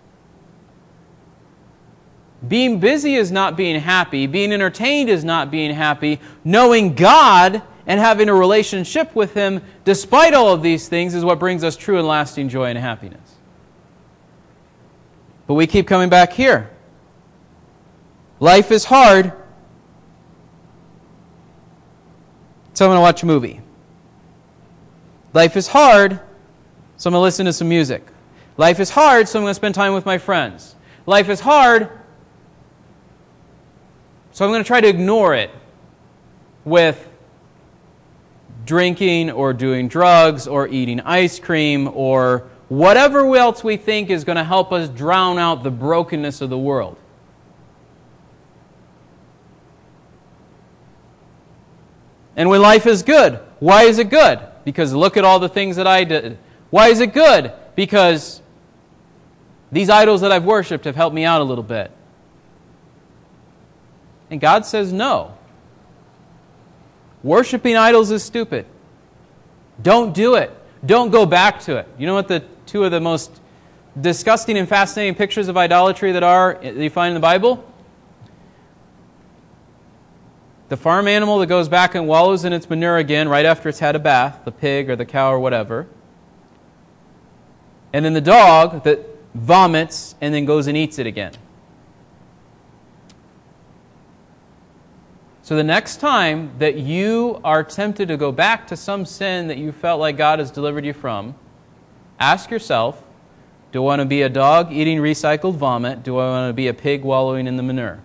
Being 2.47 2.80
busy 2.80 3.15
is 3.15 3.32
not 3.32 3.56
being 3.56 3.80
happy. 3.80 4.25
Being 4.27 4.51
entertained 4.51 5.10
is 5.10 5.23
not 5.23 5.51
being 5.51 5.73
happy. 5.73 6.19
Knowing 6.43 6.95
God 6.95 7.62
and 7.86 7.99
having 7.99 8.30
a 8.30 8.34
relationship 8.34 9.15
with 9.15 9.34
Him, 9.34 9.62
despite 9.86 10.34
all 10.34 10.51
of 10.54 10.63
these 10.63 10.88
things, 10.88 11.13
is 11.13 11.23
what 11.23 11.39
brings 11.39 11.63
us 11.63 11.75
true 11.75 11.99
and 11.99 12.08
lasting 12.08 12.49
joy 12.49 12.65
and 12.69 12.77
happiness. 12.77 13.36
But 15.45 15.54
we 15.54 15.67
keep 15.67 15.88
coming 15.88 16.10
back 16.10 16.34
here. 16.34 16.71
Life 18.39 18.71
is 18.71 18.86
hard. 18.86 19.34
So 22.73 22.86
I'm 22.86 22.89
going 22.89 22.97
to 22.97 23.01
watch 23.01 23.21
a 23.21 23.27
movie. 23.27 23.62
Life 25.34 25.56
is 25.56 25.67
hard, 25.67 26.19
so 26.97 27.08
I'm 27.08 27.13
going 27.13 27.19
to 27.19 27.23
listen 27.23 27.45
to 27.45 27.54
some 27.54 27.69
music. 27.69 28.06
Life 28.58 28.80
is 28.80 28.89
hard, 28.89 29.27
so 29.27 29.39
I'm 29.39 29.43
going 29.43 29.51
to 29.51 29.56
spend 29.56 29.75
time 29.75 29.93
with 29.93 30.06
my 30.06 30.17
friends. 30.17 30.75
Life 31.06 31.30
is 31.30 31.39
hard, 31.39 31.89
so 34.32 34.46
I'm 34.46 34.52
going 34.52 34.63
to 34.63 34.67
try 34.67 34.82
to 34.82 34.88
ignore 34.88 35.36
it 35.36 35.52
with 36.63 37.08
drinking 38.65 39.32
or 39.32 39.54
doing 39.54 39.88
drugs 39.88 40.48
or 40.48 40.67
eating 40.67 41.00
ice 41.02 41.39
cream 41.39 41.89
or 41.94 42.48
whatever 42.70 43.36
else 43.36 43.63
we 43.63 43.76
think 43.76 44.10
is 44.10 44.24
going 44.24 44.38
to 44.38 44.44
help 44.44 44.72
us 44.72 44.88
drown 44.88 45.38
out 45.38 45.63
the 45.63 45.72
brokenness 45.72 46.41
of 46.41 46.50
the 46.50 46.58
world. 46.58 46.98
And 52.38 52.50
when 52.50 52.62
life 52.62 52.88
is 52.88 53.04
good, 53.04 53.39
why 53.60 53.84
is 53.84 54.00
it 54.00 54.10
good? 54.10 54.39
Because 54.63 54.94
look 54.94 55.17
at 55.17 55.26
all 55.26 55.39
the 55.39 55.50
things 55.50 55.76
that 55.76 55.88
I 55.88 56.06
did. 56.06 56.38
Why 56.70 56.88
is 56.88 57.02
it 57.02 57.13
good? 57.13 57.52
Because 57.76 58.41
these 59.71 59.90
idols 59.90 60.21
that 60.21 60.32
I've 60.32 60.46
worshiped 60.46 60.86
have 60.86 60.96
helped 60.96 61.13
me 61.13 61.25
out 61.25 61.42
a 61.42 61.44
little 61.44 61.63
bit. 61.63 61.92
And 64.32 64.42
God 64.42 64.65
says 64.65 64.92
no. 64.92 65.38
Worshipping 67.21 67.75
idols 67.75 68.10
is 68.10 68.23
stupid. 68.23 68.65
Don't 69.79 70.15
do 70.15 70.36
it. 70.36 70.52
Don't 70.84 71.12
go 71.12 71.27
back 71.27 71.60
to 71.62 71.77
it. 71.77 71.88
You 72.00 72.08
know 72.08 72.15
what 72.15 72.27
the 72.27 72.44
two 72.65 72.84
of 72.84 72.90
the 72.90 73.00
most 73.00 73.40
disgusting 74.00 74.58
and 74.58 74.67
fascinating 74.67 75.13
pictures 75.13 75.48
of 75.48 75.58
idolatry 75.58 76.13
that 76.13 76.23
are 76.23 76.58
that 76.63 76.75
you 76.75 76.90
find 76.90 77.10
in 77.10 77.13
the 77.13 77.19
Bible? 77.19 77.71
the 80.71 80.77
farm 80.77 81.06
animal 81.06 81.40
that 81.40 81.48
goes 81.48 81.67
back 81.67 81.96
and 81.96 82.08
wallows 82.08 82.46
in 82.46 82.54
its 82.54 82.69
manure 82.69 82.96
again 82.96 83.27
right 83.27 83.44
after 83.44 83.67
it's 83.67 83.79
had 83.79 83.94
a 83.94 84.00
bath, 84.00 84.40
the 84.46 84.54
pig 84.54 84.90
or 84.90 84.96
the 84.96 85.06
cow 85.06 85.29
or 85.29 85.38
whatever. 85.38 85.86
And 87.92 88.06
then 88.06 88.13
the 88.13 88.21
dog 88.21 88.86
that 88.86 89.06
vomits 89.36 90.15
and 90.21 90.34
then 90.34 90.46
goes 90.46 90.67
and 90.67 90.77
eats 90.77 90.98
it 90.98 91.06
again. 91.06 91.34
So 95.52 95.58
the 95.58 95.65
next 95.65 95.97
time 95.97 96.49
that 96.60 96.77
you 96.77 97.41
are 97.43 97.62
tempted 97.62 98.08
to 98.08 98.15
go 98.15 98.31
back 98.31 98.67
to 98.67 98.77
some 98.77 99.06
sin 99.06 99.49
that 99.49 99.58
you 99.58 99.73
felt 99.73 99.99
like 99.99 100.15
God 100.15 100.39
has 100.39 100.49
delivered 100.49 100.85
you 100.85 100.93
from, 100.93 101.35
ask 102.21 102.49
yourself 102.49 103.04
do 103.73 103.81
I 103.81 103.85
want 103.85 103.99
to 103.99 104.06
be 104.06 104.21
a 104.21 104.29
dog 104.29 104.71
eating 104.71 104.99
recycled 104.99 105.56
vomit? 105.56 106.04
Do 106.04 106.17
I 106.19 106.29
want 106.29 106.49
to 106.49 106.54
be 106.54 106.69
a 106.69 106.73
pig 106.73 107.04
wallowing 107.04 107.47
in 107.47 107.58
the 107.58 107.63
manure? 107.63 107.99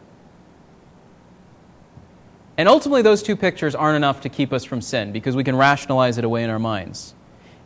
And 2.57 2.69
ultimately, 2.69 3.03
those 3.03 3.23
two 3.23 3.37
pictures 3.37 3.77
aren't 3.77 3.97
enough 3.97 4.23
to 4.23 4.29
keep 4.29 4.53
us 4.53 4.65
from 4.65 4.81
sin 4.81 5.13
because 5.13 5.37
we 5.37 5.45
can 5.45 5.55
rationalize 5.55 6.19
it 6.19 6.25
away 6.25 6.43
in 6.43 6.51
our 6.51 6.59
minds. 6.59 7.15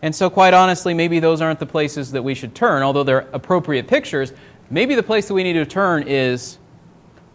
And 0.02 0.14
so, 0.14 0.28
quite 0.28 0.52
honestly, 0.52 0.92
maybe 0.92 1.20
those 1.20 1.40
aren't 1.40 1.58
the 1.58 1.64
places 1.64 2.12
that 2.12 2.22
we 2.22 2.34
should 2.34 2.54
turn, 2.54 2.82
although 2.82 3.02
they're 3.02 3.30
appropriate 3.32 3.88
pictures. 3.88 4.34
Maybe 4.68 4.94
the 4.94 5.02
place 5.02 5.26
that 5.28 5.32
we 5.32 5.42
need 5.42 5.54
to 5.54 5.64
turn 5.64 6.02
is 6.06 6.58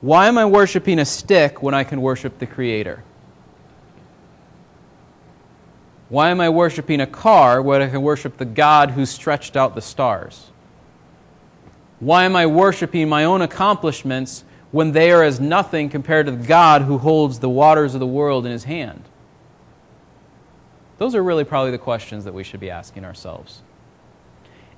why 0.01 0.27
am 0.27 0.37
I 0.37 0.45
worshiping 0.45 0.99
a 0.99 1.05
stick 1.05 1.63
when 1.63 1.73
I 1.73 1.83
can 1.83 2.01
worship 2.01 2.39
the 2.39 2.45
Creator? 2.45 3.03
Why 6.09 6.29
am 6.29 6.39
I 6.39 6.49
worshiping 6.49 7.01
a 7.01 7.07
car 7.07 7.61
when 7.61 7.81
I 7.81 7.89
can 7.89 8.01
worship 8.01 8.37
the 8.37 8.45
God 8.45 8.91
who 8.91 9.05
stretched 9.05 9.55
out 9.55 9.73
the 9.73 9.81
stars? 9.81 10.51
Why 11.99 12.25
am 12.25 12.35
I 12.35 12.45
worshiping 12.45 13.09
my 13.09 13.23
own 13.23 13.41
accomplishments 13.41 14.43
when 14.71 14.91
they 14.91 15.11
are 15.11 15.23
as 15.23 15.39
nothing 15.39 15.89
compared 15.89 16.27
to 16.27 16.33
the 16.33 16.45
God 16.45 16.83
who 16.83 16.97
holds 16.97 17.39
the 17.39 17.49
waters 17.49 17.93
of 17.93 17.99
the 17.99 18.05
world 18.05 18.45
in 18.45 18.51
his 18.51 18.65
hand? 18.65 19.03
Those 20.97 21.15
are 21.15 21.23
really 21.23 21.43
probably 21.43 21.71
the 21.71 21.77
questions 21.77 22.23
that 22.25 22.33
we 22.33 22.43
should 22.43 22.59
be 22.59 22.69
asking 22.69 23.05
ourselves. 23.05 23.61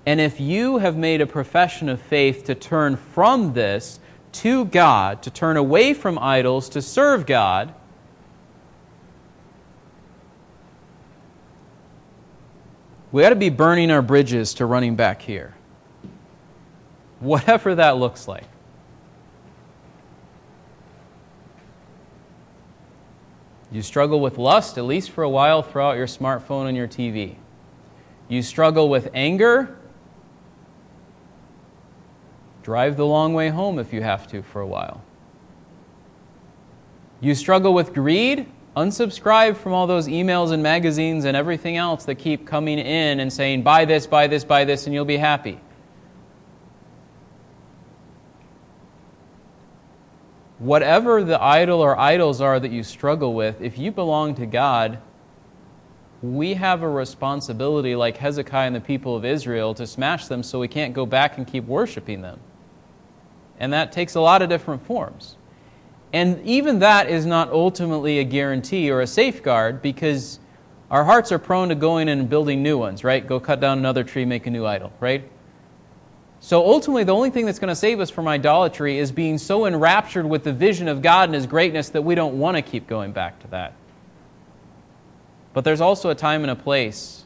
And 0.05 0.22
if 0.22 0.39
you 0.39 0.78
have 0.78 0.95
made 0.95 1.20
a 1.20 1.28
profession 1.28 1.89
of 1.89 2.01
faith 2.01 2.45
to 2.45 2.55
turn 2.55 2.95
from 2.95 3.53
this 3.53 3.99
to 4.38 4.66
God, 4.66 5.24
to 5.24 5.32
turn 5.32 5.58
away 5.58 5.94
from 5.94 6.20
idols, 6.20 6.70
to 6.70 6.82
serve 6.82 7.26
God, 7.26 7.74
we 13.12 13.26
ought 13.26 13.30
to 13.30 13.36
be 13.36 13.50
burning 13.50 13.90
our 13.90 14.02
bridges 14.02 14.54
to 14.56 14.66
running 14.66 14.96
back 14.96 15.22
here. 15.24 15.56
Whatever 17.20 17.76
that 17.76 17.98
looks 17.98 18.28
like. 18.28 18.44
You 23.72 23.82
struggle 23.82 24.20
with 24.20 24.38
lust, 24.38 24.78
at 24.78 24.86
least 24.86 25.10
for 25.10 25.24
a 25.24 25.30
while, 25.30 25.62
throw 25.62 25.90
out 25.90 25.98
your 25.98 26.08
smartphone 26.08 26.68
and 26.68 26.78
your 26.78 26.88
TV. 26.88 27.36
You 28.30 28.42
struggle 28.42 28.88
with 28.88 29.10
anger, 29.14 29.77
drive 32.68 32.97
the 32.97 33.05
long 33.05 33.34
way 33.34 33.47
home 33.47 33.80
if 33.80 33.93
you 33.93 34.01
have 34.01 34.28
to 34.28 34.41
for 34.41 34.59
a 34.59 34.68
while. 34.68 35.01
You 37.22 37.34
struggle 37.34 37.74
with 37.74 37.93
greed, 37.93 38.45
unsubscribe 38.76 39.55
from 39.55 39.72
all 39.72 39.88
those 39.88 40.09
emails 40.09 40.51
and 40.51 40.61
magazines 40.61 41.24
and 41.24 41.38
everything 41.38 41.78
else 41.78 42.03
that 42.03 42.15
keep 42.15 42.45
coming 42.45 42.78
in 42.78 43.22
and 43.22 43.32
saying, 43.32 43.63
buy 43.63 43.86
this, 43.86 44.05
buy 44.05 44.28
this, 44.28 44.43
buy 44.43 44.65
this, 44.65 44.86
and 44.86 44.93
you'll 44.93 45.05
be 45.05 45.15
happy. 45.15 45.61
whatever 50.59 51.24
the 51.24 51.41
idol 51.41 51.80
or 51.80 51.97
idols 51.97 52.41
are 52.41 52.59
that 52.59 52.72
you 52.72 52.82
struggle 52.84 53.34
with, 53.34 53.61
if 53.61 53.78
you 53.78 53.91
belong 53.91 54.34
to 54.34 54.45
God, 54.47 54.97
we 56.24 56.55
have 56.55 56.82
a 56.82 56.89
responsibility, 56.89 57.95
like 57.95 58.18
Hezekiah 58.18 58.65
and 58.65 58.76
the 58.76 58.82
people 58.82 59.15
of 59.15 59.24
Israel, 59.24 59.76
to 59.76 59.86
smash 59.86 60.26
them 60.26 60.41
so 60.41 60.59
we 60.59 60.68
can't 60.68 60.95
go 60.95 61.05
back 61.05 61.38
and 61.38 61.45
keep 61.45 61.63
worshiping 61.65 62.24
them. 62.24 62.39
And 63.60 63.74
that 63.74 63.91
takes 63.91 64.16
a 64.16 64.22
lot 64.22 64.41
of 64.41 64.49
different 64.49 64.86
forms. 64.86 65.36
And 66.14 66.41
even 66.45 66.80
that 66.80 67.10
is 67.10 67.26
not 67.26 67.51
ultimately 67.51 68.20
a 68.20 68.24
guarantee 68.24 68.89
or 68.89 69.01
a 69.01 69.08
safeguard 69.08 69.82
because 69.82 70.39
our 70.89 71.03
hearts 71.03 71.32
are 71.32 71.39
prone 71.39 71.70
to 71.70 71.76
going 71.76 72.08
and 72.08 72.30
building 72.30 72.64
new 72.64 72.78
ones, 72.78 73.03
right? 73.03 73.26
Go 73.26 73.39
cut 73.39 73.60
down 73.60 73.78
another 73.78 74.03
tree, 74.03 74.24
make 74.24 74.47
a 74.47 74.49
new 74.49 74.66
idol, 74.66 74.93
right? 74.99 75.30
So 76.39 76.66
ultimately, 76.66 77.03
the 77.03 77.16
only 77.16 77.30
thing 77.30 77.45
that's 77.45 77.60
going 77.60 77.70
to 77.70 77.76
save 77.76 77.99
us 77.99 78.10
from 78.10 78.28
idolatry 78.28 78.99
is 78.99 79.12
being 79.12 79.38
so 79.38 79.66
enraptured 79.66 80.26
with 80.26 80.43
the 80.43 80.53
vision 80.53 80.88
of 80.88 81.01
God 81.01 81.30
and 81.30 81.36
His 81.36 81.47
greatness 81.47 81.89
that 81.89 82.03
we 82.03 82.16
don't 82.16 82.38
want 82.38 82.55
to 82.55 82.62
keep 82.62 82.88
going 82.88 83.12
back 83.12 83.39
to 83.39 83.47
that. 83.47 83.74
But 85.53 85.64
there's 85.64 85.82
also 85.82 86.10
a 86.10 86.16
time 86.16 86.43
and 86.43 86.51
a 86.51 86.55
place 86.55 87.26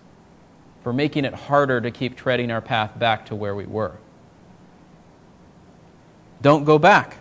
for 0.84 0.94
making 0.94 1.26
it 1.26 1.34
harder 1.34 1.82
to 1.82 1.92
keep 1.92 2.16
treading 2.16 2.50
our 2.50 2.62
path 2.62 2.98
back 2.98 3.26
to 3.28 3.36
where 3.36 3.54
we 3.54 3.66
were. 3.66 3.98
Don't 6.42 6.64
go 6.64 6.80
back. 6.80 7.18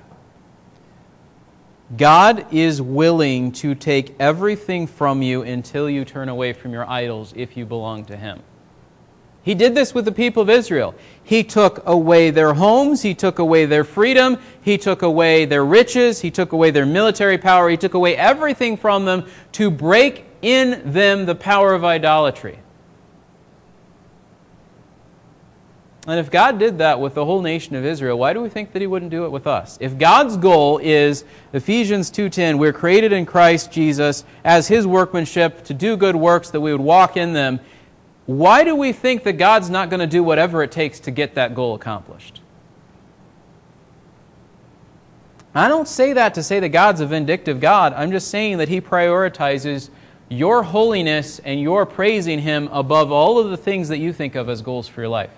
God 1.97 2.47
is 2.53 2.81
willing 2.81 3.51
to 3.53 3.75
take 3.75 4.15
everything 4.21 4.87
from 4.87 5.23
you 5.23 5.43
until 5.43 5.91
you 5.91 6.05
turn 6.05 6.29
away 6.29 6.53
from 6.53 6.73
your 6.73 6.89
idols 6.89 7.33
if 7.37 7.57
you 7.57 7.67
belong 7.67 8.05
to 8.07 8.17
Him. 8.17 8.43
He 9.43 9.55
did 9.55 9.75
this 9.75 9.95
with 9.95 10.05
the 10.05 10.13
people 10.13 10.43
of 10.43 10.51
Israel. 10.51 10.95
He 11.25 11.43
took 11.43 11.83
away 11.87 12.31
their 12.31 12.55
homes, 12.55 13.03
he 13.03 13.15
took 13.15 13.39
away 13.39 13.65
their 13.65 13.85
freedom, 13.85 14.39
he 14.61 14.77
took 14.77 15.03
away 15.03 15.47
their 15.47 15.65
riches, 15.65 16.21
he 16.21 16.31
took 16.31 16.53
away 16.53 16.71
their 16.71 16.87
military 16.87 17.39
power, 17.39 17.69
he 17.71 17.77
took 17.77 17.95
away 17.95 18.17
everything 18.17 18.77
from 18.77 19.07
them 19.07 19.27
to 19.53 19.71
break 19.71 20.27
in 20.43 20.93
them 20.93 21.25
the 21.25 21.35
power 21.35 21.73
of 21.73 21.85
idolatry. 21.85 22.59
And 26.07 26.19
if 26.19 26.31
God 26.31 26.59
did 26.59 26.79
that 26.79 26.99
with 26.99 27.15
the 27.15 27.25
whole 27.25 27.43
nation 27.43 27.77
of 27.77 27.85
Israel, 27.85 28.19
why 28.19 28.33
do 28.33 28.41
we 28.41 28.49
think 28.49 28.73
that 28.73 28.81
he 28.81 28.87
wouldn't 28.87 29.11
do 29.11 29.27
it 29.27 29.31
with 29.31 29.47
us? 29.47 29.77
If 29.81 29.99
God's 29.99 30.37
goal 30.39 30.79
is 30.79 31.25
Ephesians 31.53 32.11
2:10, 32.11 32.59
we're 32.59 32.73
created 32.73 33.13
in 33.13 33.27
Christ 33.27 33.71
Jesus 33.71 34.25
as 34.43 34.69
his 34.69 34.87
workmanship 34.87 35.63
to 35.65 35.75
do 35.75 35.99
good 35.99 36.17
works 36.17 36.51
that 36.51 36.61
we 36.61 36.73
would 36.73 36.81
walk 36.81 37.19
in 37.19 37.35
them, 37.35 37.61
why 38.25 38.65
do 38.65 38.75
we 38.75 38.93
think 38.93 39.25
that 39.25 39.35
God's 39.35 39.69
not 39.69 39.91
going 39.91 40.01
to 40.01 40.07
do 40.07 40.23
whatever 40.23 40.63
it 40.63 40.71
takes 40.71 41.01
to 41.01 41.11
get 41.11 41.35
that 41.35 41.55
goal 41.55 41.75
accomplished? 41.75 42.41
I 45.55 45.69
don't 45.69 45.89
say 45.89 46.13
that 46.13 46.35
to 46.35 46.43
say 46.43 46.61
that 46.61 46.69
God's 46.69 47.01
a 47.01 47.07
vindictive 47.07 47.61
God. 47.61 47.93
I'm 47.93 48.13
just 48.13 48.29
saying 48.29 48.59
that 48.59 48.69
He 48.69 48.81
prioritizes 48.81 49.91
your 50.29 50.63
holiness 50.63 51.41
and 51.41 51.61
your 51.61 51.85
praising 51.85 52.39
Him 52.39 52.69
above 52.73 53.11
all 53.11 53.39
of 53.39 53.51
the 53.51 53.57
things 53.57 53.89
that 53.89 53.99
you 53.99 54.13
think 54.13 54.37
of 54.37 54.49
as 54.49 54.63
goals 54.63 54.87
for 54.87 55.01
your 55.01 55.09
life. 55.09 55.33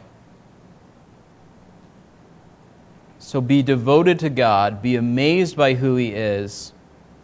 So 3.33 3.41
be 3.41 3.63
devoted 3.63 4.19
to 4.19 4.29
God, 4.29 4.83
be 4.83 4.97
amazed 4.97 5.57
by 5.57 5.73
who 5.73 5.97
He 5.97 6.09
is, 6.09 6.75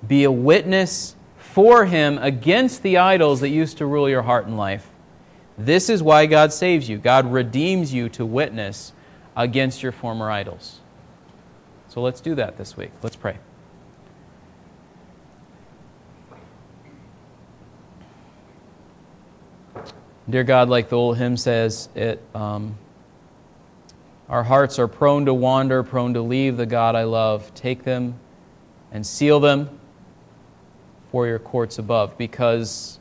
be 0.06 0.24
a 0.24 0.32
witness 0.32 1.14
for 1.36 1.84
Him 1.84 2.16
against 2.22 2.82
the 2.82 2.96
idols 2.96 3.40
that 3.40 3.50
used 3.50 3.76
to 3.76 3.84
rule 3.84 4.08
your 4.08 4.22
heart 4.22 4.46
and 4.46 4.56
life. 4.56 4.88
This 5.58 5.90
is 5.90 6.02
why 6.02 6.24
God 6.24 6.50
saves 6.50 6.88
you. 6.88 6.96
God 6.96 7.30
redeems 7.30 7.92
you 7.92 8.08
to 8.08 8.24
witness 8.24 8.94
against 9.36 9.82
your 9.82 9.92
former 9.92 10.30
idols. 10.30 10.80
So 11.88 12.00
let's 12.00 12.22
do 12.22 12.34
that 12.36 12.56
this 12.56 12.74
week. 12.74 12.92
Let's 13.02 13.16
pray. 13.16 13.36
Dear 20.30 20.44
God, 20.44 20.70
like 20.70 20.88
the 20.88 20.96
old 20.96 21.18
hymn 21.18 21.36
says, 21.36 21.90
it, 21.94 22.24
um, 22.34 22.78
our 24.28 24.42
hearts 24.42 24.78
are 24.78 24.88
prone 24.88 25.24
to 25.24 25.32
wander, 25.32 25.82
prone 25.82 26.14
to 26.14 26.20
leave 26.20 26.56
the 26.56 26.66
God 26.66 26.94
I 26.94 27.04
love. 27.04 27.52
Take 27.54 27.84
them 27.84 28.18
and 28.92 29.06
seal 29.06 29.40
them 29.40 29.78
for 31.10 31.26
your 31.26 31.38
courts 31.38 31.78
above 31.78 32.18
because 32.18 32.98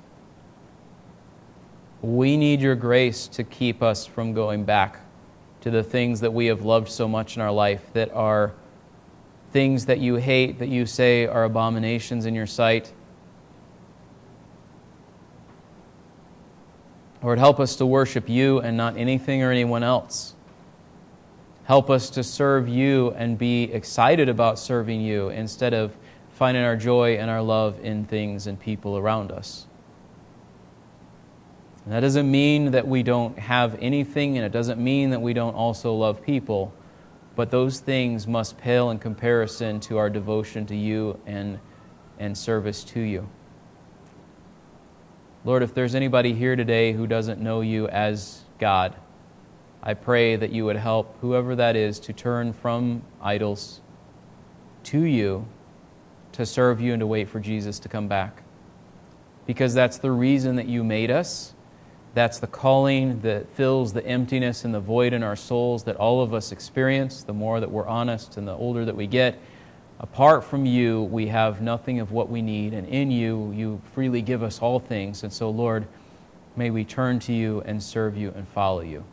we 2.01 2.37
need 2.37 2.61
your 2.61 2.75
grace 2.75 3.27
to 3.27 3.43
keep 3.43 3.83
us 3.83 4.05
from 4.05 4.33
going 4.33 4.63
back 4.63 5.01
to 5.61 5.69
the 5.69 5.83
things 5.83 6.21
that 6.21 6.31
we 6.31 6.45
have 6.45 6.63
loved 6.63 6.87
so 6.87 7.07
much 7.07 7.35
in 7.35 7.41
our 7.41 7.51
life 7.51 7.81
that 7.91 8.09
are 8.13 8.53
things 9.51 9.87
that 9.87 9.99
you 9.99 10.15
hate, 10.15 10.59
that 10.59 10.69
you 10.69 10.85
say 10.85 11.25
are 11.25 11.43
abominations 11.43 12.25
in 12.25 12.35
your 12.35 12.47
sight. 12.47 12.93
Lord, 17.21 17.39
help 17.39 17.59
us 17.59 17.75
to 17.77 17.85
worship 17.85 18.29
you 18.29 18.59
and 18.59 18.77
not 18.77 18.95
anything 18.95 19.43
or 19.43 19.51
anyone 19.51 19.83
else. 19.83 20.35
Help 21.67 21.89
us 21.89 22.09
to 22.11 22.23
serve 22.23 22.69
you 22.69 23.11
and 23.17 23.37
be 23.37 23.63
excited 23.63 24.29
about 24.29 24.57
serving 24.57 25.01
you 25.01 25.27
instead 25.27 25.73
of 25.73 25.93
finding 26.31 26.63
our 26.63 26.77
joy 26.77 27.17
and 27.17 27.29
our 27.29 27.41
love 27.41 27.77
in 27.83 28.05
things 28.05 28.47
and 28.47 28.57
people 28.57 28.97
around 28.97 29.33
us. 29.33 29.67
And 31.83 31.93
that 31.93 31.99
doesn't 31.99 32.31
mean 32.31 32.71
that 32.71 32.87
we 32.87 33.03
don't 33.03 33.37
have 33.37 33.77
anything, 33.81 34.37
and 34.37 34.45
it 34.45 34.53
doesn't 34.53 34.79
mean 34.79 35.09
that 35.09 35.21
we 35.21 35.33
don't 35.33 35.55
also 35.55 35.93
love 35.93 36.23
people, 36.23 36.73
but 37.35 37.51
those 37.51 37.81
things 37.81 38.27
must 38.27 38.57
pale 38.57 38.89
in 38.89 38.97
comparison 38.97 39.81
to 39.81 39.97
our 39.97 40.09
devotion 40.09 40.65
to 40.67 40.75
you 40.75 41.19
and, 41.25 41.59
and 42.17 42.37
service 42.37 42.85
to 42.85 43.01
you. 43.01 43.29
Lord, 45.43 45.63
if 45.63 45.73
there's 45.73 45.95
anybody 45.95 46.31
here 46.31 46.55
today 46.55 46.93
who 46.93 47.07
doesn't 47.07 47.41
know 47.41 47.59
you 47.59 47.89
as 47.89 48.43
God, 48.57 48.95
I 49.83 49.93
pray 49.93 50.35
that 50.35 50.51
you 50.51 50.65
would 50.65 50.75
help 50.75 51.17
whoever 51.21 51.55
that 51.55 51.75
is 51.75 51.99
to 52.01 52.13
turn 52.13 52.53
from 52.53 53.03
idols 53.21 53.81
to 54.83 55.03
you, 55.03 55.45
to 56.33 56.45
serve 56.45 56.81
you, 56.81 56.93
and 56.93 56.99
to 56.99 57.07
wait 57.07 57.29
for 57.29 57.39
Jesus 57.39 57.79
to 57.79 57.89
come 57.89 58.07
back. 58.07 58.43
Because 59.45 59.73
that's 59.73 59.97
the 59.97 60.11
reason 60.11 60.55
that 60.57 60.67
you 60.67 60.83
made 60.83 61.11
us 61.11 61.53
that's 62.17 62.39
the 62.39 62.47
calling 62.47 63.21
that 63.21 63.47
fills 63.49 63.93
the 63.93 64.03
emptiness 64.03 64.65
and 64.65 64.73
the 64.73 64.79
void 64.79 65.13
in 65.13 65.21
our 65.21 65.35
souls 65.35 65.83
that 65.83 65.95
all 65.97 66.19
of 66.19 66.33
us 66.33 66.51
experience 66.51 67.21
the 67.21 67.31
more 67.31 67.59
that 67.59 67.69
we're 67.69 67.85
honest 67.85 68.37
and 68.37 68.47
the 68.47 68.55
older 68.55 68.85
that 68.85 68.95
we 68.95 69.05
get. 69.05 69.37
Apart 69.99 70.43
from 70.43 70.65
you, 70.65 71.03
we 71.03 71.27
have 71.27 71.61
nothing 71.61 71.99
of 71.99 72.11
what 72.11 72.27
we 72.27 72.41
need, 72.41 72.73
and 72.73 72.87
in 72.87 73.11
you, 73.11 73.51
you 73.51 73.79
freely 73.93 74.23
give 74.23 74.41
us 74.41 74.63
all 74.63 74.79
things. 74.79 75.21
And 75.21 75.31
so, 75.31 75.51
Lord, 75.51 75.85
may 76.55 76.71
we 76.71 76.83
turn 76.83 77.19
to 77.19 77.33
you 77.33 77.61
and 77.67 77.83
serve 77.83 78.17
you 78.17 78.33
and 78.35 78.47
follow 78.47 78.81
you. 78.81 79.03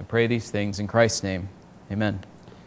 I 0.00 0.04
pray 0.04 0.26
these 0.26 0.50
things 0.50 0.78
in 0.78 0.86
Christ's 0.86 1.22
name. 1.22 1.48
Amen. 1.90 2.20